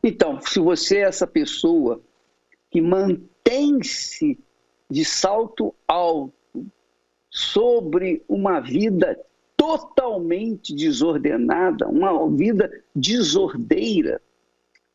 Então, 0.03 0.41
se 0.41 0.59
você 0.59 0.97
é 0.97 1.01
essa 1.01 1.25
pessoa 1.25 2.01
que 2.69 2.81
mantém-se 2.81 4.37
de 4.89 5.05
salto 5.05 5.73
alto 5.87 6.33
sobre 7.29 8.21
uma 8.27 8.59
vida 8.59 9.17
totalmente 9.55 10.75
desordenada, 10.75 11.87
uma 11.87 12.29
vida 12.29 12.69
desordeira, 12.93 14.21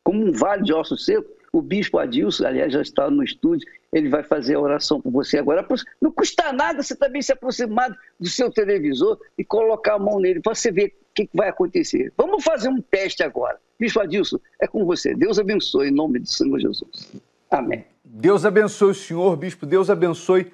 como 0.03 0.27
um 0.27 0.31
vale 0.31 0.63
de 0.63 0.73
ossos 0.73 1.05
secos, 1.05 1.31
o 1.51 1.61
bispo 1.61 1.97
Adilson, 1.97 2.45
aliás, 2.45 2.71
já 2.71 2.81
está 2.81 3.09
no 3.09 3.23
estúdio, 3.23 3.67
ele 3.91 4.09
vai 4.09 4.23
fazer 4.23 4.55
a 4.55 4.59
oração 4.59 5.01
por 5.01 5.11
você 5.11 5.37
agora. 5.37 5.65
Não 6.01 6.11
custa 6.11 6.53
nada 6.53 6.83
você 6.83 6.95
também 6.95 7.21
se 7.21 7.31
aproximar 7.31 7.89
do 8.19 8.29
seu 8.29 8.51
televisor 8.51 9.17
e 9.37 9.43
colocar 9.43 9.95
a 9.95 9.99
mão 9.99 10.19
nele 10.19 10.39
para 10.39 10.53
você 10.53 10.71
ver 10.71 10.95
o 11.11 11.13
que 11.13 11.29
vai 11.33 11.49
acontecer. 11.49 12.13
Vamos 12.15 12.43
fazer 12.43 12.69
um 12.69 12.81
teste 12.81 13.23
agora. 13.23 13.59
Bispo 13.79 13.99
Adilson, 13.99 14.39
é 14.59 14.67
com 14.67 14.85
você. 14.85 15.15
Deus 15.15 15.39
abençoe 15.39 15.87
em 15.87 15.91
nome 15.91 16.19
do 16.19 16.27
Senhor 16.27 16.59
Jesus. 16.59 17.13
Amém. 17.49 17.85
Deus 18.03 18.45
abençoe 18.45 18.91
o 18.91 18.95
senhor, 18.95 19.35
bispo. 19.35 19.65
Deus 19.65 19.89
abençoe 19.89 20.51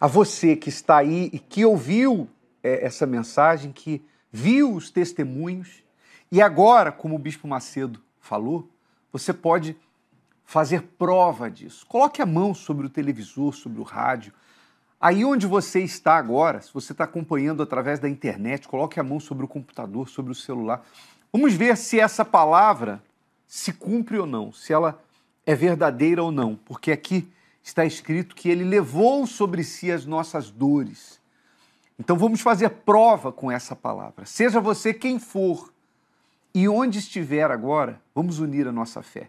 a 0.00 0.06
você 0.06 0.56
que 0.56 0.68
está 0.68 0.98
aí 0.98 1.30
e 1.32 1.38
que 1.38 1.64
ouviu 1.64 2.28
é, 2.62 2.84
essa 2.84 3.06
mensagem, 3.06 3.72
que 3.72 4.04
viu 4.30 4.74
os 4.74 4.90
testemunhos. 4.90 5.82
E 6.30 6.42
agora, 6.42 6.92
como 6.92 7.14
o 7.14 7.18
bispo 7.18 7.48
Macedo 7.48 8.00
falou, 8.20 8.68
você 9.12 9.32
pode 9.32 9.76
fazer 10.46 10.82
prova 10.96 11.50
disso. 11.50 11.84
Coloque 11.86 12.22
a 12.22 12.26
mão 12.26 12.54
sobre 12.54 12.86
o 12.86 12.88
televisor, 12.88 13.52
sobre 13.52 13.80
o 13.80 13.82
rádio. 13.82 14.32
Aí 14.98 15.24
onde 15.24 15.44
você 15.44 15.80
está 15.80 16.16
agora, 16.16 16.62
se 16.62 16.72
você 16.72 16.92
está 16.92 17.04
acompanhando 17.04 17.62
através 17.62 17.98
da 17.98 18.08
internet, 18.08 18.66
coloque 18.68 18.98
a 18.98 19.02
mão 19.02 19.18
sobre 19.18 19.44
o 19.44 19.48
computador, 19.48 20.08
sobre 20.08 20.30
o 20.30 20.34
celular. 20.34 20.86
Vamos 21.32 21.52
ver 21.52 21.76
se 21.76 21.98
essa 21.98 22.24
palavra 22.24 23.02
se 23.46 23.72
cumpre 23.72 24.18
ou 24.18 24.26
não, 24.26 24.52
se 24.52 24.72
ela 24.72 25.02
é 25.44 25.54
verdadeira 25.54 26.22
ou 26.22 26.30
não, 26.30 26.54
porque 26.54 26.92
aqui 26.92 27.28
está 27.62 27.84
escrito 27.84 28.34
que 28.34 28.48
ele 28.48 28.64
levou 28.64 29.26
sobre 29.26 29.64
si 29.64 29.90
as 29.90 30.06
nossas 30.06 30.48
dores. 30.48 31.20
Então 31.98 32.16
vamos 32.16 32.40
fazer 32.40 32.70
prova 32.70 33.32
com 33.32 33.50
essa 33.50 33.74
palavra. 33.74 34.24
Seja 34.24 34.60
você 34.60 34.94
quem 34.94 35.18
for 35.18 35.72
e 36.54 36.68
onde 36.68 37.00
estiver 37.00 37.50
agora, 37.50 38.00
vamos 38.14 38.38
unir 38.38 38.68
a 38.68 38.72
nossa 38.72 39.02
fé 39.02 39.28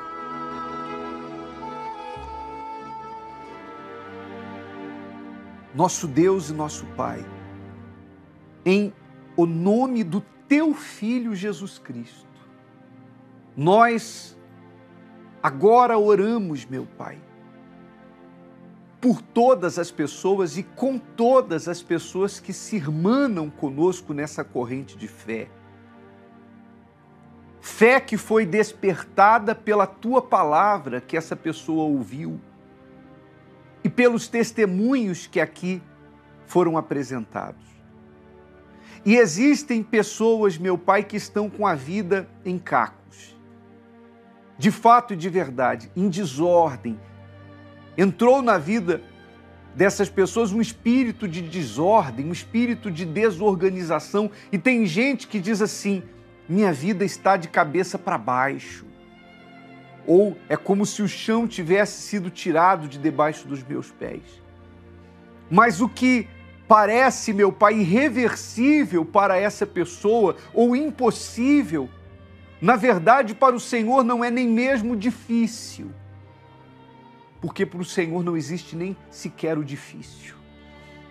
Nosso 5.73 6.07
Deus 6.07 6.49
e 6.49 6.53
nosso 6.53 6.85
Pai, 6.97 7.25
em 8.65 8.93
o 9.35 9.45
nome 9.45 10.03
do 10.03 10.21
teu 10.47 10.73
Filho 10.73 11.33
Jesus 11.33 11.79
Cristo, 11.79 12.27
nós 13.55 14.37
agora 15.41 15.97
oramos, 15.97 16.65
meu 16.65 16.85
Pai, 16.97 17.17
por 18.99 19.21
todas 19.21 19.79
as 19.79 19.89
pessoas 19.89 20.57
e 20.57 20.63
com 20.63 20.99
todas 20.99 21.67
as 21.67 21.81
pessoas 21.81 22.39
que 22.39 22.53
se 22.53 22.75
irmanam 22.75 23.49
conosco 23.49 24.13
nessa 24.13 24.43
corrente 24.43 24.95
de 24.95 25.07
fé. 25.07 25.49
Fé 27.59 27.99
que 27.99 28.17
foi 28.17 28.45
despertada 28.45 29.55
pela 29.55 29.87
tua 29.87 30.21
palavra 30.21 31.01
que 31.01 31.17
essa 31.17 31.35
pessoa 31.35 31.83
ouviu 31.83 32.39
e 33.83 33.89
pelos 33.89 34.27
testemunhos 34.27 35.27
que 35.27 35.39
aqui 35.39 35.81
foram 36.45 36.77
apresentados. 36.77 37.63
E 39.05 39.15
existem 39.15 39.81
pessoas, 39.81 40.57
meu 40.57 40.77
Pai, 40.77 41.03
que 41.03 41.17
estão 41.17 41.49
com 41.49 41.65
a 41.65 41.73
vida 41.73 42.29
em 42.45 42.59
cacos. 42.59 43.35
De 44.57 44.69
fato 44.69 45.13
e 45.13 45.17
de 45.17 45.27
verdade, 45.27 45.91
em 45.95 46.07
desordem. 46.07 46.99
Entrou 47.97 48.43
na 48.43 48.59
vida 48.59 49.01
dessas 49.75 50.09
pessoas 50.09 50.51
um 50.51 50.61
espírito 50.61 51.27
de 51.27 51.41
desordem, 51.41 52.27
um 52.27 52.31
espírito 52.31 52.91
de 52.91 53.05
desorganização. 53.05 54.29
E 54.51 54.57
tem 54.59 54.85
gente 54.85 55.27
que 55.27 55.39
diz 55.39 55.63
assim: 55.63 56.03
minha 56.47 56.71
vida 56.71 57.03
está 57.03 57.37
de 57.37 57.47
cabeça 57.47 57.97
para 57.97 58.19
baixo 58.19 58.90
ou 60.05 60.37
é 60.49 60.57
como 60.57 60.85
se 60.85 61.01
o 61.01 61.07
chão 61.07 61.47
tivesse 61.47 62.01
sido 62.01 62.29
tirado 62.29 62.87
de 62.87 62.97
debaixo 62.97 63.47
dos 63.47 63.63
meus 63.63 63.91
pés. 63.91 64.21
Mas 65.49 65.81
o 65.81 65.89
que 65.89 66.27
parece, 66.67 67.33
meu 67.33 67.51
Pai, 67.51 67.79
irreversível 67.79 69.03
para 69.03 69.37
essa 69.37 69.65
pessoa 69.65 70.37
ou 70.53 70.75
impossível, 70.75 71.89
na 72.61 72.75
verdade, 72.75 73.35
para 73.35 73.55
o 73.55 73.59
Senhor 73.59 74.03
não 74.03 74.23
é 74.23 74.31
nem 74.31 74.47
mesmo 74.47 74.95
difícil. 74.95 75.91
Porque 77.41 77.65
para 77.65 77.81
o 77.81 77.85
Senhor 77.85 78.23
não 78.23 78.37
existe 78.37 78.75
nem 78.75 78.95
sequer 79.09 79.57
o 79.57 79.63
difícil. 79.63 80.35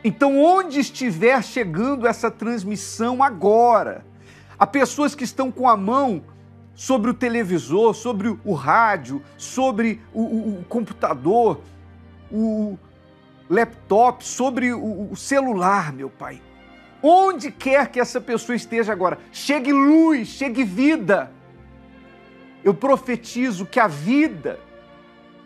Então, 0.02 0.40
onde 0.40 0.80
estiver 0.80 1.42
chegando 1.42 2.06
essa 2.06 2.30
transmissão 2.30 3.22
agora, 3.22 4.06
há 4.58 4.66
pessoas 4.66 5.14
que 5.14 5.24
estão 5.24 5.50
com 5.50 5.68
a 5.68 5.76
mão 5.76 6.22
sobre 6.74 7.10
o 7.10 7.14
televisor, 7.14 7.94
sobre 7.94 8.36
o 8.44 8.52
rádio, 8.54 9.22
sobre 9.36 10.00
o, 10.12 10.22
o, 10.22 10.60
o 10.60 10.64
computador, 10.64 11.60
o 12.30 12.78
laptop, 13.48 14.24
sobre 14.24 14.72
o, 14.72 15.10
o 15.12 15.16
celular, 15.16 15.92
meu 15.92 16.08
Pai. 16.08 16.40
Onde 17.02 17.50
quer 17.50 17.88
que 17.90 17.98
essa 17.98 18.20
pessoa 18.20 18.54
esteja 18.54 18.92
agora, 18.92 19.18
chegue 19.32 19.72
luz, 19.72 20.28
chegue 20.28 20.64
vida. 20.64 21.32
Eu 22.62 22.74
profetizo 22.74 23.64
que 23.64 23.80
a 23.80 23.86
vida 23.86 24.60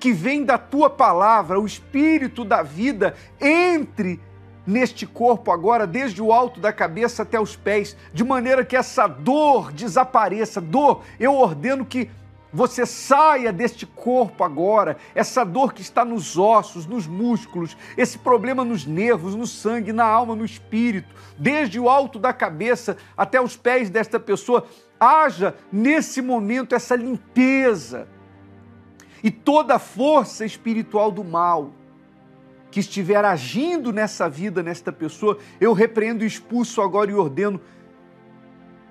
que 0.01 0.13
vem 0.13 0.45
da 0.45 0.59
tua 0.59 0.91
palavra, 0.91 1.59
o 1.59 1.65
espírito 1.65 2.45
da 2.45 2.63
vida, 2.63 3.15
entre 3.41 4.21
neste 4.67 5.07
corpo 5.07 5.51
agora, 5.51 5.87
desde 5.87 6.23
o 6.23 6.33
alto 6.33 6.61
da 6.61 6.73
cabeça 6.73 7.23
até 7.23 7.39
os 7.39 7.55
pés, 7.57 7.97
de 8.13 8.25
maneira 8.25 8.65
que 8.65 8.77
essa 8.77 9.07
dor 9.07 9.73
desapareça. 9.73 10.61
Dor, 10.61 11.03
eu 11.19 11.35
ordeno 11.35 11.85
que 11.85 12.11
você 12.53 12.87
saia 12.87 13.53
deste 13.53 13.85
corpo 13.85 14.45
agora, 14.45 14.97
essa 15.13 15.45
dor 15.45 15.75
que 15.75 15.83
está 15.83 16.05
nos 16.05 16.39
ossos, 16.39 16.87
nos 16.87 17.05
músculos, 17.05 17.77
esse 17.97 18.17
problema 18.17 18.65
nos 18.65 18.87
nervos, 18.87 19.35
no 19.35 19.45
sangue, 19.45 19.93
na 19.93 20.05
alma, 20.05 20.37
no 20.37 20.45
espírito, 20.45 21.13
desde 21.37 21.81
o 21.81 21.89
alto 21.89 22.17
da 22.17 22.33
cabeça 22.33 22.97
até 23.17 23.41
os 23.41 23.57
pés 23.57 23.91
desta 23.91 24.21
pessoa, 24.21 24.67
haja 25.01 25.57
nesse 25.73 26.23
momento 26.23 26.77
essa 26.77 26.95
limpeza 26.95 28.07
e 29.21 29.33
toda 29.33 29.75
a 29.75 29.79
força 29.81 30.45
espiritual 30.45 31.11
do 31.11 31.25
mal 31.25 31.73
que 32.75 32.81
estiver 32.81 33.25
agindo 33.25 33.93
nessa 33.93 34.29
vida, 34.29 34.61
nesta 34.61 34.91
pessoa, 34.91 35.39
eu 35.61 35.73
repreendo 35.73 36.25
expulso 36.25 36.83
agora 36.83 37.09
e 37.09 37.15
ordeno 37.15 37.61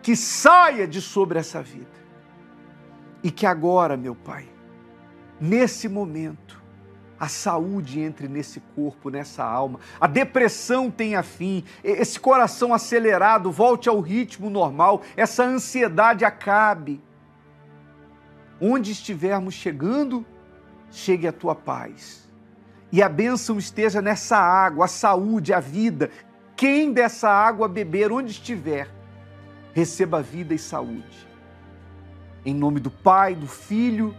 que 0.02 0.16
saia 0.16 0.88
de 0.88 1.02
sobre 1.02 1.38
essa 1.38 1.62
vida. 1.62 1.92
E 3.22 3.30
que 3.30 3.46
agora, 3.46 3.98
meu 3.98 4.16
Pai, 4.16 4.48
nesse 5.38 5.90
momento, 5.90 6.64
a 7.20 7.28
saúde 7.28 8.00
entre 8.00 8.30
nesse 8.30 8.62
corpo, 8.74 9.10
nessa 9.10 9.44
alma, 9.44 9.82
a 10.00 10.08
depressão 10.08 10.90
tenha 10.90 11.22
fim, 11.22 11.66
esse 11.84 12.18
coração 12.18 12.74
acelerado 12.74 13.52
volte 13.52 13.90
ao 13.90 14.00
ritmo 14.00 14.50
normal, 14.50 15.02
essa 15.18 15.44
ansiedade 15.44 16.24
acabe. 16.24 17.02
Onde 18.62 18.94
estivermos 18.94 19.54
chegando, 19.54 20.26
chegue 20.90 21.28
a 21.28 21.34
tua 21.34 21.54
paz. 21.54 22.23
E 22.94 23.02
a 23.02 23.10
bênção 23.10 23.58
esteja 23.58 24.04
nessa 24.04 24.38
água, 24.38 24.86
a 24.86 24.88
saúde, 24.88 25.52
a 25.52 25.60
vida. 25.60 26.12
Quem 26.56 26.94
dessa 26.94 27.28
água 27.28 27.68
beber, 27.68 28.12
onde 28.12 28.30
estiver, 28.30 28.88
receba 29.74 30.22
vida 30.22 30.54
e 30.54 30.60
saúde. 30.60 31.28
Em 32.46 32.54
nome 32.54 32.80
do 32.80 32.92
Pai, 32.92 33.34
do 33.34 33.48
Filho 33.48 34.16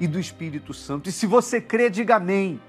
e 0.00 0.08
do 0.08 0.18
Espírito 0.18 0.74
Santo. 0.74 1.08
E 1.08 1.12
se 1.12 1.24
você 1.24 1.60
crê, 1.60 1.88
diga 1.88 2.16
amém. 2.16 2.60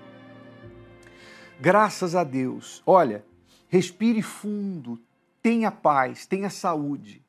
Graças 1.59 2.13
a 2.13 2.23
Deus. 2.23 2.83
Olha, 2.85 3.25
respire 3.67 4.21
fundo, 4.21 5.01
tenha 5.41 5.71
paz, 5.71 6.27
tenha 6.27 6.51
saúde 6.51 7.25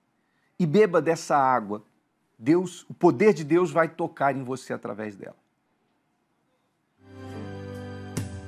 e 0.58 0.66
beba 0.66 1.00
dessa 1.00 1.34
água. 1.34 1.82
Deus, 2.38 2.84
o 2.90 2.92
poder 2.92 3.32
de 3.32 3.42
Deus 3.42 3.70
vai 3.70 3.88
tocar 3.88 4.36
em 4.36 4.44
você 4.44 4.74
através 4.74 5.16
dela. 5.16 5.47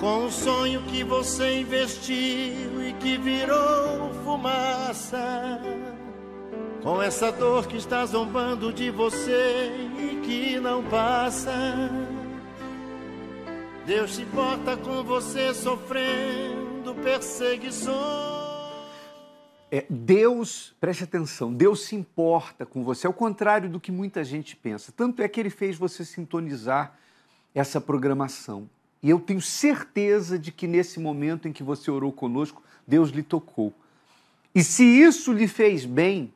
com 0.00 0.24
o 0.24 0.30
sonho 0.30 0.82
que 0.84 1.04
você 1.04 1.60
investiu 1.60 2.82
e 2.82 2.94
que 2.98 3.18
virou 3.18 4.10
fumaça. 4.24 5.60
Com 6.82 7.02
essa 7.02 7.30
dor 7.30 7.66
que 7.66 7.76
está 7.76 8.06
zombando 8.06 8.72
de 8.72 8.90
você 8.90 9.70
e 9.98 10.20
que 10.24 10.58
não 10.58 10.82
passa. 10.84 11.52
Deus 13.84 14.14
se 14.14 14.22
importa 14.22 14.78
com 14.78 15.04
você 15.04 15.52
sofrendo 15.52 16.94
perseguições. 17.02 18.40
É, 19.70 19.84
Deus, 19.88 20.74
preste 20.80 21.04
atenção, 21.04 21.52
Deus 21.52 21.84
se 21.84 21.94
importa 21.94 22.64
com 22.64 22.82
você, 22.82 23.06
ao 23.06 23.12
contrário 23.12 23.68
do 23.68 23.78
que 23.78 23.92
muita 23.92 24.24
gente 24.24 24.56
pensa. 24.56 24.90
Tanto 24.96 25.22
é 25.22 25.28
que 25.28 25.38
ele 25.38 25.50
fez 25.50 25.76
você 25.76 26.04
sintonizar 26.04 26.98
essa 27.54 27.80
programação. 27.80 28.68
E 29.02 29.08
eu 29.08 29.18
tenho 29.18 29.40
certeza 29.40 30.38
de 30.38 30.52
que 30.52 30.66
nesse 30.66 31.00
momento 31.00 31.48
em 31.48 31.52
que 31.52 31.62
você 31.62 31.90
orou 31.90 32.12
conosco, 32.12 32.62
Deus 32.86 33.10
lhe 33.10 33.22
tocou. 33.22 33.72
E 34.54 34.62
se 34.62 34.84
isso 34.84 35.32
lhe 35.32 35.48
fez 35.48 35.84
bem, 35.84 36.32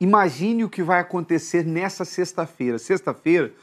imagine 0.00 0.64
o 0.64 0.68
que 0.68 0.82
vai 0.82 1.00
acontecer 1.00 1.64
nessa 1.64 2.04
sexta-feira. 2.04 2.78
Sexta-feira 2.78 3.54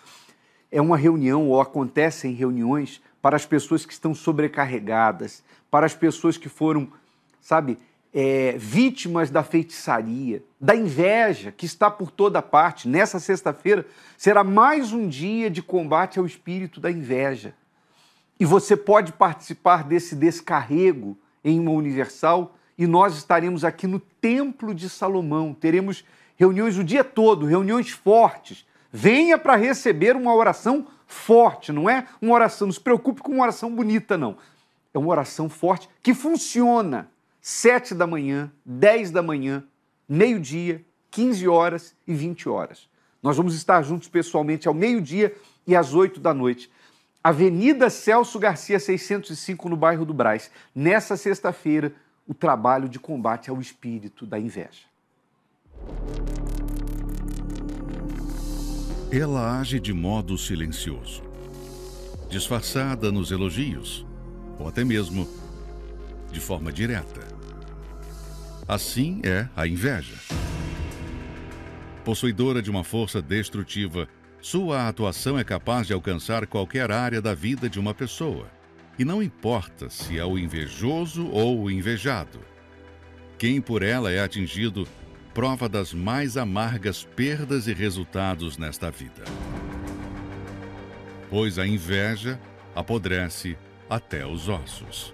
é 0.72 0.82
uma 0.82 0.98
reunião, 0.98 1.48
ou 1.50 1.62
acontecem 1.62 2.34
reuniões 2.34 3.02
para 3.22 3.36
as 3.36 3.46
pessoas 3.46 3.86
que 3.86 3.94
estão 3.94 4.16
sobrecarregadas, 4.16 5.44
para 5.70 5.86
as 5.86 5.94
pessoas 5.94 6.38
que 6.38 6.50
foram, 6.50 6.92
sabe, 7.40 7.78
é, 8.14 8.56
vítimas 8.58 9.30
da 9.30 9.44
feitiçaria, 9.44 10.44
da 10.60 10.76
inveja 10.76 11.52
que 11.52 11.66
está 11.66 11.90
por 11.90 12.12
toda 12.12 12.42
parte. 12.42 12.88
Nessa 12.88 13.20
sexta-feira 13.20 13.86
será 14.18 14.44
mais 14.44 14.92
um 14.94 15.08
dia 15.08 15.50
de 15.50 15.62
combate 15.62 16.20
ao 16.20 16.26
espírito 16.26 16.80
da 16.80 16.92
inveja. 16.92 17.54
E 18.40 18.46
você 18.46 18.76
pode 18.76 19.14
participar 19.14 19.84
desse 19.84 20.16
descarrego 20.16 21.18
em 21.44 21.60
uma 21.60 21.72
universal 21.72 22.56
e 22.78 22.88
nós 22.88 23.16
estaremos 23.16 23.64
aqui 23.64 23.86
no 23.86 24.00
Templo 24.00 24.74
de 24.74 24.90
Salomão. 24.90 25.54
Teremos 25.54 26.04
reuniões 26.36 26.78
o 26.78 26.84
dia 26.84 27.04
todo, 27.04 27.46
reuniões 27.46 27.92
fortes. 27.92 28.66
Venha 28.92 29.38
para 29.38 29.56
receber 29.56 30.16
uma 30.16 30.34
oração 30.34 30.88
forte, 31.06 31.72
não 31.72 31.90
é 31.90 32.08
uma 32.22 32.34
oração, 32.34 32.68
não 32.68 32.74
se 32.74 32.80
preocupe 32.80 33.22
com 33.22 33.34
uma 33.34 33.44
oração 33.44 33.74
bonita, 33.74 34.18
não. 34.18 34.38
É 34.94 34.98
uma 34.98 35.10
oração 35.10 35.50
forte 35.50 35.90
que 36.02 36.14
funciona. 36.14 37.10
Sete 37.42 37.94
da 37.94 38.08
manhã, 38.08 38.52
dez 38.66 39.12
da 39.12 39.22
manhã, 39.22 39.64
meio-dia, 40.08 40.84
15 41.12 41.48
horas 41.48 41.96
e 42.08 42.14
20 42.14 42.48
horas. 42.48 42.88
Nós 43.22 43.36
vamos 43.36 43.54
estar 43.56 43.82
juntos 43.82 44.08
pessoalmente 44.08 44.68
ao 44.68 44.74
meio-dia 44.74 45.36
e 45.68 45.76
às 45.76 45.94
8 45.94 46.20
da 46.20 46.34
noite. 46.34 46.72
Avenida 47.24 47.90
Celso 47.90 48.38
Garcia 48.38 48.78
605, 48.78 49.70
no 49.70 49.78
bairro 49.78 50.06
do 50.06 50.14
Braz. 50.14 50.52
Nessa 50.76 51.16
sexta-feira, 51.16 51.94
o 52.28 52.34
trabalho 52.34 52.90
de 52.90 53.00
combate 53.00 53.50
ao 53.50 53.62
espírito 53.62 54.26
da 54.26 54.38
inveja. 54.38 54.84
Ela 59.10 59.60
age 59.60 59.80
de 59.80 59.94
modo 59.94 60.38
silencioso, 60.38 61.24
disfarçada 62.30 63.10
nos 63.10 63.32
elogios, 63.32 64.06
ou 64.60 64.68
até 64.68 64.84
mesmo 64.84 65.26
de 66.30 66.42
forma 66.42 66.74
direta. 66.74 67.22
Assim 68.68 69.22
é 69.24 69.48
a 69.56 69.66
inveja. 69.66 70.16
Possuidora 72.04 72.62
de 72.62 72.70
uma 72.70 72.84
força 72.84 73.22
destrutiva, 73.22 74.10
sua 74.44 74.90
atuação 74.90 75.40
é 75.40 75.44
capaz 75.44 75.88
de 75.88 75.94
alcançar 75.94 76.46
qualquer 76.46 76.92
área 76.92 77.22
da 77.22 77.34
vida 77.34 77.70
de 77.70 77.80
uma 77.80 77.94
pessoa. 77.94 78.52
E 79.00 79.06
não 79.06 79.24
importa 79.24 79.90
se 79.90 80.20
é 80.20 80.26
o 80.26 80.38
invejoso 80.38 81.30
ou 81.30 81.62
o 81.62 81.72
invejado. 81.72 82.42
Quem 83.38 83.62
por 83.62 83.82
ela 83.82 84.12
é 84.12 84.20
atingido 84.20 84.86
prova 85.34 85.70
das 85.70 85.94
mais 85.94 86.36
amargas 86.36 87.06
perdas 87.06 87.68
e 87.68 87.74
resultados 87.74 88.58
nesta 88.58 88.92
vida. 88.92 89.24
Pois 91.30 91.58
a 91.58 91.66
inveja 91.66 92.38
apodrece 92.76 93.58
até 93.90 94.28
os 94.28 94.50
ossos. 94.50 95.14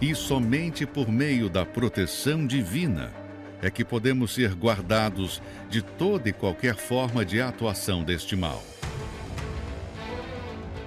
E 0.00 0.14
somente 0.14 0.86
por 0.86 1.10
meio 1.10 1.50
da 1.50 1.66
proteção 1.66 2.46
divina 2.46 3.21
é 3.62 3.70
que 3.70 3.84
podemos 3.84 4.34
ser 4.34 4.52
guardados 4.54 5.40
de 5.70 5.80
toda 5.80 6.28
e 6.28 6.32
qualquer 6.32 6.74
forma 6.74 7.24
de 7.24 7.40
atuação 7.40 8.02
deste 8.02 8.34
mal. 8.36 8.62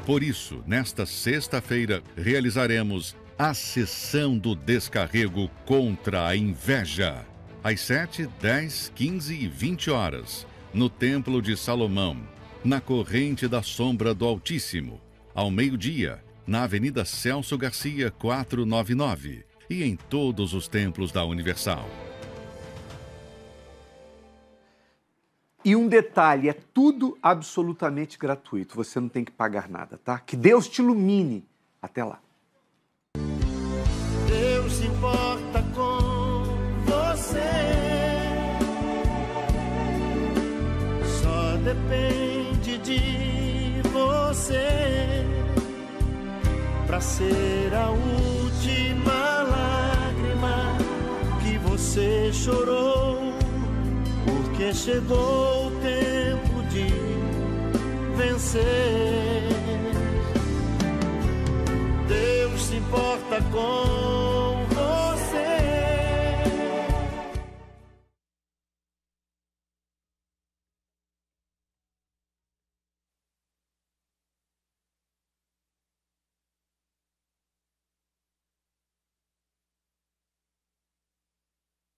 Por 0.05 0.21
isso, 0.21 0.61
nesta 0.67 1.05
sexta-feira, 1.05 2.03
realizaremos 2.15 3.15
a 3.39 3.53
sessão 3.53 4.37
do 4.37 4.53
descarrego 4.53 5.49
contra 5.65 6.27
a 6.27 6.35
inveja. 6.35 7.25
Às 7.63 7.81
7, 7.81 8.29
10, 8.39 8.91
15 8.93 9.33
e 9.33 9.47
20 9.47 9.89
horas, 9.89 10.45
no 10.71 10.89
Templo 10.89 11.41
de 11.41 11.57
Salomão, 11.57 12.21
na 12.63 12.79
corrente 12.79 13.47
da 13.47 13.63
sombra 13.63 14.13
do 14.13 14.25
Altíssimo. 14.25 15.01
Ao 15.33 15.49
meio-dia, 15.49 16.23
na 16.45 16.63
Avenida 16.63 17.03
Celso 17.03 17.57
Garcia, 17.57 18.11
499. 18.11 19.43
E 19.67 19.83
em 19.83 19.95
todos 19.95 20.53
os 20.53 20.67
templos 20.67 21.11
da 21.11 21.25
Universal. 21.25 21.89
E 25.65 25.75
um 25.75 25.87
detalhe, 25.87 26.47
é 26.47 26.53
tudo 26.53 27.17
absolutamente 27.23 28.19
gratuito. 28.19 28.75
Você 28.75 28.99
não 28.99 29.09
tem 29.09 29.25
que 29.25 29.31
pagar 29.31 29.67
nada, 29.67 29.97
tá? 29.97 30.19
Que 30.19 30.35
Deus 30.35 30.69
te 30.69 30.79
ilumine. 30.79 31.43
Até 31.81 32.03
lá. 32.03 32.19
Deus 34.27 34.73
se 34.73 34.85
importa 34.85 35.63
com 35.73 36.43
você. 36.85 37.39
Só 41.23 41.57
depende 41.57 42.77
de 42.77 43.81
você 43.89 45.25
para 46.85 47.01
ser 47.01 47.73
a 47.73 47.89
última 47.89 49.41
lágrima 49.49 50.77
que 51.41 51.57
você 51.57 52.31
chorou, 52.31 53.04
porque 54.55 54.73
chegou 54.73 55.67
o 55.67 55.71
tempo 55.81 56.63
de 56.69 56.87
vencer. 58.15 58.63
Deus 62.07 62.61
se 62.61 62.77
importa 62.77 63.41
com 63.51 64.34